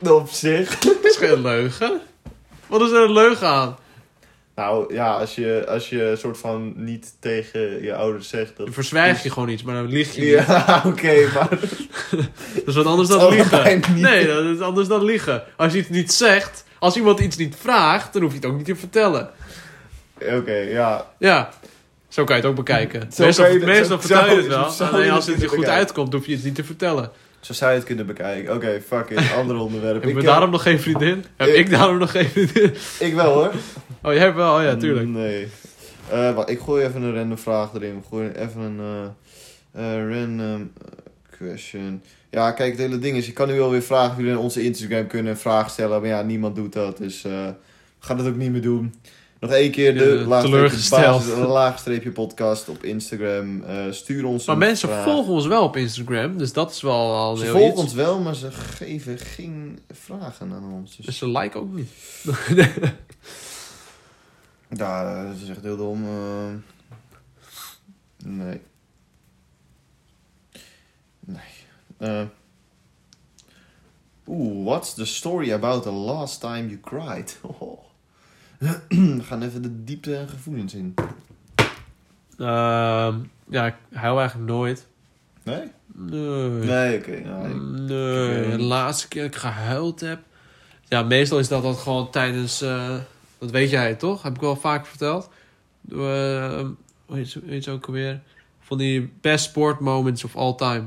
Op 0.00 0.28
zich. 0.28 0.78
Dit 0.78 1.04
is 1.04 1.16
geen 1.16 1.40
leugen. 1.42 2.00
Wat 2.66 2.80
is 2.80 2.90
er 2.90 3.02
een 3.04 3.12
leugen 3.12 3.48
aan? 3.48 3.76
Nou 4.56 4.94
ja, 4.94 5.12
als 5.12 5.34
je, 5.34 5.64
als 5.68 5.88
je 5.88 6.14
soort 6.18 6.38
van 6.38 6.72
niet 6.76 7.14
tegen 7.20 7.82
je 7.82 7.94
ouders 7.94 8.28
zegt 8.28 8.56
dat... 8.56 8.66
Dan 8.66 8.74
verzwijg 8.74 9.22
je 9.22 9.30
gewoon 9.30 9.48
iets, 9.48 9.62
maar 9.62 9.74
dan 9.74 9.86
lieg 9.86 10.14
je 10.14 10.20
niet. 10.20 10.30
Ja, 10.30 10.82
oké, 10.86 11.14
maar... 11.34 11.48
Dat 12.54 12.66
is 12.66 12.74
wat 12.74 12.86
anders 12.86 13.08
dan 13.08 13.28
liegen. 13.34 13.82
Nee, 14.00 14.26
dat 14.26 14.44
is 14.44 14.60
anders 14.60 14.88
dan 14.88 15.04
liegen. 15.04 15.42
Als 15.56 15.72
je 15.72 15.78
iets 15.78 15.88
niet 15.88 16.12
zegt, 16.12 16.64
als 16.78 16.96
iemand 16.96 17.20
iets 17.20 17.36
niet 17.36 17.56
vraagt, 17.60 18.12
dan 18.12 18.22
hoef 18.22 18.30
je 18.30 18.36
het 18.38 18.46
ook 18.46 18.56
niet 18.56 18.64
te 18.66 18.76
vertellen. 18.76 19.30
Oké, 20.20 20.52
ja. 20.56 21.06
Ja, 21.18 21.50
zo 22.08 22.24
kan 22.24 22.36
je 22.36 22.42
het 22.42 22.50
ook 22.50 22.56
bekijken. 22.56 23.12
Zo 23.12 23.24
meestal 23.24 23.44
kan 23.44 23.54
je 23.54 23.60
het- 23.60 23.68
meestal 23.68 24.00
zo- 24.00 24.08
vertel 24.08 24.30
je 24.30 24.36
het 24.36 24.46
wel. 24.78 24.88
Alleen 24.88 25.10
als 25.10 25.26
het 25.26 25.40
je 25.40 25.46
goed 25.48 25.56
bekijken. 25.58 25.78
uitkomt, 25.78 26.12
hoef 26.12 26.26
je 26.26 26.34
het 26.34 26.44
niet 26.44 26.54
te 26.54 26.64
vertellen. 26.64 27.10
Zo 27.46 27.52
zou 27.52 27.70
je 27.70 27.76
het 27.76 27.86
kunnen 27.86 28.06
bekijken. 28.06 28.54
Oké, 28.54 28.80
fuck 28.86 29.08
it. 29.10 29.32
Ander 29.36 29.56
onderwerp. 29.56 30.02
Heb 30.02 30.16
eh, 30.16 30.22
daarom 30.24 30.50
nog 30.50 30.62
geen 30.62 30.80
vriendin? 30.80 31.24
Heb 31.36 31.48
ik- 31.48 31.54
ik 31.54 31.70
daarom 31.70 31.98
nog 31.98 32.10
geen 32.10 32.28
vriendin? 32.28 32.72
Ik 32.98 33.14
wel 33.14 33.32
hoor. 33.32 33.52
Oh, 34.02 34.12
jij 34.12 34.22
hebt 34.22 34.36
wel? 34.36 34.56
Oh 34.56 34.62
ja, 34.62 34.76
tuurlijk. 34.76 35.08
Nee. 35.08 35.48
Eh, 36.10 36.34
wacht, 36.34 36.50
ik 36.50 36.58
gooi 36.60 36.84
even 36.84 37.02
een 37.02 37.14
random 37.14 37.38
vraag 37.38 37.74
erin. 37.74 38.02
Gooi 38.08 38.28
even 38.30 38.60
een 38.60 38.80
eh, 39.72 39.94
eh, 39.98 40.08
random 40.20 40.72
question. 41.38 42.02
Ja, 42.30 42.52
kijk, 42.52 42.70
het 42.70 42.80
hele 42.80 42.98
ding 42.98 43.16
is, 43.16 43.28
ik 43.28 43.34
kan 43.34 43.48
nu 43.48 43.54
wel 43.54 43.70
weer 43.70 43.82
vragen 43.82 44.10
of 44.10 44.16
jullie 44.16 44.30
in 44.32 44.38
onze 44.38 44.62
Instagram 44.64 45.06
kunnen 45.06 45.36
vraag 45.38 45.70
stellen. 45.70 46.00
Maar 46.00 46.10
ja, 46.10 46.22
niemand 46.22 46.56
doet 46.56 46.72
dat, 46.72 46.96
dus 46.98 47.24
gaan 47.98 48.16
dat 48.16 48.26
ook 48.26 48.36
niet 48.36 48.50
meer 48.52 48.62
doen. 48.62 48.94
Nog 49.46 49.54
één 49.54 49.70
keer 49.70 49.94
de, 49.94 50.04
laagstreepje 50.26 50.76
teleurgesteld. 50.78 52.14
podcast 52.14 52.68
op 52.68 52.84
Instagram. 52.84 53.62
Eh, 53.62 53.84
stuur 53.90 54.26
ons 54.26 54.46
Maar 54.46 54.56
mensen 54.58 54.88
vraag. 54.88 55.04
volgen 55.04 55.32
ons 55.32 55.46
wel 55.46 55.64
op 55.64 55.76
Instagram, 55.76 56.38
dus 56.38 56.52
dat 56.52 56.70
is 56.70 56.80
wel 56.80 57.14
al 57.14 57.36
Ze 57.36 57.42
heel 57.44 57.52
volgen 57.52 57.70
iets. 57.70 57.80
ons 57.80 57.92
wel, 57.92 58.18
maar 58.18 58.34
ze 58.34 58.50
geven 58.50 59.18
geen 59.18 59.78
vragen 59.90 60.52
aan 60.52 60.72
ons. 60.72 60.96
Dus 60.96 61.06
Dus 61.06 61.18
ze 61.18 61.28
liken 61.28 61.60
ook 61.60 61.72
niet. 61.74 61.90
Ja, 64.70 65.24
dat 65.24 65.36
is 65.42 65.48
echt 65.48 65.62
heel 65.62 65.76
dom. 65.76 66.04
eh. 66.04 66.54
nee. 68.24 68.60
Nee. 71.20 71.40
Eh. 71.98 72.22
Oeh, 74.26 74.64
what's 74.64 74.94
the 74.94 75.04
story 75.04 75.52
about 75.52 75.82
the 75.82 75.90
last 75.90 76.40
time 76.40 76.68
you 76.68 76.80
cried? 76.80 77.38
Oh. 77.60 77.84
We 78.58 79.18
gaan 79.22 79.42
even 79.42 79.62
de 79.62 79.84
diepte 79.84 80.16
en 80.16 80.28
gevoelens 80.28 80.74
in. 80.74 80.94
Ehm, 82.38 83.14
ja, 83.48 83.66
ik 83.66 83.74
huil 83.92 84.18
eigenlijk 84.18 84.50
nooit. 84.50 84.86
Nee? 85.42 85.62
Nee. 85.94 86.48
Nee, 86.50 86.98
oké. 86.98 87.10
ik- 87.12 87.24
Nee, 87.88 88.44
eh, 88.44 88.50
de 88.50 88.58
laatste 88.62 89.08
keer 89.08 89.22
dat 89.22 89.34
ik 89.34 89.40
gehuild 89.40 90.00
heb. 90.00 90.20
Ja, 90.88 91.02
meestal 91.02 91.38
is 91.38 91.48
dat 91.48 91.62
dan 91.62 91.74
gewoon 91.74 92.10
tijdens. 92.10 92.60
eh, 92.62 92.94
dat 93.38 93.50
weet 93.50 93.70
jij 93.70 93.94
toch? 93.94 94.22
Heb 94.22 94.34
ik 94.34 94.40
wel 94.40 94.56
vaak 94.56 94.86
verteld. 94.86 95.28
Hoe 95.90 96.74
heet 97.12 97.28
ze- 97.28 97.38
hoe 97.40 97.50
heet 97.50 97.64
ze 97.64 97.70
ook 97.70 97.86
alweer? 97.86 98.20
Van 98.60 98.78
die 98.78 99.12
best 99.20 99.44
sport 99.44 99.80
moments 99.80 100.24
of 100.24 100.36
all 100.36 100.54
time. 100.54 100.84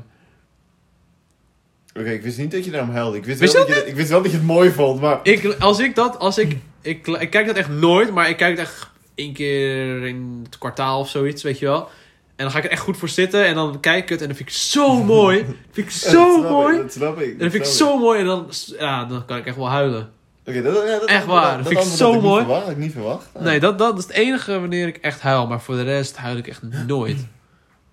Oké, 1.94 2.10
ik 2.10 2.22
wist 2.22 2.38
niet 2.38 2.52
dat 2.52 2.66
je 2.66 2.72
daarom 2.72 2.90
huilde. 2.90 3.18
Ik 3.18 3.26
wist, 3.26 3.40
Wist 3.40 3.54
wel 3.54 3.68
je 3.68 3.74
dat 3.74 3.84
je, 3.84 3.90
ik 3.90 3.96
wist 3.96 4.10
wel 4.10 4.22
dat 4.22 4.32
je 4.32 4.38
het 4.38 4.46
mooi 4.46 4.72
vond, 4.72 5.02
maar... 5.02 5.20
Ik, 5.24 5.56
als 5.60 5.80
ik 5.80 5.96
dat, 5.96 6.20
als 6.20 6.38
ik, 6.38 6.58
ik, 6.82 7.08
ik 7.08 7.30
kijk 7.30 7.48
dat 7.48 7.56
echt 7.56 7.70
nooit, 7.70 8.14
maar 8.14 8.30
ik 8.30 8.38
kijk 8.38 8.58
het 8.58 8.68
echt 8.68 8.90
één 9.16 9.34
keer 9.34 10.04
in 10.06 10.40
het 10.44 10.58
kwartaal 10.58 11.00
of 11.00 11.10
zoiets, 11.10 11.44
weet 11.44 11.60
je 11.60 11.66
wel. 11.66 11.90
En 12.36 12.46
dan 12.46 12.52
ga 12.52 12.58
ik 12.58 12.64
er 12.64 12.70
echt 12.72 12.82
goed 12.82 12.98
voor 12.98 13.10
zitten 13.10 13.46
en 13.46 13.56
dan 13.56 13.80
kijk 13.80 14.04
ik 14.04 14.10
het 14.10 14.22
en 14.22 14.28
dan 14.28 14.36
vind 14.36 14.50
ik 14.50 14.56
het 14.56 14.64
zo 14.64 15.04
mooi. 15.16 15.46
vind 15.72 15.88
ik 15.88 15.94
zo 15.94 16.42
dat 16.42 16.52
mooi. 16.52 16.76
Ik, 16.76 16.82
dat 16.82 16.92
snap 16.94 17.20
ik. 17.20 17.32
En 17.32 17.38
dan 17.38 17.52
vind 17.52 17.66
ik 17.66 17.72
zo 17.72 17.98
mooi 17.98 18.20
en 18.20 18.26
dan, 18.26 18.48
ja, 18.80 19.06
dan 19.06 19.26
kan 19.26 19.38
ik 19.38 19.46
echt 19.46 19.56
wel 19.56 19.70
huilen. 19.70 20.10
Oké, 20.46 20.62
dat, 20.62 20.74
ja, 20.88 21.00
dat, 21.00 21.06
Echt 21.10 21.26
waar, 21.26 21.58
dat 21.58 21.68
vind 21.68 21.80
ik 21.80 21.86
zo 21.88 22.14
ik 22.14 22.22
mooi. 22.22 22.42
verwacht, 22.44 22.64
had 22.64 22.72
ik 22.72 22.78
niet 22.78 22.92
verwacht. 22.92 23.28
Nee, 23.40 23.60
dat, 23.60 23.78
dat 23.80 23.98
is 23.98 24.04
het 24.04 24.14
enige 24.14 24.60
wanneer 24.60 24.88
ik 24.88 24.98
echt 24.98 25.22
huil. 25.22 25.48
Maar 25.48 25.62
voor 25.62 25.76
de 25.76 25.84
rest 25.84 26.18
huil 26.18 26.38
ik 26.38 26.48
echt 26.48 26.62
nooit. 26.88 27.26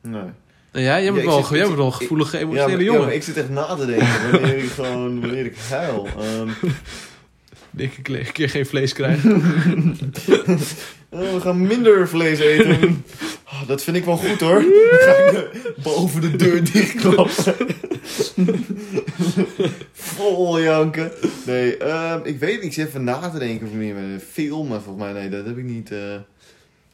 Nee. 0.02 0.22
Jij 0.72 1.02
Ja, 1.04 1.08
bent 1.12 1.22
ik 1.22 1.28
wel, 1.28 1.42
zit- 1.42 1.56
jij 1.56 1.64
bent 1.64 1.76
wel 1.76 1.86
een 1.86 1.92
gevoelige, 1.92 2.36
Ja, 2.36 2.42
emotionele 2.42 2.78
ja, 2.78 2.84
jongen. 2.84 3.00
maar 3.00 3.12
ik 3.14 3.22
zit 3.22 3.36
echt 3.36 3.48
na 3.48 3.74
te 3.74 3.86
denken 3.86 4.30
wanneer 4.30 4.56
ik 4.58 4.70
gewoon, 4.70 5.20
wanneer 5.20 5.44
ik 5.44 5.56
huil. 5.70 6.06
Ehm, 6.18 6.48
Ik 7.76 7.96
een 7.96 8.02
keer- 8.02 8.18
een 8.26 8.32
keer 8.32 8.48
geen 8.48 8.66
vlees 8.66 8.92
krijgen. 8.92 9.34
oh, 11.10 11.32
we 11.32 11.40
gaan 11.40 11.66
minder 11.66 12.08
vlees 12.08 12.38
eten. 12.38 13.04
Oh, 13.46 13.66
dat 13.68 13.82
vind 13.82 13.96
ik 13.96 14.04
wel 14.04 14.16
goed 14.16 14.40
hoor. 14.40 14.60
Dan 14.60 14.98
ga 15.00 15.12
ik 15.16 15.50
boven 15.82 16.20
de 16.20 16.36
deur 16.36 16.72
dichtklappen. 16.72 17.54
Vol 19.92 20.60
janken. 20.60 21.12
Nee, 21.46 21.76
ehm, 21.76 22.20
ik 22.24 22.38
weet 22.38 22.54
niet. 22.56 22.64
Ik 22.64 22.72
zit 22.72 22.86
even 22.88 23.04
na 23.04 23.30
te 23.30 23.38
denken 23.38 23.66
of 23.66 23.72
meer 23.72 23.94
met 23.94 24.04
een 24.04 24.20
film. 24.20 24.66
Maar 24.68 24.80
volgens 24.80 25.04
mij, 25.04 25.12
nee, 25.12 25.28
dat 25.30 25.46
heb 25.46 25.58
ik 25.58 25.64
niet. 25.64 25.90
eh, 25.92 25.98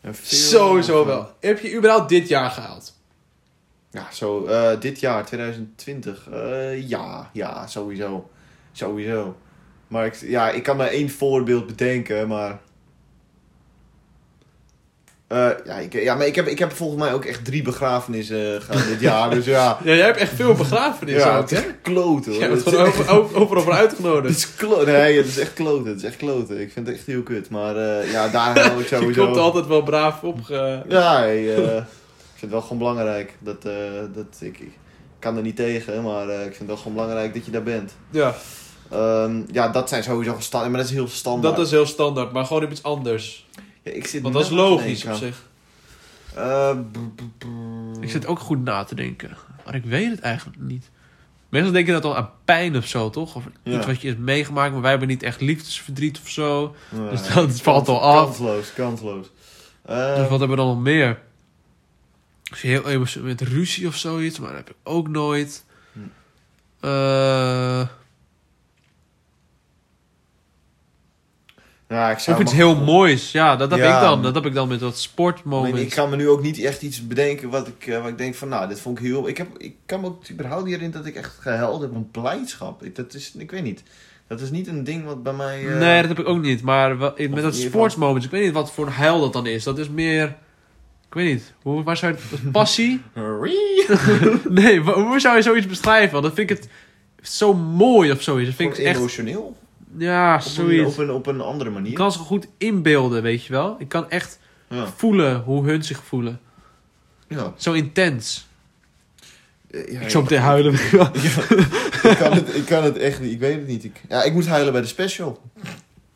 een 0.00 0.14
film 0.14 0.40
Sowieso 0.42 1.06
wel. 1.06 1.32
Heb 1.40 1.58
je 1.60 1.74
überhaupt 1.76 2.08
dit 2.08 2.28
jaar 2.28 2.50
gehaald? 2.50 2.94
Ja, 3.90 4.08
zo 4.12 4.44
eh, 4.46 4.80
dit 4.80 5.00
jaar, 5.00 5.26
2020. 5.26 6.28
eh, 6.32 6.88
ja, 6.88 7.30
ja, 7.32 7.66
sowieso. 7.66 8.30
Sowieso. 8.72 9.36
Maar 9.92 10.06
ik, 10.06 10.14
ja, 10.20 10.50
ik 10.50 10.62
kan 10.62 10.76
maar 10.76 10.88
één 10.88 11.10
voorbeeld 11.10 11.66
bedenken, 11.66 12.28
maar... 12.28 12.58
Eh, 15.26 15.48
ja, 15.64 15.74
ik, 15.78 15.92
ja, 15.92 16.14
maar 16.14 16.26
ik 16.26 16.34
heb, 16.34 16.46
ik 16.46 16.58
heb 16.58 16.72
volgens 16.72 17.00
mij 17.02 17.12
ook 17.12 17.24
echt 17.24 17.44
drie 17.44 17.62
begrafenissen 17.62 18.62
gehad 18.62 18.86
dit 18.86 19.00
jaar, 19.10 19.30
dus 19.30 19.44
ja... 19.44 19.78
Ja, 19.84 19.94
jij 19.94 20.04
hebt 20.06 20.18
echt 20.18 20.32
veel 20.34 20.54
begrafenissen 20.54 21.30
Ja, 21.30 21.36
ook, 21.36 21.50
het 21.50 21.58
is 21.58 21.64
kloten 21.82 22.30
hoor. 22.32 22.40
Jij 22.40 22.48
bent 22.50 22.64
Het 22.64 22.74
gewoon 22.74 22.86
echt- 22.86 22.98
over, 22.98 23.14
over, 23.16 23.36
overal 23.40 23.62
voor 23.62 23.72
Het 23.72 23.80
uitgenodigd. 23.80 24.36
is 24.36 24.54
kloten. 24.54 24.86
Nee, 24.92 25.16
het 25.16 25.26
is 25.26 25.38
echt 25.38 25.52
kloten. 25.52 25.86
Het 25.86 25.96
is 25.96 26.04
echt 26.04 26.16
kloten. 26.16 26.60
Ik 26.60 26.72
vind 26.72 26.86
het 26.86 26.96
echt 26.96 27.06
heel 27.06 27.22
kut. 27.22 27.50
Maar 27.50 27.76
eh, 27.76 28.10
ja, 28.12 28.28
daar 28.28 28.58
hou 28.60 28.80
ik 28.80 28.88
Je 28.88 28.96
sowieso... 28.96 29.24
komt 29.24 29.36
altijd 29.36 29.66
wel 29.66 29.82
braaf 29.82 30.22
op. 30.22 30.42
ge- 30.42 30.82
Ja, 30.88 31.26
eh, 31.26 31.46
ik 31.46 31.54
vind 32.34 32.40
het 32.40 32.50
wel 32.50 32.60
gewoon 32.60 32.78
belangrijk. 32.78 33.34
Dat, 33.38 33.64
eh, 33.64 33.72
dat 34.14 34.26
ik, 34.40 34.58
ik 34.58 34.72
kan 35.18 35.36
er 35.36 35.42
niet 35.42 35.56
tegen, 35.56 36.02
maar 36.02 36.28
eh, 36.28 36.36
ik 36.38 36.42
vind 36.46 36.58
het 36.58 36.66
wel 36.66 36.76
gewoon 36.76 36.92
belangrijk 36.94 37.34
dat 37.34 37.44
je 37.44 37.50
daar 37.50 37.62
bent. 37.62 37.92
Ja, 38.10 38.34
Ehm, 38.92 39.42
ja, 39.52 39.68
dat 39.68 39.88
zijn 39.88 40.02
sowieso 40.02 40.36
standaard, 40.38 40.72
maar 40.72 40.80
dat 40.80 40.90
is 40.90 40.96
heel 40.96 41.08
standaard. 41.08 41.56
dat 41.56 41.64
is 41.66 41.70
heel 41.72 41.86
standaard. 41.86 42.32
Maar 42.32 42.44
gewoon 42.46 42.64
op 42.64 42.70
iets 42.70 42.82
anders. 42.82 43.46
Ja, 43.82 43.90
ik 43.92 44.06
zit 44.06 44.22
Want 44.22 44.34
dat 44.34 44.42
is 44.44 44.50
logisch 44.50 45.04
op 45.04 45.10
denken. 45.10 45.26
zich. 45.26 45.42
Eh, 46.34 46.70
b- 46.92 47.16
b- 47.16 47.22
b- 47.38 48.02
Ik 48.02 48.10
zit 48.10 48.26
ook 48.26 48.38
goed 48.38 48.64
na 48.64 48.84
te 48.84 48.94
denken. 48.94 49.36
Maar 49.64 49.74
ik 49.74 49.84
weet 49.84 50.10
het 50.10 50.20
eigenlijk 50.20 50.58
niet. 50.60 50.90
Meestal 51.48 51.72
denk 51.72 51.86
je 51.86 51.92
dat 51.92 52.04
al 52.04 52.16
aan 52.16 52.30
pijn 52.44 52.76
of 52.76 52.86
zo, 52.86 53.10
toch? 53.10 53.34
Of 53.34 53.44
Ja. 53.62 53.76
iets 53.76 53.86
wat 53.86 54.00
je 54.00 54.08
hebt 54.08 54.20
meegemaakt, 54.20 54.72
maar 54.72 54.80
wij 54.80 54.90
hebben 54.90 55.08
niet 55.08 55.22
echt 55.22 55.40
liefdesverdriet 55.40 56.20
of 56.22 56.28
zo. 56.28 56.74
Nee, 56.90 57.10
Dus 57.10 57.32
dat 57.34 57.60
valt 57.60 57.88
al 57.88 58.00
af. 58.00 58.24
Kansloos, 58.24 58.72
kansloos. 58.72 59.26
Dus 59.86 59.94
Eh, 59.96 60.16
wat 60.18 60.28
hebben 60.28 60.48
we 60.50 60.56
dan 60.56 60.66
nog 60.66 60.80
meer? 60.80 61.20
Als 62.50 62.62
je 62.62 62.68
heel 62.68 62.88
emotioneel 62.88 63.28
met 63.28 63.40
ruzie 63.40 63.86
of 63.86 63.96
zoiets, 63.96 64.38
maar 64.38 64.48
dat 64.48 64.58
heb 64.58 64.68
ik 64.70 64.76
ook 64.82 65.08
nooit. 65.08 65.64
Hm. 65.92 65.98
Eh, 66.80 67.86
ja, 71.92 72.10
ik 72.10 72.18
zou 72.18 72.36
of 72.36 72.42
iets 72.42 72.52
heel 72.52 72.74
moois. 72.76 73.32
Ja, 73.32 73.56
dat 73.56 73.70
heb 73.70 73.80
Ja. 73.80 73.94
ik 73.96 74.00
dan. 74.02 74.22
Dat 74.22 74.34
heb 74.34 74.46
ik 74.46 74.54
dan 74.54 74.68
met 74.68 74.80
dat 74.80 74.98
sportmoment. 74.98 75.78
ik 75.78 75.90
kan 75.90 76.10
me 76.10 76.16
nu 76.16 76.28
ook 76.28 76.42
niet 76.42 76.58
echt 76.58 76.82
iets 76.82 77.06
bedenken 77.06 77.50
wat 77.50 77.66
ik, 77.68 77.86
eh, 77.86 78.00
wat 78.00 78.08
ik 78.08 78.18
denk 78.18 78.34
van, 78.34 78.48
nou, 78.48 78.68
dit 78.68 78.80
vond 78.80 78.98
ik 78.98 79.04
heel... 79.04 79.28
Ik, 79.28 79.36
heb, 79.36 79.46
ik 79.58 79.74
kan 79.86 80.00
me 80.00 80.06
ook 80.06 80.30
überhaupt 80.30 80.64
niet 80.64 80.74
herinneren 80.74 81.04
dat 81.04 81.14
ik 81.14 81.18
echt 81.18 81.36
gehuild 81.40 81.80
heb 81.80 81.94
om 81.94 82.08
blijdschap. 82.10 82.82
Ik, 82.84 82.96
dat 82.96 83.14
is, 83.14 83.32
ik 83.38 83.50
weet 83.50 83.62
niet. 83.62 83.82
Dat 84.28 84.40
is 84.40 84.50
niet 84.50 84.66
een 84.66 84.84
ding 84.84 85.04
wat 85.04 85.22
bij 85.22 85.32
mij... 85.32 85.68
eh, 85.68 85.78
Nee, 85.78 86.00
dat 86.00 86.08
heb 86.08 86.18
ik 86.18 86.28
ook 86.28 86.42
niet. 86.42 86.62
Maar 86.62 86.96
met 86.96 87.42
dat 87.42 87.54
sportsmoment, 87.56 88.24
ik 88.24 88.30
weet 88.30 88.44
niet 88.44 88.52
wat 88.52 88.72
voor 88.72 88.86
een 88.86 88.92
huil 88.92 89.20
dat 89.20 89.32
dan 89.32 89.46
is. 89.46 89.64
Dat 89.64 89.78
is 89.78 89.88
meer... 89.88 90.24
Ik 91.08 91.14
weet 91.18 91.32
niet. 91.32 91.52
Hoe, 91.62 91.82
waar 91.82 91.96
zou 91.96 92.12
je. 92.12 92.48
Passie? 92.50 93.00
nee, 94.48 94.80
hoe 94.80 95.20
zou 95.20 95.36
je 95.36 95.42
zoiets 95.42 95.66
beschrijven? 95.66 96.12
Want 96.12 96.24
dan 96.24 96.34
vind 96.34 96.50
ik 96.50 96.56
het 96.56 96.68
zo 97.28 97.54
mooi 97.54 98.10
of 98.10 98.22
zoiets. 98.22 98.48
Dat 98.48 98.56
vind 98.56 98.78
ik 98.78 98.84
echt... 98.84 98.98
emotioneel. 98.98 99.56
Ja, 99.96 100.40
zoiets. 100.40 100.92
op, 100.92 100.98
een, 100.98 101.10
op 101.10 101.26
een 101.26 101.40
andere 101.40 101.70
manier. 101.70 101.90
Ik 101.90 101.96
kan 101.96 102.12
ze 102.12 102.18
goed 102.18 102.46
inbeelden, 102.58 103.22
weet 103.22 103.44
je 103.44 103.52
wel. 103.52 103.76
Ik 103.78 103.88
kan 103.88 104.10
echt... 104.10 104.40
Ja. 104.68 104.86
voelen 104.86 105.40
hoe 105.40 105.64
hun 105.64 105.84
zich 105.84 106.04
voelen. 106.04 106.40
Ja. 107.28 107.52
Zo 107.56 107.72
intens. 107.72 108.46
Eh, 109.70 109.92
ja, 109.92 110.00
ik 110.00 110.10
zou 110.10 110.22
meteen 110.22 110.40
huilen. 110.40 110.72
Ja, 112.02 112.10
ik, 112.10 112.16
kan 112.16 112.32
het, 112.32 112.54
ik 112.54 112.64
kan 112.64 112.84
het 112.84 112.96
echt 112.96 113.20
niet. 113.20 113.32
Ik 113.32 113.38
weet 113.38 113.54
het 113.56 113.66
niet. 113.66 113.84
Ik, 113.84 114.00
ja, 114.08 114.22
ik 114.22 114.32
moet 114.32 114.46
huilen 114.46 114.72
bij 114.72 114.82
de 114.82 114.86
special. 114.86 115.42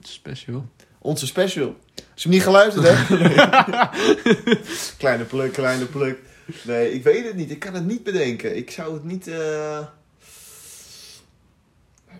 Special. 0.01 0.67
Onze 0.99 1.27
special. 1.27 1.77
Als 1.95 2.23
je 2.23 2.29
hem 2.29 2.31
niet 2.31 2.43
geluisterd 2.43 2.87
hebt. 2.89 3.09
Nee. 3.09 4.59
kleine 4.99 5.25
pluk, 5.25 5.53
kleine 5.53 5.85
pluk. 5.85 6.19
Nee, 6.62 6.93
ik 6.93 7.03
weet 7.03 7.25
het 7.25 7.35
niet. 7.35 7.51
Ik 7.51 7.59
kan 7.59 7.75
het 7.75 7.87
niet 7.87 8.03
bedenken. 8.03 8.57
Ik 8.57 8.71
zou 8.71 8.95
het 8.95 9.05
niet... 9.05 9.29
eh 9.29 9.79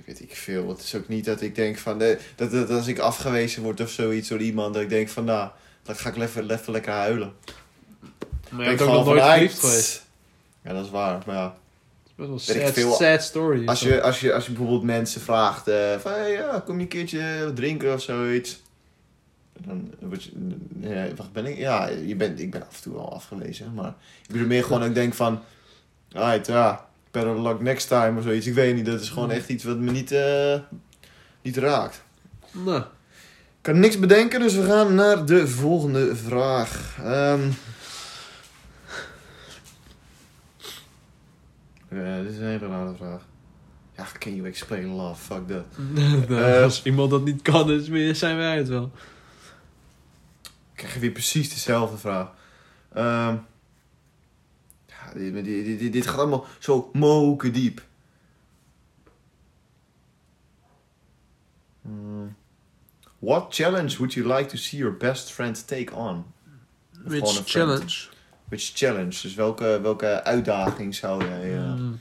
Weet 0.07 0.21
ik 0.23 0.37
veel. 0.37 0.69
Het 0.69 0.83
is 0.83 0.95
ook 0.95 1.09
niet 1.09 1.25
dat 1.25 1.40
ik 1.40 1.55
denk 1.55 1.79
van... 1.79 2.01
eh, 2.03 2.19
dat, 2.35 2.51
dat 2.51 2.71
als 2.71 2.87
ik 2.87 2.99
afgewezen 2.99 3.62
word 3.62 3.81
of 3.81 3.90
zoiets 3.90 4.29
door 4.29 4.40
iemand... 4.40 4.75
Dat 4.75 4.83
ik 4.83 4.88
denk 4.88 5.09
van 5.09 5.25
nou... 5.25 5.49
Dan 5.83 5.97
ga 5.97 6.09
ik 6.09 6.16
even, 6.16 6.51
even 6.51 6.73
lekker 6.73 6.92
huilen. 6.92 7.33
Maar 8.51 8.62
je 8.71 8.77
bent 8.77 8.81
ook 8.81 8.88
nog 8.95 9.05
nooit 9.05 9.21
van, 9.21 9.31
verliefd 9.31 9.62
"Ai, 9.64 9.71
geweest. 9.71 10.05
Ja, 10.62 10.73
dat 10.73 10.85
is 10.85 10.90
waar. 10.90 11.23
Maar 11.27 11.37
ja. 11.37 11.57
Dat 12.16 12.40
is 12.40 12.47
Weet 12.47 12.57
wel 12.57 12.64
sad, 12.64 12.73
veel. 12.73 12.92
sad 12.92 13.23
story. 13.23 13.66
Als 13.66 13.81
je, 13.81 14.03
als, 14.03 14.21
je, 14.21 14.35
als 14.35 14.47
je 14.47 14.53
bijvoorbeeld 14.53 14.83
mensen 14.83 15.21
vraagt 15.21 15.69
eh, 15.69 15.99
van 15.99 16.12
hey, 16.12 16.33
ja, 16.33 16.62
kom 16.66 16.77
je 16.77 16.83
een 16.83 16.88
keertje 16.88 17.53
drinken 17.55 17.92
of 17.95 18.03
zoiets. 18.03 18.62
Dan 19.59 19.95
word 20.01 20.23
je, 20.25 20.31
ja, 20.81 21.07
wacht, 21.16 21.33
ben 21.33 21.47
ik? 21.47 21.57
Ja, 21.57 21.87
je 21.88 22.16
bent, 22.16 22.40
ik 22.40 22.51
ben 22.51 22.62
af 22.66 22.77
en 22.77 22.83
toe 22.83 22.95
wel 22.95 23.12
afgewezen. 23.12 23.75
Maar 23.75 23.95
ik 24.23 24.29
bedoel 24.33 24.47
meer 24.47 24.64
gewoon 24.64 24.85
ik 24.85 24.95
denk 24.95 25.14
van, 25.14 25.40
alright, 26.12 26.47
ja, 26.47 26.86
better 27.16 27.42
luck 27.42 27.61
next 27.61 27.88
time 27.88 28.18
of 28.18 28.24
zoiets. 28.24 28.46
Ik 28.46 28.55
weet 28.55 28.74
niet, 28.74 28.87
dat 28.87 29.00
is 29.00 29.09
gewoon 29.09 29.31
echt 29.31 29.48
iets 29.48 29.64
wat 29.64 29.79
me 29.79 29.90
niet, 29.90 30.12
eh, 30.12 30.59
niet 31.42 31.57
raakt. 31.57 32.02
Nou, 32.52 32.81
Ik 32.81 33.72
kan 33.72 33.81
niks 33.81 33.98
bedenken, 33.98 34.40
dus 34.40 34.55
we 34.55 34.64
gaan 34.64 34.94
naar 34.94 35.26
de 35.26 35.48
volgende 35.48 36.16
vraag. 36.16 36.96
Ehm 37.02 37.50
ja, 41.90 42.22
dit 42.22 42.33
is 42.33 42.38
een 42.38 42.44
hele 42.46 42.66
rare 42.66 42.94
vraag. 42.96 43.20
Ja, 43.96 44.07
can 44.18 44.35
you 44.35 44.46
explain 44.48 44.87
love? 44.87 45.22
Fuck 45.22 45.48
that. 45.48 45.64
Eh. 46.38 46.62
als 46.62 46.83
iemand 46.83 47.11
dat 47.11 47.24
niet 47.24 47.42
kan, 47.42 47.70
is 47.70 47.88
meer, 47.88 48.14
zijn 48.14 48.37
wij 48.37 48.57
het 48.57 48.68
wel. 48.68 48.90
Ik 50.44 50.83
krijg 50.83 50.94
weer 50.94 51.11
precies 51.11 51.48
dezelfde 51.50 51.96
vraag. 51.96 52.29
Ehm 52.92 53.05
ja, 53.05 53.37
dit, 55.14 55.45
dit, 55.45 55.79
dit, 55.79 55.92
dit 55.92 56.07
gaat 56.07 56.19
allemaal 56.19 56.45
zo 56.59 56.90
moken 56.92 57.53
diep. 57.53 57.83
Hmm. 61.83 62.35
What 63.19 63.47
challenge 63.55 63.97
would 63.99 64.12
you 64.14 64.27
like 64.37 64.49
to 64.49 64.57
see 64.57 64.79
your 64.79 64.97
best 64.97 65.33
friend 65.33 65.66
take 65.66 65.95
on? 65.95 66.25
Of 67.07 67.12
Which 67.12 67.42
challenge? 67.45 68.09
Which 68.49 68.71
challenge? 68.75 69.23
Dus 69.23 69.35
welke, 69.35 69.79
welke 69.83 70.25
uitdaging 70.25 70.95
zou 70.95 71.25
jij... 71.25 71.57
Hmm. 71.57 72.01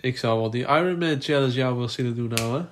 Ik 0.00 0.18
zou 0.18 0.40
wel 0.40 0.50
die 0.50 0.62
Ironman 0.62 1.20
challenge 1.20 1.52
jou 1.52 1.76
wel 1.76 1.88
zin 1.88 2.14
doen 2.14 2.28
nou, 2.28 2.58
hè? 2.58 2.64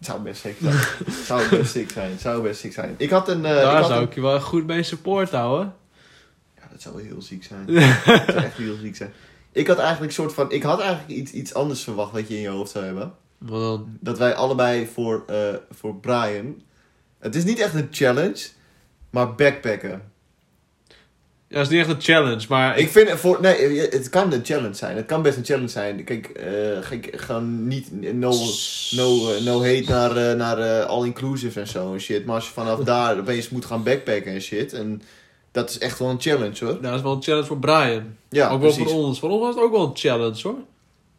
Zou 0.00 0.20
best 0.22 0.40
sick 0.40 0.56
zijn. 0.60 0.78
Zou 1.26 1.48
best 1.48 1.70
sick 1.70 1.90
zijn. 1.90 2.18
Zou 2.18 2.42
best 2.42 2.60
sick 2.60 2.72
zijn. 2.72 2.94
Ik 2.98 3.10
had 3.10 3.28
een... 3.28 3.44
eh, 3.44 3.50
ik 3.50 3.56
Daar 3.62 3.76
had 3.76 3.86
zou 3.86 4.00
een- 4.02 4.06
ik 4.08 4.14
je 4.14 4.20
wel 4.20 4.40
goed 4.40 4.66
mee 4.66 4.82
support 4.82 5.30
houden. 5.30 5.74
Dat 6.74 6.82
zou 6.82 7.02
heel 7.02 7.22
ziek 7.22 7.44
zijn. 7.44 7.66
dat 8.06 8.24
zou 8.26 8.44
echt 8.44 8.56
heel 8.56 8.76
ziek 8.76 8.96
zijn. 8.96 9.12
Ik 9.52 9.66
had 9.66 9.78
eigenlijk 9.78 10.12
soort 10.12 10.32
van... 10.32 10.50
Ik 10.50 10.62
had 10.62 10.80
eigenlijk 10.80 11.10
iets, 11.10 11.32
iets 11.32 11.54
anders 11.54 11.82
verwacht 11.82 12.12
wat 12.12 12.28
je 12.28 12.34
in 12.34 12.40
je 12.40 12.48
hoofd 12.48 12.70
zou 12.70 12.84
hebben. 12.84 13.12
Dan... 13.38 13.96
Dat 14.00 14.18
wij 14.18 14.34
allebei 14.34 14.86
voor, 14.86 15.24
eh, 15.26 15.54
voor 15.70 15.96
Brian... 15.96 16.62
Het 17.18 17.34
is 17.34 17.44
niet 17.44 17.58
echt 17.58 17.74
een 17.74 17.88
challenge, 17.90 18.46
maar 19.10 19.34
backpacken. 19.34 20.02
Ja, 21.48 21.56
dat 21.60 21.62
is 21.62 21.68
niet 21.68 21.80
echt 21.80 21.88
een 21.88 22.00
challenge, 22.02 22.44
maar... 22.48 22.78
Ik 22.78 22.88
vind 22.88 23.10
voor... 23.10 23.38
Nee, 23.40 23.80
het 23.80 24.08
kan 24.08 24.32
een 24.32 24.44
challenge 24.44 24.74
zijn. 24.74 24.96
Het 24.96 25.06
kan 25.06 25.22
best 25.22 25.36
een 25.36 25.44
challenge 25.44 25.68
zijn. 25.68 26.04
Kijk, 26.04 26.26
eh 26.26 26.90
ik 26.90 27.12
gewoon 27.16 27.68
niet... 27.68 27.92
No, 28.14 28.32
no, 28.90 29.32
eh, 29.32 29.42
no 29.44 29.64
hate 29.64 29.84
naar, 29.88 30.36
naar 30.36 30.82
all-inclusive 30.82 31.60
en 31.60 31.68
zo 31.68 31.92
en 31.92 32.00
shit. 32.00 32.24
Maar 32.24 32.34
als 32.34 32.46
je 32.46 32.52
vanaf 32.52 32.78
daar 32.94 33.18
opeens 33.18 33.48
moet 33.48 33.64
gaan 33.64 33.82
backpacken 33.82 34.32
en 34.32 34.40
shit... 34.40 34.72
En 34.72 35.02
dat 35.54 35.70
is 35.70 35.78
echt 35.78 35.98
wel 35.98 36.08
een 36.08 36.20
challenge, 36.20 36.56
hoor. 36.64 36.68
Nou, 36.72 36.82
dat 36.82 36.94
is 36.94 37.02
wel 37.02 37.12
een 37.12 37.22
challenge 37.22 37.46
voor 37.46 37.58
Brian. 37.58 38.02
Ja, 38.28 38.44
ook 38.50 38.60
wel 38.60 38.72
precies. 38.72 38.92
voor 38.92 39.02
ons. 39.04 39.18
Voor 39.18 39.30
ons 39.30 39.40
was 39.40 39.54
het 39.54 39.64
ook 39.64 39.72
wel 39.72 39.84
een 39.84 39.90
challenge, 39.96 40.40
hoor. 40.42 40.56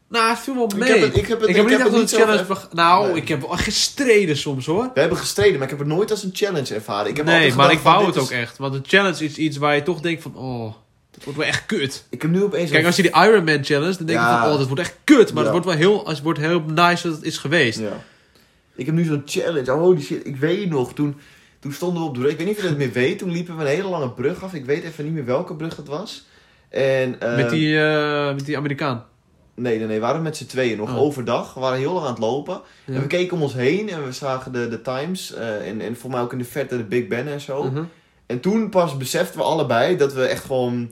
Nou, 0.09 0.29
het 0.29 0.39
viel 0.39 0.53
wel 0.55 0.63
Ik 0.65 0.75
mee. 0.75 0.89
heb 0.89 1.01
het, 1.01 1.17
ik 1.17 1.27
heb 1.27 1.39
het, 1.39 1.49
ik 1.49 1.55
heb 1.55 1.65
niet 1.65 1.73
echt 1.79 1.83
het 1.91 1.93
een 2.13 2.19
challenge... 2.19 2.41
even- 2.41 2.57
Nou, 2.71 3.07
Nee. 3.07 3.15
ik 3.21 3.27
heb 3.27 3.41
wel 3.41 3.49
gestreden 3.49 4.37
soms, 4.37 4.65
hoor. 4.65 4.89
We 4.93 4.99
hebben 4.99 5.17
gestreden, 5.17 5.53
maar 5.53 5.63
ik 5.63 5.69
heb 5.69 5.79
het 5.79 5.87
nooit 5.87 6.11
als 6.11 6.23
een 6.23 6.29
challenge 6.33 6.73
ervaren. 6.73 7.09
Ik 7.09 7.17
heb 7.17 7.25
nee, 7.25 7.53
maar 7.53 7.71
ik 7.71 7.79
wou 7.79 8.05
het 8.05 8.17
ook 8.17 8.29
echt. 8.29 8.57
Want 8.57 8.73
een 8.73 8.83
challenge 8.87 9.23
is 9.25 9.35
iets 9.37 9.57
waar 9.57 9.75
je 9.75 9.83
toch 9.83 9.99
denkt 10.01 10.21
van... 10.21 10.35
Oh, 10.35 10.73
dat 11.11 11.23
wordt 11.23 11.39
wel 11.39 11.47
echt 11.47 11.65
kut. 11.65 12.05
Ik 12.09 12.21
heb 12.21 12.31
nu 12.31 12.43
opeens... 12.43 12.71
Kijk, 12.71 12.85
als 12.85 12.95
je 12.95 13.01
die 13.01 13.11
Ironman 13.11 13.63
challenge... 13.63 13.97
Dan 13.97 14.05
denk 14.05 14.19
je 14.19 14.25
Ja. 14.25 14.41
van... 14.43 14.51
Oh, 14.51 14.57
dat 14.57 14.67
wordt 14.67 14.81
echt 14.81 14.95
kut. 15.03 15.33
Maar 15.33 15.43
Ja. 15.43 15.51
het 15.51 15.51
wordt 15.51 15.65
wel 15.65 15.75
heel... 15.89 16.07
Het 16.07 16.21
wordt 16.21 16.39
heel 16.39 16.61
nice 16.61 17.07
dat 17.07 17.15
het 17.15 17.25
is 17.25 17.37
geweest. 17.37 17.79
Ja. 17.79 18.03
Ik 18.75 18.85
heb 18.85 18.95
nu 18.95 19.03
zo'n 19.03 19.21
challenge. 19.25 19.73
Oh, 19.73 19.79
holy 19.79 20.01
shit. 20.01 20.25
Ik 20.25 20.35
weet 20.35 20.69
nog, 20.69 20.93
toen, 20.93 21.15
toen 21.65 21.73
stonden 21.73 22.01
we 22.01 22.07
op 22.07 22.13
de 22.13 22.19
brug. 22.19 22.31
Ik 22.31 22.37
weet 22.37 22.47
niet 22.47 22.55
of 22.57 22.61
je 22.63 22.69
dat 22.69 22.77
meer 22.77 22.91
weet. 22.91 23.17
Toen 23.19 23.31
liepen 23.31 23.55
we 23.55 23.61
een 23.61 23.67
hele 23.67 23.87
lange 23.87 24.09
brug 24.11 24.43
af. 24.43 24.53
Ik 24.53 24.65
weet 24.65 24.83
even 24.83 25.03
niet 25.03 25.13
meer 25.13 25.25
welke 25.25 25.55
brug 25.55 25.75
het 25.75 25.87
was. 25.87 26.25
En, 26.69 27.19
eh, 27.21 27.35
Met, 27.35 27.49
die, 27.49 27.79
eh, 27.79 28.33
met 28.33 28.45
die 28.45 28.57
Amerikaan. 28.57 29.05
Nee, 29.55 29.77
nee, 29.77 29.87
nee. 29.87 29.95
We 29.99 30.05
waren 30.05 30.21
met 30.21 30.37
z'n 30.37 30.45
tweeën 30.45 30.77
nog 30.77 30.89
Oh. 30.89 31.01
overdag. 31.01 31.53
We 31.53 31.59
waren 31.59 31.77
heel 31.79 31.93
lang 31.93 32.05
aan 32.05 32.11
het 32.11 32.19
lopen. 32.21 32.61
Ja. 32.85 32.93
En 32.93 33.01
we 33.01 33.07
keken 33.07 33.35
om 33.37 33.43
ons 33.43 33.53
heen 33.53 33.89
en 33.89 34.05
we 34.05 34.11
zagen 34.11 34.51
de, 34.51 34.67
de 34.67 34.81
Times. 34.81 35.33
eh, 35.33 35.67
en, 35.67 35.81
en 35.81 35.95
voor 35.95 36.09
mij 36.09 36.21
ook 36.21 36.31
in 36.31 36.37
de 36.37 36.43
verte 36.45 36.77
de 36.77 36.83
Big 36.83 37.07
Ben 37.07 37.27
en 37.27 37.41
zo. 37.41 37.63
Mhm. 37.63 37.83
En 38.25 38.39
toen 38.39 38.69
pas 38.69 38.97
beseften 38.97 39.37
we 39.39 39.43
allebei 39.45 39.97
dat 39.97 40.13
we 40.13 40.23
echt 40.25 40.45
gewoon... 40.45 40.89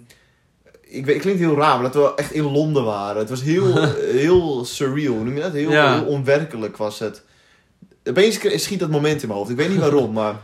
Ik 0.81 1.05
weet, 1.05 1.13
het 1.13 1.23
klinkt 1.23 1.39
heel 1.41 1.55
raar, 1.57 1.81
maar 1.81 1.91
dat 1.91 2.03
we 2.03 2.15
echt 2.15 2.31
in 2.31 2.43
Londen 2.51 2.83
waren. 2.83 3.17
Het 3.17 3.29
was 3.29 3.41
heel, 3.41 3.87
heel 4.21 4.65
surreal, 4.65 5.13
hoe 5.13 5.23
noem 5.23 5.35
je 5.35 5.41
dat? 5.41 5.53
Heel, 5.53 5.71
Ja. 5.71 5.93
heel 5.99 6.05
onwerkelijk 6.05 6.77
was 6.77 6.99
het. 6.99 7.23
Opeens 8.05 8.39
schiet 8.63 8.79
dat 8.79 8.89
moment 8.89 9.21
in 9.21 9.27
mijn 9.27 9.39
hoofd. 9.39 9.51
Ik 9.51 9.57
weet 9.57 9.69
niet 9.69 9.79
waarom, 9.79 10.11
maar... 10.13 10.35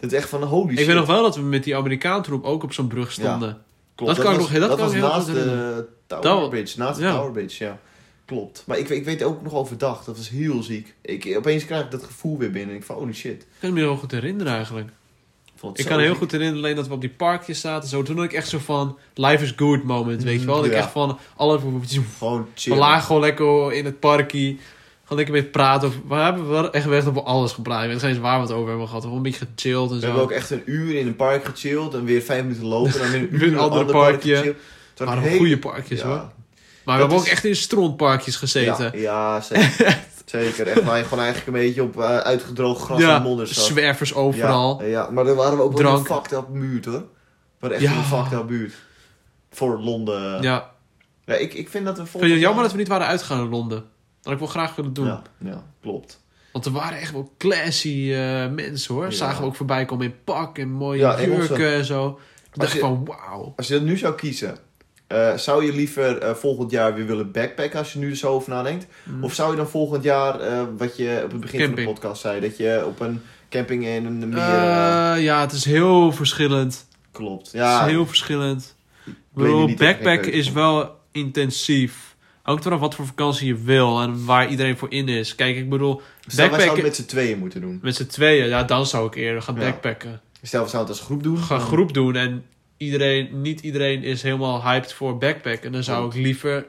Het 0.00 0.12
is 0.12 0.18
echt 0.18 0.28
van 0.28 0.42
holy 0.42 0.70
shit. 0.70 0.78
Ik 0.78 0.86
weet 0.86 0.96
nog 0.96 1.06
wel 1.06 1.22
dat 1.22 1.36
we 1.36 1.42
met 1.42 1.64
die 1.64 1.76
Amerikaan 1.76 2.22
troep 2.22 2.44
ook 2.44 2.62
op 2.62 2.72
zo'n 2.72 2.86
brug 2.86 3.12
stonden. 3.12 3.62
Klopt, 3.94 4.14
dat 4.14 4.24
kan 4.24 4.32
ik 4.34 4.40
was, 4.40 4.50
nog- 4.50 4.60
dat 4.60 4.68
kan 4.68 4.78
was 4.78 4.88
ik 4.94 4.98
heel 5.00 5.08
naast 5.08 5.26
de 5.26 5.86
Tower 6.06 6.22
Dat- 6.40 6.50
Bridge. 6.50 6.78
Naast 6.78 6.98
de. 7.00 7.10
Tower 7.10 7.32
Bridge, 7.32 7.64
ja. 7.64 7.78
Klopt. 8.24 8.62
Maar 8.66 8.78
ik, 8.78 8.88
weet- 8.88 8.98
ik 8.98 9.04
weet 9.04 9.22
ook 9.22 9.42
nog 9.42 9.52
overdag. 9.54 10.04
Dat 10.04 10.16
was 10.16 10.28
heel 10.28 10.62
ziek. 10.62 10.94
Ik, 11.00 11.34
opeens 11.36 11.64
krijg 11.64 11.84
ik 11.84 11.90
dat 11.90 12.02
gevoel 12.02 12.38
weer 12.38 12.50
binnen. 12.50 12.76
Ik 12.76 12.84
van, 12.84 12.96
holy 12.96 13.12
shit. 13.12 13.42
Ik 13.42 13.48
kan 13.60 13.72
me 13.72 13.78
heel 13.80 13.96
goed 13.96 14.10
herinneren 14.10 14.52
eigenlijk. 14.52 14.88
Ik 15.74 15.84
kan 15.84 15.96
me 15.96 16.02
heel 16.02 16.10
ziek. 16.10 16.18
goed 16.20 16.30
herinneren 16.30 16.62
alleen 16.64 16.76
dat 16.76 16.86
we 16.88 16.92
op 16.94 17.00
die 17.00 17.10
parkjes 17.10 17.60
zaten. 17.60 17.88
Zo. 17.88 18.02
Toen 18.02 18.16
had 18.16 18.24
ik 18.24 18.32
echt 18.32 18.48
zo 18.48 18.58
van 18.58 18.98
life 19.14 19.44
is 19.44 19.52
good 19.56 19.84
moment, 19.84 20.22
weet 20.22 20.40
je 20.40 20.46
wel. 20.46 20.56
Dat 20.56 20.64
ik 20.64 20.72
echt 20.72 20.90
van 20.90 21.18
alle... 21.36 21.58
Gewoon 22.18 22.46
chill. 22.54 22.72
We 22.72 22.78
lagen 22.78 23.04
gewoon 23.06 23.20
lekker 23.20 23.72
in 23.72 23.84
het 23.84 24.00
parkie. 24.00 24.60
Gewoon 25.10 25.24
lekker 25.24 25.42
met 25.42 25.52
praten. 25.52 25.88
Over, 25.88 26.00
we 26.08 26.14
hebben 26.14 26.48
wel 26.48 26.72
echt 26.72 26.86
echt 26.88 27.06
over 27.06 27.22
alles 27.22 27.52
gepraat. 27.52 27.80
Ik 27.82 27.86
weet 27.86 27.94
niet 28.02 28.04
eens 28.10 28.18
waar 28.18 28.36
we 28.40 28.46
het 28.46 28.52
over 28.54 28.68
hebben 28.68 28.86
gehad. 28.86 29.02
Gewoon 29.02 29.16
een 29.16 29.22
beetje 29.22 29.46
gechilled 29.54 29.88
en 29.88 29.94
We 29.94 30.00
zo. 30.00 30.06
hebben 30.06 30.22
ook 30.22 30.30
echt 30.30 30.50
een 30.50 30.62
uur 30.64 30.94
in 30.98 31.06
een 31.06 31.16
park 31.16 31.44
gechilled. 31.44 31.94
En 31.94 32.04
weer 32.04 32.20
vijf 32.22 32.42
minuten 32.42 32.64
lopen. 32.66 33.00
En 33.00 33.10
weer 33.10 33.20
een 33.20 33.28
Weer 33.30 33.40
uur 33.40 33.46
in 33.46 33.52
een 33.52 33.54
een 33.54 33.70
ander 33.70 33.84
park 33.84 34.12
parkje. 34.12 34.34
waren 34.34 35.06
was 35.06 35.14
wel 35.14 35.22
heel- 35.22 35.36
goede 35.38 35.58
parkjes 35.58 36.00
ja. 36.00 36.06
hoor. 36.06 36.16
Maar 36.84 36.94
we 36.94 37.00
hebben 37.00 37.18
ook 37.18 37.26
echt 37.26 37.44
in 37.44 37.56
strontparkjes 37.56 38.36
gezeten. 38.36 38.90
Ja, 38.94 39.00
ja 39.00 39.40
zeker. 39.40 39.98
zeker. 40.24 40.66
Echt 40.66 40.82
waar 40.84 40.98
je 40.98 41.04
gewoon 41.04 41.24
eigenlijk 41.24 41.56
een 41.56 41.62
beetje 41.66 41.82
op 41.82 42.00
eh, 42.00 42.16
uitgedroogd 42.18 42.82
gras 42.82 43.02
en 43.02 43.22
modder 43.22 43.46
zat. 43.46 43.64
zwervers 43.64 44.14
overal. 44.14 44.80
Ja, 44.82 44.86
ja, 44.88 45.10
maar 45.10 45.24
dan 45.24 45.36
waren 45.36 45.56
we 45.56 45.62
ook 45.62 45.78
wel 45.82 45.96
een 45.98 46.04
fucked 46.04 46.32
up 46.32 46.46
buurt 46.52 46.84
hoor. 46.84 46.94
We 46.94 47.04
waren 47.58 47.76
echt 47.76 47.84
Ja. 47.86 47.96
een 47.96 48.04
fucked 48.04 48.32
up 48.32 48.46
buurt. 48.46 48.74
Voor 49.50 49.78
Londen. 49.80 50.42
Ja. 50.42 50.70
Ja, 51.24 51.34
ik, 51.34 51.54
ik 51.54 51.68
vind 51.68 51.84
dat 51.84 51.96
we 51.96 52.02
Ik 52.02 52.08
volgens 52.08 52.32
vind 52.32 52.32
het 52.32 52.40
jammer 52.40 52.62
dat 52.62 52.72
we 52.72 52.78
niet 52.78 52.88
waren 52.88 53.06
uitgegaan 53.06 53.40
in 53.44 53.48
Londen. 53.48 53.84
Dat 54.22 54.32
ik 54.32 54.38
wel 54.38 54.48
graag 54.48 54.74
willen 54.76 54.92
doen. 54.92 55.06
Ja, 55.06 55.22
ja, 55.38 55.64
klopt. 55.82 56.20
Want 56.52 56.64
er 56.66 56.72
waren 56.72 56.98
echt 56.98 57.12
wel 57.12 57.32
classy 57.38 58.12
eh, 58.12 58.46
mensen 58.48 58.94
hoor. 58.94 59.04
Ja. 59.04 59.10
Zagen 59.10 59.40
we 59.40 59.46
ook 59.46 59.56
voorbij 59.56 59.84
komen 59.84 60.06
in 60.06 60.14
pak 60.24 60.58
en 60.58 60.70
mooie 60.70 60.98
Ja, 60.98 61.22
jurken 61.24 61.72
en 61.72 61.84
zo. 61.84 62.18
Ik 62.52 62.60
dacht 62.60 62.72
je- 62.72 62.78
van 62.78 63.04
wauw. 63.04 63.52
Als 63.56 63.66
je 63.68 63.72
dat 63.74 63.82
nu 63.82 63.96
zou 63.96 64.14
kiezen, 64.14 64.56
eh, 65.06 65.36
zou 65.36 65.64
je 65.64 65.72
liever 65.72 66.18
eh, 66.18 66.34
volgend 66.34 66.70
jaar 66.70 66.94
weer 66.94 67.06
willen 67.06 67.32
backpacken 67.32 67.78
als 67.78 67.92
je 67.92 67.98
nu 67.98 68.10
er 68.10 68.16
zo 68.16 68.32
over 68.32 68.50
nadenkt? 68.50 68.86
Mm. 69.04 69.24
Of 69.24 69.34
zou 69.34 69.50
je 69.50 69.56
dan 69.56 69.68
volgend 69.68 70.02
jaar, 70.02 70.38
wat 70.76 70.96
je 70.96 71.20
op 71.24 71.30
het 71.30 71.40
begin 71.40 71.66
van 71.66 71.74
de 71.74 71.84
podcast 71.84 72.20
zei, 72.20 72.40
dat 72.40 72.56
je 72.56 72.82
op 72.86 73.00
een 73.00 73.22
camping 73.50 73.86
in 73.86 74.06
een 74.06 74.28
meer... 74.28 74.38
Ja, 75.18 75.40
het 75.40 75.52
is 75.52 75.64
heel 75.64 76.12
verschillend. 76.12 76.86
klopt. 77.10 77.42
Het 77.46 77.54
Ja, 77.54 77.84
is 77.84 77.90
heel 77.90 78.06
verschillend. 78.06 78.74
Ik 79.06 79.14
bedoel, 79.34 79.66
geen 79.66 79.76
backpacken 79.76 80.32
is 80.32 80.52
wel 80.52 80.96
intensief. 81.12 82.09
Hangt 82.50 82.66
eraf 82.66 82.80
wat 82.80 82.94
voor 82.94 83.06
vakantie 83.06 83.46
je 83.46 83.56
wil 83.62 84.00
en 84.00 84.24
waar 84.24 84.48
iedereen 84.48 84.76
voor 84.78 84.92
in 84.92 85.08
is. 85.08 85.34
Kijk, 85.34 85.56
ik 85.56 85.68
bedoel, 85.68 86.00
Stel, 86.26 86.50
wij 86.50 86.60
zouden 86.60 86.84
met 86.84 86.96
z'n 86.96 87.04
tweeën 87.04 87.38
moeten 87.38 87.60
doen. 87.60 87.78
met 87.82 87.96
z'n 87.96 88.06
tweeën, 88.06 88.48
ja, 88.48 88.62
dan 88.64 88.86
zou 88.86 89.06
ik 89.06 89.14
eerder 89.14 89.42
gaan 89.42 89.54
Ja. 89.54 89.60
backpacken. 89.60 90.20
Stel, 90.42 90.62
we 90.62 90.68
zouden 90.68 90.92
het 90.92 91.00
als 91.00 91.00
groep 91.10 91.22
doen. 91.22 91.38
Ga 91.38 91.56
dan- 91.58 91.66
groep 91.66 91.94
doen 91.94 92.16
en 92.16 92.44
iedereen, 92.76 93.40
niet 93.42 93.60
iedereen 93.60 94.02
is 94.02 94.22
helemaal 94.22 94.62
hyped 94.62 94.92
voor 94.92 95.18
backpacken. 95.18 95.72
Dan 95.72 95.82
zou 95.82 96.06
ik 96.06 96.14
liever 96.14 96.66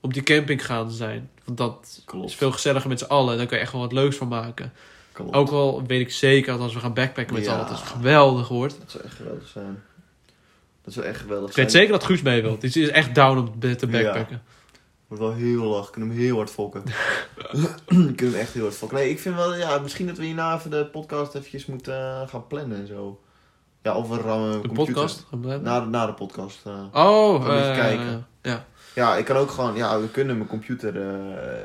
op 0.00 0.14
die 0.14 0.22
camping 0.22 0.64
gaan 0.66 0.90
zijn. 0.90 1.30
Want 1.44 1.58
dat 1.58 2.02
Klopt. 2.04 2.28
is 2.28 2.34
veel 2.34 2.52
gezelliger 2.52 2.88
met 2.88 2.98
z'n 2.98 3.04
allen. 3.04 3.36
Dan 3.36 3.46
kan 3.46 3.56
je 3.56 3.62
echt 3.62 3.72
wel 3.72 3.80
wat 3.80 3.92
leuks 3.92 4.16
van 4.16 4.28
maken. 4.28 4.72
Klopt. 5.12 5.34
Ook 5.34 5.50
al 5.50 5.82
weet 5.86 6.00
ik 6.00 6.10
zeker 6.12 6.52
dat 6.52 6.60
als 6.60 6.74
we 6.74 6.80
gaan 6.80 6.94
backpacken 6.94 7.34
met 7.34 7.44
z'n 7.44 7.50
Ja. 7.50 7.56
allen, 7.56 7.68
dat 7.68 7.78
het 7.78 7.88
geweldig 7.88 8.48
wordt. 8.48 8.76
Dat 8.78 8.90
zou 8.90 9.04
echt 9.04 9.14
geweldig 9.14 9.48
zijn. 9.48 9.82
Dat 10.84 10.92
zou 10.94 11.06
echt 11.06 11.20
geweldig 11.20 11.48
Ik 11.48 11.54
zijn. 11.54 11.66
weet 11.66 11.74
zeker 11.74 11.92
dat 11.92 12.04
Guus 12.04 12.22
mee 12.22 12.42
wil. 12.42 12.58
Die 12.58 12.82
is 12.82 12.88
echt 12.88 13.14
down 13.14 13.38
om 13.38 13.76
te 13.76 13.86
backpacken. 13.86 14.42
Wordt 15.08 15.22
wel 15.22 15.32
heel 15.32 15.62
lach. 15.64 15.86
Ik 15.86 15.92
kan 15.92 16.02
hem 16.02 16.10
heel 16.10 16.36
hard 16.36 16.50
fokken. 16.50 16.82
ik 18.10 18.16
kan 18.16 18.26
hem 18.26 18.34
echt 18.34 18.52
heel 18.52 18.62
hard 18.62 18.74
fokken. 18.74 18.98
Nee, 18.98 19.10
ik 19.10 19.18
vind 19.18 19.34
wel, 19.34 19.54
ja, 19.56 19.78
misschien 19.78 20.06
dat 20.06 20.16
we 20.16 20.24
hierna 20.24 20.54
even 20.56 20.70
de 20.70 20.86
podcast 20.86 21.34
eventjes 21.34 21.66
moeten 21.66 21.94
eh, 21.94 22.28
gaan 22.28 22.46
plannen 22.46 22.78
en 22.78 22.86
zo. 22.86 23.20
Ja, 23.82 23.96
of 23.96 24.08
we 24.08 24.16
rammen 24.16 24.52
De 24.62 24.68
computer. 24.68 24.94
podcast? 24.94 25.26
Na, 25.62 25.84
na 25.84 26.06
de 26.06 26.12
podcast. 26.14 26.60
eh. 26.66 26.84
Oh, 27.06 27.34
even 27.42 27.70
eh, 27.70 27.76
kijken. 27.78 28.26
Ja. 28.42 28.66
Ja, 28.94 29.16
ik 29.16 29.24
kan 29.24 29.36
ook 29.36 29.50
gewoon, 29.50 29.76
ja, 29.76 30.00
we 30.00 30.08
kunnen 30.10 30.36
mijn 30.36 30.48
computer 30.48 30.94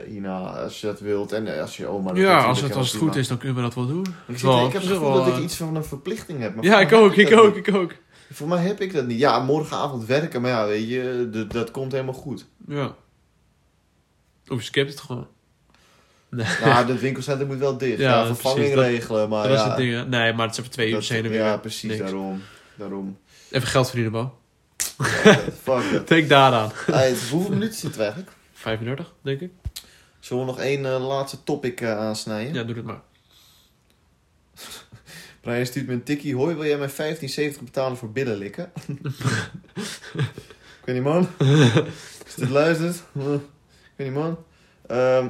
hierna, 0.07 0.39
als 0.39 0.81
je 0.81 0.87
dat 0.87 0.99
wilt. 0.99 1.31
En 1.31 1.59
als 1.61 1.77
je 1.77 1.87
oma 1.87 2.13
Ja, 2.13 2.43
als 2.43 2.61
het, 2.61 2.75
als 2.75 2.91
het 2.91 3.01
goed 3.01 3.15
is, 3.15 3.27
dan 3.27 3.37
kunnen 3.37 3.55
we 3.55 3.61
dat 3.61 3.73
wel 3.75 3.87
doen. 3.87 4.05
Ik, 4.27 4.37
zit, 4.37 4.49
ik 4.49 4.71
heb 4.71 4.81
het 4.81 4.91
gevoel 4.91 5.13
wel, 5.13 5.25
dat 5.25 5.37
ik 5.37 5.43
iets 5.43 5.55
van 5.55 5.75
een 5.75 5.83
verplichting 5.83 6.39
heb. 6.39 6.55
maar 6.55 6.63
Ja, 6.63 6.79
ik 6.79 6.93
ook, 6.93 7.13
ik 7.15 7.37
ook, 7.37 7.55
ik 7.55 7.75
ook. 7.75 7.91
Voor 8.31 8.47
mij 8.47 8.57
heb 8.63 8.81
ik 8.81 8.93
dat 8.93 9.05
niet. 9.05 9.19
Ja, 9.19 9.39
morgenavond 9.39 10.05
werken, 10.05 10.41
maar 10.41 10.51
ja, 10.51 10.65
weet 10.65 10.89
je, 10.89 11.45
dat 11.47 11.71
komt 11.71 11.91
helemaal 11.91 12.13
goed. 12.13 12.45
Ja. 12.67 12.95
Of 14.53 14.59
je 14.59 14.65
skipt 14.65 14.89
het 14.89 14.99
gewoon. 14.99 15.27
Nou, 16.63 16.91
het 16.91 16.99
winkelcentrum 16.99 17.47
moet 17.47 17.57
wel 17.57 17.77
dicht. 17.77 17.99
Ja, 17.99 18.25
vervanging 18.25 18.73
dat- 18.73 18.83
regelen, 18.83 19.29
maar 19.29 19.47
dat 19.47 19.57
ja. 19.57 19.63
is 19.63 19.67
het 19.67 19.77
ding, 19.77 19.93
hè. 19.93 20.05
Nee, 20.05 20.33
maar 20.33 20.45
het 20.45 20.51
is 20.55 20.59
even 20.59 20.71
twee 20.71 20.91
uur 20.91 21.05
heen 21.09 21.23
en 21.23 21.29
weer. 21.29 21.39
Ja, 21.39 21.57
precies, 21.57 21.89
Niks. 21.89 22.01
daarom. 22.01 22.41
Daarom. 22.75 23.17
Even 23.51 23.67
geld 23.67 23.85
verdienen, 23.89 24.11
Bo. 24.11 24.37
Fuck 25.63 25.83
it. 25.93 26.07
Denk 26.07 26.29
daaraan. 26.29 26.71
Hey, 26.91 27.09
hoeveel 27.09 27.49
minuten 27.49 27.73
zitten 27.79 27.99
we 27.99 28.05
eigenlijk? 28.05 28.35
35, 28.53 29.13
denk 29.21 29.39
ik. 29.39 29.51
Zullen 30.19 30.45
we 30.45 30.51
nog 30.51 30.59
één 30.59 30.85
eh, 30.85 31.07
laatste 31.07 31.43
topic 31.43 31.81
eh, 31.81 31.97
aansnijden? 31.97 32.53
Ja, 32.53 32.63
doe 32.63 32.75
het 32.75 32.85
maar. 32.85 33.01
Brian 35.41 35.65
stuurt 35.65 35.87
me 35.87 35.93
een 35.93 36.03
tikkie. 36.03 36.35
Hoi, 36.35 36.55
wil 36.55 36.65
jij 36.65 36.77
mij 36.77 36.89
15,70 37.53 37.63
betalen 37.63 37.97
voor 37.97 38.11
billen 38.11 38.37
likken? 38.37 38.71
ik 38.87 40.85
weet 40.85 40.95
niet, 40.95 41.03
man. 41.03 41.27
Als 41.37 42.35
je 42.35 42.41
dit 42.41 42.49
luistert. 42.49 43.03
Weet 44.03 44.11
niet, 44.13 44.21
man. 44.21 44.37
Ehm, 44.87 45.27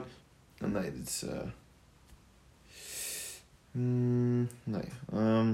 nee, 0.57 0.91
dit 0.91 1.07
is... 1.07 1.23
eh 1.29 1.37
mm, 3.71 4.47
nee. 4.63 4.89
Ehm, 5.13 5.53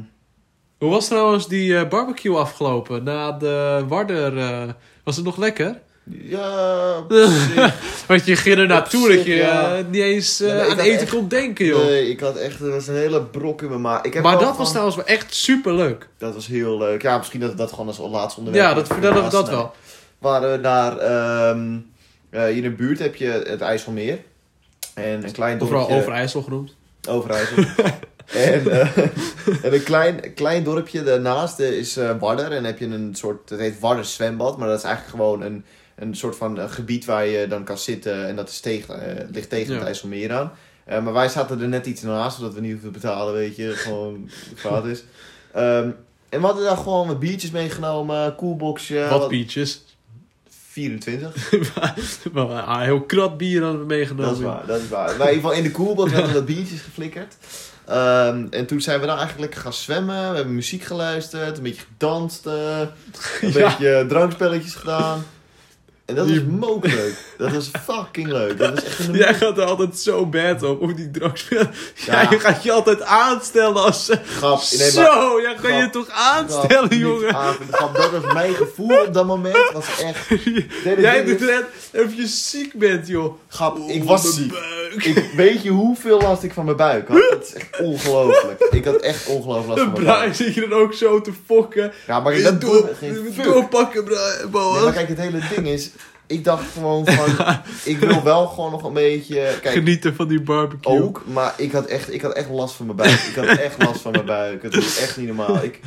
Hoe 0.77 0.89
was 0.89 1.07
trouwens 1.07 1.47
die 1.47 1.77
eh, 1.77 1.89
barbecue 1.89 2.35
afgelopen? 2.37 3.03
Na 3.03 3.31
de 3.31 3.85
Warder, 3.87 4.37
eh, 4.37 4.69
was 5.03 5.15
het 5.15 5.25
nog 5.25 5.37
lekker? 5.37 5.79
ja. 6.03 7.03
Want 8.07 8.25
je 8.25 8.35
ging 8.35 8.57
er 8.57 8.67
naartoe 8.67 9.15
dat 9.15 9.25
je 9.25 9.35
ja. 9.35 9.81
niet 9.89 10.01
eens 10.01 10.43
aan 10.43 10.79
eten 10.79 10.99
echt- 11.01 11.09
kon 11.09 11.27
denken, 11.27 11.65
joh. 11.65 11.85
Nee, 11.85 12.09
ik 12.09 12.19
had 12.19 12.35
echt... 12.35 12.59
Er 12.59 12.71
was 12.71 12.87
een 12.87 12.95
hele 12.95 13.23
brok 13.23 13.61
in 13.61 13.69
mijn 13.69 13.81
maag. 13.81 14.01
Ik 14.01 14.13
heb 14.13 14.23
maar 14.23 14.39
dat 14.39 14.57
was 14.57 14.69
trouwens 14.69 14.95
wel 14.95 15.05
echt 15.05 15.33
super 15.33 15.73
leuk. 15.73 16.07
Dat 16.17 16.33
was 16.33 16.47
heel 16.47 16.77
leuk. 16.77 17.01
Ja, 17.01 17.17
misschien 17.17 17.39
dat 17.39 17.49
we 17.49 17.55
dat 17.55 17.69
gewoon 17.69 17.87
als 17.87 17.97
laatste 17.97 18.39
onderwerp... 18.39 18.67
Ja, 18.67 18.73
dat 18.73 18.87
vertellen 18.87 19.23
we 19.23 19.29
dat 19.29 19.49
wel. 19.49 19.73
waren 20.19 20.51
we 20.51 20.57
naar... 20.57 20.97
ehm 20.97 21.77
eh, 22.29 22.43
hier 22.43 22.55
in 22.55 22.61
de 22.61 22.69
buurt 22.69 22.99
heb 22.99 23.15
je 23.15 23.43
het 23.47 23.61
IJsselmeer. 23.61 24.19
En 24.93 25.23
een 25.23 25.31
klein 25.31 25.57
dorpje... 25.57 25.75
Overal 25.77 25.97
Overijssel 25.97 26.41
genoemd. 26.41 26.75
Overijssel. 27.09 27.57
en, 28.25 28.71
eh, 28.71 28.97
en 29.65 29.73
een 29.73 29.83
klein, 29.83 30.33
klein 30.33 30.63
dorpje 30.63 31.03
daarnaast 31.03 31.59
eh, 31.59 31.71
is 31.71 31.97
eh 31.97 32.19
Warder. 32.19 32.45
En 32.45 32.51
dan 32.51 32.63
heb 32.63 32.79
je 32.79 32.85
een 32.85 33.15
soort... 33.15 33.49
Het 33.49 33.59
heet 33.59 33.79
Warder 33.79 34.05
Zwembad. 34.05 34.57
Maar 34.57 34.67
dat 34.67 34.77
is 34.77 34.83
eigenlijk 34.83 35.15
gewoon 35.15 35.41
een, 35.41 35.65
een 35.95 36.15
soort 36.15 36.35
van 36.35 36.69
gebied 36.69 37.05
waar 37.05 37.25
je 37.25 37.47
dan 37.47 37.63
kan 37.63 37.77
zitten. 37.77 38.27
En 38.27 38.35
dat 38.35 38.49
is 38.49 38.59
tegen, 38.59 39.29
ligt 39.31 39.49
tegen 39.49 39.73
Ja. 39.73 39.77
het 39.77 39.87
IJsselmeer 39.87 40.31
aan. 40.31 40.51
Maar 40.85 41.13
wij 41.13 41.29
zaten 41.29 41.61
er 41.61 41.67
net 41.67 41.85
iets 41.85 42.01
naast, 42.01 42.37
zodat 42.37 42.53
we 42.53 42.61
niet 42.61 42.71
hoeven 42.71 42.91
te 42.91 42.99
betalen, 42.99 43.33
weet 43.33 43.55
je. 43.55 43.71
Gewoon 43.71 44.29
gratis. 44.55 45.03
Ehm, 45.53 45.89
en 46.29 46.39
we 46.39 46.45
hadden 46.45 46.63
daar 46.63 46.77
gewoon 46.77 47.07
wat 47.07 47.19
biertjes 47.19 47.51
meegenomen, 47.51 48.35
koelboxje. 48.35 49.07
Wat 49.09 49.29
biertjes. 49.29 49.83
24. 50.79 51.49
Wel, 52.33 52.49
een 52.51 52.79
heel 52.79 53.01
krat 53.01 53.37
bier 53.37 53.61
hadden 53.61 53.79
we 53.79 53.85
meegenomen. 53.85 54.25
Dat 54.29 54.37
is 54.37 54.43
waar, 54.43 54.65
dat 54.67 54.81
is 54.81 54.87
waar. 54.89 55.17
Maar 55.17 55.27
in 55.29 55.35
ieder 55.35 55.49
geval 55.49 55.51
in 55.51 55.63
de 55.63 55.71
koelbox 55.71 56.11
hadden 56.11 56.29
we 56.31 56.35
wat 56.37 56.45
biertjes 56.45 56.81
geflikkerd. 56.81 57.35
Ehm, 57.85 58.45
en 58.49 58.65
toen 58.65 58.81
zijn 58.81 58.99
we 58.99 59.05
dan 59.05 59.17
eigenlijk 59.17 59.55
gaan 59.55 59.73
zwemmen. 59.73 60.29
We 60.29 60.35
hebben 60.35 60.55
muziek 60.55 60.83
geluisterd, 60.83 61.57
een 61.57 61.63
beetje 61.63 61.83
gedanst, 61.93 62.45
eh, 62.45 62.79
een 63.41 63.51
Ja. 63.53 63.67
beetje 63.69 64.05
drankspelletjes 64.07 64.73
gedaan. 64.75 65.25
En 66.09 66.15
dat 66.15 66.27
Die- 66.27 66.43
mokerleuk. 66.43 67.13
Dat 67.37 67.51
was 67.51 67.69
fucking 67.85 68.27
leuk. 68.27 68.57
Dat 68.57 68.69
was 68.73 68.83
echt 68.83 68.99
een 68.99 69.13
Jij 69.15 69.33
gaat 69.33 69.57
er 69.57 69.63
altijd 69.63 69.97
zo 69.99 70.25
bad 70.25 70.63
op, 70.63 70.79
hoe 70.79 70.93
die 70.93 71.09
speelt. 71.33 71.69
Ja. 71.95 72.21
Ja. 72.21 72.29
je 72.29 72.39
gaat 72.39 72.63
je 72.63 72.71
altijd 72.71 73.01
aanstellen 73.01 73.83
als... 73.83 74.09
grap. 74.37 74.61
Nee, 74.71 74.79
maar- 74.79 74.89
zo, 75.05 75.39
ja, 75.41 75.55
ga 75.57 75.67
je 75.67 75.73
grap. 75.79 75.91
toch 75.91 76.07
grap, 76.09 76.17
aanstellen, 76.39 76.97
jongen. 76.97 77.33
aan- 77.35 77.55
grap, 77.71 77.95
dat 77.95 78.11
was 78.11 78.33
mijn 78.33 78.53
gevoel 78.53 79.05
op 79.05 79.13
dat 79.13 79.25
moment. 79.25 79.71
Was 79.73 79.85
echt... 80.03 80.27
Jij 81.01 81.23
doet 81.25 81.41
is- 81.41 81.47
net 81.47 81.65
of 82.05 82.15
je 82.15 82.27
ziek 82.27 82.73
bent, 82.73 83.07
joh. 83.07 83.33
Grap, 83.47 83.77
ik 83.89 84.03
was 84.03 84.33
ziek. 84.35 84.51
buik. 84.51 84.67
Ik, 85.05 85.25
weet 85.35 85.61
je 85.63 85.69
hoeveel 85.69 86.21
last 86.21 86.43
ik 86.43 86.53
van 86.53 86.65
mijn 86.65 86.77
buik 86.77 87.07
had? 87.07 87.27
Dat 87.29 87.43
is 87.45 87.53
echt 87.53 87.79
ongelooflijk. 87.79 88.67
Ik 88.71 88.85
had 88.85 88.95
echt 88.95 89.27
ongelooflijk 89.27 89.67
last 89.67 89.79
van 89.81 89.91
mijn 89.91 90.05
buik. 90.05 90.17
Brian 90.19 90.35
zit 90.35 90.53
je 90.53 90.67
dan 90.67 90.79
ook 90.79 90.93
zo 90.93 91.21
te 91.21 91.31
fokken. 91.45 91.91
Ja, 92.07 92.19
maar 92.19 92.41
dat 92.41 92.61
Door- 92.61 92.71
doet 92.71 92.83
me 92.83 92.95
geen 92.95 93.33
fuck. 93.33 93.43
Doorpakken, 93.43 94.03
Brian. 94.03 94.51
Nee, 94.51 94.81
maar 94.83 94.93
kijk, 94.93 95.07
het 95.07 95.17
hele 95.17 95.39
ding 95.55 95.67
is... 95.67 95.89
Ik 96.29 96.43
dacht 96.43 96.71
gewoon 96.71 97.05
van... 97.05 97.47
ik 97.93 97.97
wil 97.97 98.23
wel 98.23 98.47
gewoon 98.47 98.71
nog 98.71 98.83
een 98.83 98.93
beetje... 98.93 99.57
Kijk, 99.61 99.73
Genieten 99.73 100.15
van 100.15 100.27
die 100.27 100.41
barbecue. 100.41 101.01
ook, 101.01 101.23
maar 101.25 101.53
ik 101.57 101.71
had, 101.71 101.85
echt, 101.85 102.13
ik 102.13 102.21
had 102.21 102.33
echt 102.33 102.49
last 102.49 102.75
van 102.75 102.85
mijn 102.85 102.97
buik. 102.97 103.19
Ik 103.19 103.35
had 103.35 103.45
echt 103.45 103.83
last 103.83 104.01
van 104.01 104.11
mijn 104.11 104.25
buik. 104.25 104.63
Het 104.63 104.73
is 104.73 104.99
echt 104.99 105.17
niet 105.17 105.27
normaal. 105.27 105.63
Ik, 105.63 105.79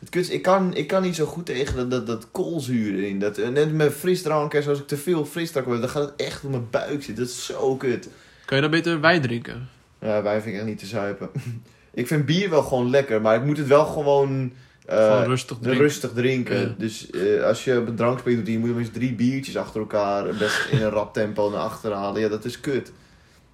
het 0.00 0.08
kut, 0.08 0.22
is, 0.22 0.30
ik, 0.30 0.42
kan, 0.42 0.74
ik 0.74 0.86
kan 0.86 1.02
niet 1.02 1.14
zo 1.14 1.26
goed 1.26 1.46
tegen 1.46 1.76
dat, 1.76 1.90
dat, 1.90 2.06
dat 2.06 2.30
koolzuur 2.30 2.94
erin. 2.94 3.18
Dat, 3.18 3.38
en 3.38 3.52
net 3.52 3.72
met 3.72 3.92
frisdrank 3.92 4.54
en 4.54 4.62
zo, 4.62 4.70
als 4.70 4.78
ik 4.78 4.86
te 4.86 4.96
veel 4.96 5.24
frisdrank 5.24 5.66
heb, 5.66 5.80
dan 5.80 5.88
gaat 5.88 6.02
het 6.02 6.26
echt 6.26 6.44
op 6.44 6.50
mijn 6.50 6.70
buik 6.70 7.02
zitten. 7.02 7.24
Dat 7.24 7.32
is 7.32 7.44
zo 7.44 7.76
kut. 7.76 8.08
Kan 8.44 8.56
je 8.56 8.62
dan 8.62 8.72
beter 8.72 9.00
wijn 9.00 9.22
drinken? 9.22 9.68
Ja, 10.00 10.22
wij 10.22 10.40
vind 10.40 10.54
ik 10.54 10.60
echt 10.60 10.68
niet 10.68 10.78
te 10.78 10.86
zuipen. 10.86 11.30
ik 11.92 12.06
vind 12.06 12.26
bier 12.26 12.50
wel 12.50 12.62
gewoon 12.62 12.90
lekker, 12.90 13.20
maar 13.20 13.36
ik 13.36 13.44
moet 13.44 13.58
het 13.58 13.66
wel 13.66 13.84
gewoon... 13.84 14.52
eh, 14.90 15.06
Gewoon 15.06 15.24
rustig 15.24 15.58
drinken. 15.60 15.82
rustig 15.82 16.12
drinken. 16.12 16.74
Dus 16.78 17.10
eh, 17.10 17.42
als 17.44 17.64
je 17.64 17.78
op 17.78 17.86
een 17.86 17.96
drankspel 17.96 18.34
doet, 18.34 18.46
je 18.46 18.58
moet 18.58 18.74
minstens 18.74 18.98
drie 18.98 19.14
biertjes 19.14 19.56
achter 19.56 19.80
elkaar 19.80 20.24
best 20.34 20.66
in 20.70 20.82
een 20.82 20.90
rap 20.90 21.12
tempo 21.14 21.50
naar 21.50 21.60
achteren 21.60 21.96
halen. 21.96 22.20
Ja, 22.20 22.28
dat 22.28 22.44
is 22.44 22.60
kut. 22.60 22.92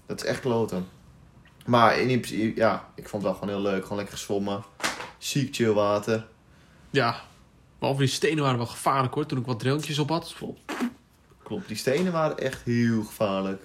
Dat 0.07 0.23
is 0.23 0.29
echt 0.29 0.41
kloten. 0.41 0.87
Maar 1.67 1.99
in 1.99 2.07
principe, 2.21 2.61
ja, 2.61 2.89
ik 2.95 3.09
vond 3.09 3.23
het 3.23 3.33
wel 3.33 3.41
gewoon 3.41 3.63
heel 3.63 3.73
leuk. 3.73 3.83
Gewoon 3.83 3.99
lekker 3.99 4.17
gezwommen. 4.17 4.63
Ziek 5.19 5.55
chill 5.55 5.73
water. 5.73 6.27
Ja. 6.91 7.17
Behalve 7.79 8.01
die 8.01 8.11
stenen 8.11 8.43
waren 8.43 8.59
wel 8.59 8.67
gevaarlijk 8.67 9.15
hoor, 9.15 9.27
toen 9.27 9.39
ik 9.39 9.47
wat 9.47 9.59
drankjes 9.61 9.99
op 9.99 10.09
had. 10.09 10.35
Klopt, 11.43 11.69
die 11.69 11.77
stenen 11.77 12.13
waren 12.13 12.39
echt 12.39 12.63
heel 12.65 13.03
gevaarlijk. 13.05 13.63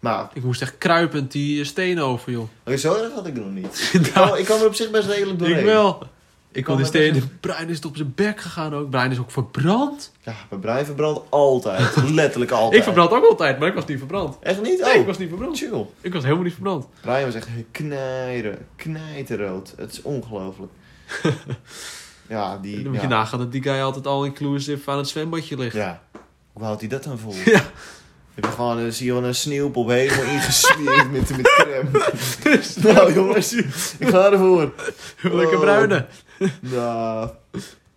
Maar, 0.00 0.30
Ik 0.32 0.42
moest 0.42 0.62
echt 0.62 0.78
kruipend 0.78 1.32
die 1.32 1.64
stenen 1.64 2.04
over, 2.04 2.32
joh. 2.32 2.48
oké, 2.66 2.76
zo 2.76 2.94
erg 2.94 3.12
had 3.12 3.26
ik 3.26 3.34
nog 3.34 3.50
niet. 3.50 3.90
Ik 3.92 4.12
kan, 4.12 4.36
ik 4.38 4.44
kan 4.44 4.60
er 4.60 4.66
op 4.66 4.74
zich 4.74 4.90
best 4.90 5.08
redelijk 5.08 5.38
doorheen. 5.38 5.58
Ik 5.58 5.64
wel. 5.64 6.02
Ik 6.52 6.64
kon 6.64 6.76
best 6.76 6.88
stenen... 6.88 7.38
Brian 7.40 7.68
is 7.68 7.76
het 7.76 7.84
op 7.84 7.96
zijn 7.96 8.12
bek 8.14 8.40
gegaan 8.40 8.74
ook. 8.74 8.90
Brian 8.90 9.10
is 9.10 9.18
ook 9.18 9.30
verbrand. 9.30 10.12
Ja, 10.22 10.34
mijn 10.48 10.60
brein 10.60 10.84
verbrandt 10.84 11.20
altijd. 11.28 11.96
Letterlijk 12.10 12.50
altijd. 12.50 12.74
Ik 12.74 12.82
verbrand 12.82 13.10
ook 13.10 13.24
altijd, 13.24 13.58
maar 13.58 13.68
ik 13.68 13.74
was 13.74 13.84
niet 13.86 13.98
verbrand. 13.98 14.36
Echt 14.40 14.62
niet? 14.62 14.80
Nee, 14.80 14.94
ik 14.94 15.00
Oh, 15.00 15.06
was 15.06 15.18
niet 15.18 15.28
verbrand. 15.28 15.58
chill. 15.58 15.86
Ik 16.00 16.12
was 16.12 16.22
helemaal 16.22 16.44
niet 16.44 16.52
verbrand. 16.52 16.86
Brian 17.00 17.24
was 17.24 17.34
echt 17.34 17.48
knijten, 17.70 18.66
knijterrood. 18.76 19.74
Het 19.76 19.92
is 19.92 20.02
ongelooflijk. 20.02 20.72
ja, 22.28 22.58
die... 22.58 22.74
Dan 22.82 22.86
moet 22.92 22.94
ja. 22.94 23.02
je 23.02 23.14
nagaan 23.14 23.38
dat 23.38 23.52
die 23.52 23.62
guy 23.62 23.80
altijd 23.80 24.06
al 24.06 24.24
inclusive 24.24 24.90
aan 24.90 24.98
het 24.98 25.08
zwembadje 25.08 25.56
ligt. 25.56 25.74
Ja. 25.76 26.02
Hoe 26.52 26.62
houdt 26.64 26.80
hij 26.80 26.88
dat 26.88 27.04
dan 27.04 27.18
vol? 27.18 27.34
Ja. 27.44 27.62
Heb 28.40 28.46
je 28.50 28.56
gewoon, 28.56 28.92
zie 28.92 29.06
je 29.06 29.12
gewoon 29.12 29.28
een 29.28 29.34
sneeuwpop 29.34 29.88
helemaal 29.88 30.24
ingesmeerd 30.24 31.12
met, 31.12 31.36
met 31.36 31.46
crème. 31.46 31.90
nou 32.94 33.14
jongens, 33.14 33.52
ik 33.98 34.08
ga 34.08 34.32
ervoor. 34.32 34.74
Lekker 35.22 35.54
Oh. 35.56 35.60
bruine. 35.60 36.06
Nou, 36.60 37.30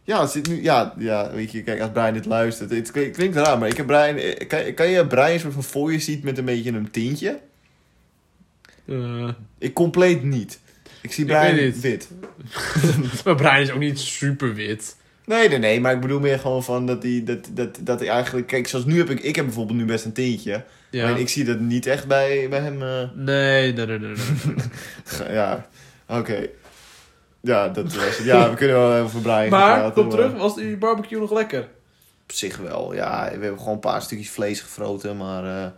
ja, 0.04 0.22
het 0.22 0.32
zit 0.32 0.48
nu, 0.48 0.64
ja, 0.64 0.94
ja, 0.98 1.32
weet 1.32 1.52
je, 1.52 1.64
kijk, 1.64 1.82
als 1.82 1.92
Brian 1.92 2.14
dit 2.14 2.26
luistert. 2.26 2.70
Het 2.72 2.92
klinkt, 2.92 3.16
klinkt 3.18 3.36
raar, 3.36 3.58
maar 3.58 3.68
ik 3.68 3.78
heb 3.78 3.86
Brian, 3.86 4.16
eh, 4.16 4.48
kan, 4.48 4.74
kan 4.74 4.90
je 4.90 5.08
Brian 5.08 5.40
soort 5.40 5.54
van 5.54 5.64
voor 5.64 5.92
je 5.92 6.00
ziet 6.00 6.24
met 6.24 6.38
een 6.38 6.46
beetje 6.46 6.72
een 6.72 6.92
tintje? 6.92 7.40
Eh, 8.86 9.30
Ik 9.58 9.74
compleet 9.74 10.24
niet. 10.24 10.60
Ik 11.02 11.12
zie 11.14 11.26
Ik 11.26 11.30
Brian 11.30 11.74
wit. 11.82 12.10
maar 13.26 13.36
Brian 13.36 13.60
is 13.62 13.72
ook 13.72 13.80
niet 13.80 14.00
super 14.00 14.54
wit. 14.54 14.96
Nee, 15.32 15.50
nee, 15.50 15.60
nee, 15.60 15.80
maar 15.82 15.94
ik 15.94 16.00
bedoel 16.00 16.20
meer 16.20 16.40
gewoon 16.40 16.64
van 16.64 16.86
dat 16.86 17.04
hij, 17.04 17.22
dat, 17.26 17.50
dat, 17.52 17.78
dat 17.82 18.00
hij 18.00 18.10
eigenlijk, 18.10 18.48
kijk, 18.48 18.68
zoals 18.68 18.86
nu 18.86 18.98
heb 18.98 19.10
ik, 19.10 19.20
ik 19.20 19.36
heb 19.36 19.46
bijvoorbeeld 19.46 19.78
nu 19.78 19.86
best 19.86 20.06
een 20.06 20.14
tintje. 20.14 20.64
Ja. 20.90 21.10
Maar 21.10 21.20
ik 21.20 21.30
zie 21.30 21.44
dat 21.44 21.60
niet 21.60 21.86
echt 21.86 22.08
bij, 22.08 22.48
bij 22.50 22.60
hem, 22.60 22.82
eh, 22.82 23.10
Nee, 23.14 23.74
nee, 23.74 23.86
nee, 23.86 24.00
nee. 24.00 24.16
nee. 25.20 25.32
ja, 25.38 25.68
oké. 26.08 26.48
Ja, 27.42 27.68
dat 27.68 27.94
was 27.94 28.18
het. 28.18 28.26
Ja, 28.26 28.50
we 28.50 28.56
kunnen 28.56 28.76
wel 28.76 29.06
Brian 29.22 29.24
gaan 29.24 29.50
maar, 29.50 29.78
praten, 29.80 29.94
kom 29.94 30.10
terug, 30.10 30.34
was 30.34 30.56
die 30.56 30.78
barbecue 30.78 31.20
nog 31.20 31.34
lekker? 31.34 31.62
Op 32.24 32.32
zich 32.32 32.58
wel, 32.58 32.94
ja. 32.94 33.24
We 33.26 33.42
hebben 33.42 33.60
gewoon 33.60 33.74
een 33.74 33.80
paar 33.80 34.02
stukjes 34.02 34.30
vlees 34.30 34.62
gefroten, 34.62 35.18
maar... 35.18 35.46
eh, 35.46 35.72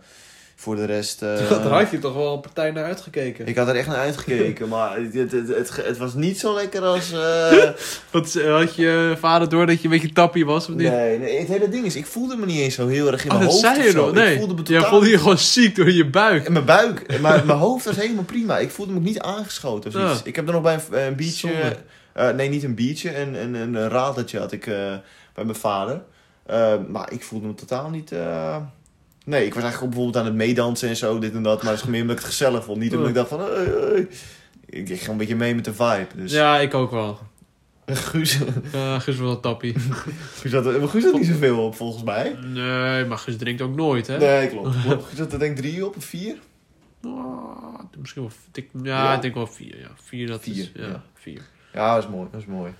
Voor 0.64 0.76
de 0.76 0.84
rest... 0.84 1.22
eh, 1.22 1.50
Daar 1.50 1.66
had 1.66 1.90
je 1.90 1.98
toch 1.98 2.14
wel 2.14 2.34
een 2.34 2.40
partij 2.40 2.70
naar 2.70 2.84
uitgekeken. 2.84 3.46
Ik 3.46 3.56
had 3.56 3.68
er 3.68 3.76
echt 3.76 3.86
naar 3.86 3.96
uitgekeken, 3.96 4.68
maar 4.68 4.96
het, 4.96 5.32
het, 5.32 5.76
het, 5.76 5.98
was 5.98 6.14
niet 6.14 6.38
zo 6.38 6.54
lekker 6.54 6.82
als... 6.82 7.12
eh, 7.12 7.70
Wat, 8.12 8.34
eh, 8.34 8.56
had 8.56 8.74
je 8.74 9.16
vader 9.18 9.48
door 9.48 9.66
dat 9.66 9.78
je 9.78 9.84
een 9.84 9.90
beetje 9.90 10.12
tappie 10.12 10.46
was 10.46 10.68
of 10.68 10.74
niet? 10.74 10.90
nee, 10.90 11.18
nee, 11.18 11.38
het 11.38 11.48
hele 11.48 11.68
ding 11.68 11.84
is, 11.84 11.96
ik 11.96 12.06
voelde 12.06 12.36
me 12.36 12.46
niet 12.46 12.60
eens 12.60 12.74
zo 12.74 12.86
heel 12.86 13.12
erg 13.12 13.24
in 13.24 13.30
Oh, 13.30 13.36
mijn 13.36 13.50
dat 13.50 13.62
hoofd 13.62 13.74
zei 13.76 13.88
je 13.88 13.94
nog. 13.94 14.12
Nee, 14.12 14.32
Ik 14.32 14.38
voelde 14.38 14.54
me 14.54 14.62
jij 14.62 14.76
totaal... 14.76 14.90
voelde 14.90 15.08
je 15.08 15.18
gewoon 15.18 15.38
ziek 15.38 15.76
door 15.76 15.90
je 15.90 16.06
buik. 16.06 16.46
In 16.46 16.52
mijn 16.52 16.64
buik, 16.64 17.20
maar 17.20 17.46
mijn 17.46 17.58
hoofd 17.58 17.84
was 17.84 17.96
helemaal 17.96 18.24
prima. 18.24 18.58
Ik 18.58 18.70
voelde 18.70 18.92
me 18.92 18.98
ook 18.98 19.04
niet 19.04 19.20
aangeschoten 19.20 19.94
of 19.94 20.10
iets. 20.10 20.18
Ja. 20.18 20.24
Ik 20.24 20.36
heb 20.36 20.46
er 20.46 20.52
nog 20.52 20.62
bij 20.62 20.74
een, 20.74 21.06
een 21.06 21.16
biertje... 21.16 21.76
Nee, 22.34 22.48
niet 22.48 22.62
een 22.62 22.74
biertje, 22.74 23.18
een, 23.18 23.34
een, 23.34 23.54
een, 23.54 23.88
radertje 23.88 24.38
had 24.38 24.52
ik 24.52 24.64
bij 25.34 25.44
mijn 25.44 25.54
vader. 25.54 26.02
Maar 26.88 27.12
ik 27.12 27.22
voelde 27.22 27.46
me 27.46 27.54
totaal 27.54 27.90
niet... 27.90 28.12
Nee, 29.24 29.46
ik 29.46 29.54
was 29.54 29.62
eigenlijk 29.62 29.94
bijvoorbeeld 29.94 30.24
aan 30.24 30.30
het 30.30 30.40
meedansen 30.40 30.88
en 30.88 30.96
zo, 30.96 31.18
dit 31.18 31.34
en 31.34 31.42
dat. 31.42 31.62
Maar 31.62 31.72
het 31.72 31.82
is 31.82 31.88
meer 31.88 32.00
omdat 32.00 32.16
ik 32.16 32.22
het 32.22 32.30
gezellig 32.30 32.64
vond. 32.64 32.78
Niet 32.78 32.92
omdat 32.94 33.08
ik 33.08 33.14
dacht 33.14 33.28
van... 33.28 33.40
Hey, 33.40 33.64
hey. 33.64 34.08
Ik 34.66 34.86
ging 34.86 35.06
een 35.06 35.16
beetje 35.16 35.36
mee 35.36 35.54
met 35.54 35.64
de 35.64 35.74
vibe. 35.74 36.08
Dus 36.14 36.32
Ja, 36.32 36.58
ik 36.58 36.74
ook 36.74 36.90
wel. 36.90 37.18
Guus, 37.86 38.38
Ja, 38.72 38.98
Gus 38.98 39.16
wel 39.16 39.30
een 39.30 39.40
tappie. 39.40 39.74
Guus, 40.40 40.52
had, 40.52 40.78
maar 40.78 40.88
Guus 40.88 41.04
had 41.04 41.12
niet 41.12 41.26
zoveel 41.26 41.64
op, 41.64 41.74
volgens 41.74 42.02
mij. 42.02 42.36
Nee, 42.42 43.04
maar 43.04 43.18
Gus 43.18 43.36
drinkt 43.36 43.62
ook 43.62 43.74
nooit, 43.76 44.06
hè? 44.06 44.18
Nee, 44.18 44.48
klopt. 44.48 44.76
klopt. 44.84 45.04
Guus 45.04 45.18
had 45.18 45.32
er 45.32 45.38
denk 45.38 45.58
ik 45.58 45.64
drie 45.64 45.86
op, 45.86 45.96
of 45.96 46.04
vier. 46.04 46.36
Oh, 47.04 47.78
misschien 47.98 48.22
wel... 48.22 48.30
Ik, 48.52 48.68
ja, 48.82 49.02
Ja? 49.04 49.14
ik 49.14 49.22
denk 49.22 49.34
wel 49.34 49.46
vier. 49.46 49.78
Ja, 49.78 49.90
vier 49.94 50.26
dat 50.26 50.46
is... 50.46 50.70
Ja, 50.74 50.86
ja. 50.86 51.02
vier. 51.14 51.40
Ja, 51.72 51.94
dat 51.94 52.04
is 52.04 52.10
mooi. 52.10 52.28
Dat 52.30 52.40
is 52.40 52.46
mooi. 52.46 52.72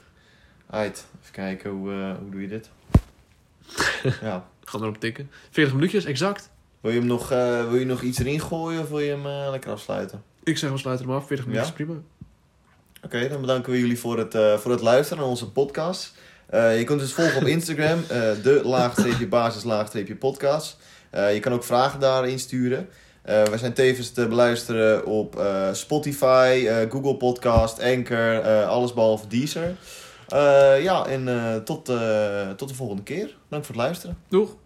Uit. 0.71 1.07
Even 1.21 1.33
kijken, 1.33 1.71
hoe, 1.71 1.93
eh, 1.93 2.19
hoe 2.21 2.31
doe 2.31 2.41
je 2.41 2.49
dit? 2.49 2.71
ja. 4.21 4.49
Gaan 4.65 4.83
erop 4.83 5.01
tikken. 5.01 5.31
40 5.51 5.75
minuutjes, 5.75 6.05
exact. 6.05 6.51
Wil 6.81 6.93
je, 6.93 6.99
hem 6.99 7.09
nog, 7.09 7.31
eh, 7.31 7.69
wil 7.69 7.79
je 7.79 7.85
nog 7.87 8.03
iets 8.03 8.19
erin 8.19 8.41
gooien 8.41 8.81
of 8.81 8.89
wil 8.89 8.99
je 8.99 9.11
hem 9.11 9.27
eh, 9.27 9.51
lekker 9.51 9.71
afsluiten? 9.71 10.23
Ik 10.43 10.59
zeg, 10.59 10.71
we 10.71 10.79
sluiten 10.79 11.07
hem 11.07 11.15
af. 11.17 11.27
40 11.27 11.47
minuten 11.47 11.67
Ja? 11.67 11.73
is 11.73 11.85
prima. 11.85 12.01
Oké, 13.03 13.29
dan 13.29 13.41
bedanken 13.41 13.73
we 13.73 13.79
jullie 13.79 13.99
voor 13.99 14.19
het, 14.19 14.35
eh, 14.35 14.57
voor 14.57 14.71
het 14.71 14.81
luisteren 14.81 15.19
naar 15.23 15.31
onze 15.31 15.51
podcast. 15.51 16.15
Je 16.51 16.83
kunt 16.85 17.01
ons 17.01 17.13
volgen 17.13 17.41
op 17.41 17.47
Instagram, 17.47 18.05
de 18.43 18.61
laagstreepje 18.65 19.29
basis 19.29 19.65
laagstreepje 19.65 20.17
podcast. 20.17 20.77
Je 21.11 21.39
kan 21.41 21.53
ook 21.53 21.65
vragen 21.65 22.01
daarin 22.01 22.39
sturen. 22.39 22.89
We 23.23 23.53
zijn 23.57 23.73
tevens 23.73 24.11
te 24.11 24.29
beluisteren 24.29 25.07
op 25.07 25.43
Spotify, 25.73 26.67
Google 26.91 27.17
Podcast, 27.17 27.83
Anchor, 27.83 28.43
alles 28.65 28.95
behalve 28.95 29.27
Deezer. 29.27 29.75
Eh, 30.29 30.83
ja, 30.83 31.07
en 31.07 31.29
eh, 31.29 31.57
tot, 31.57 31.89
eh, 31.89 32.51
tot 32.51 32.69
de 32.69 32.75
volgende 32.75 33.03
keer. 33.03 33.37
Dank 33.49 33.65
voor 33.65 33.75
het 33.75 33.85
luisteren. 33.85 34.19
Doeg. 34.29 34.57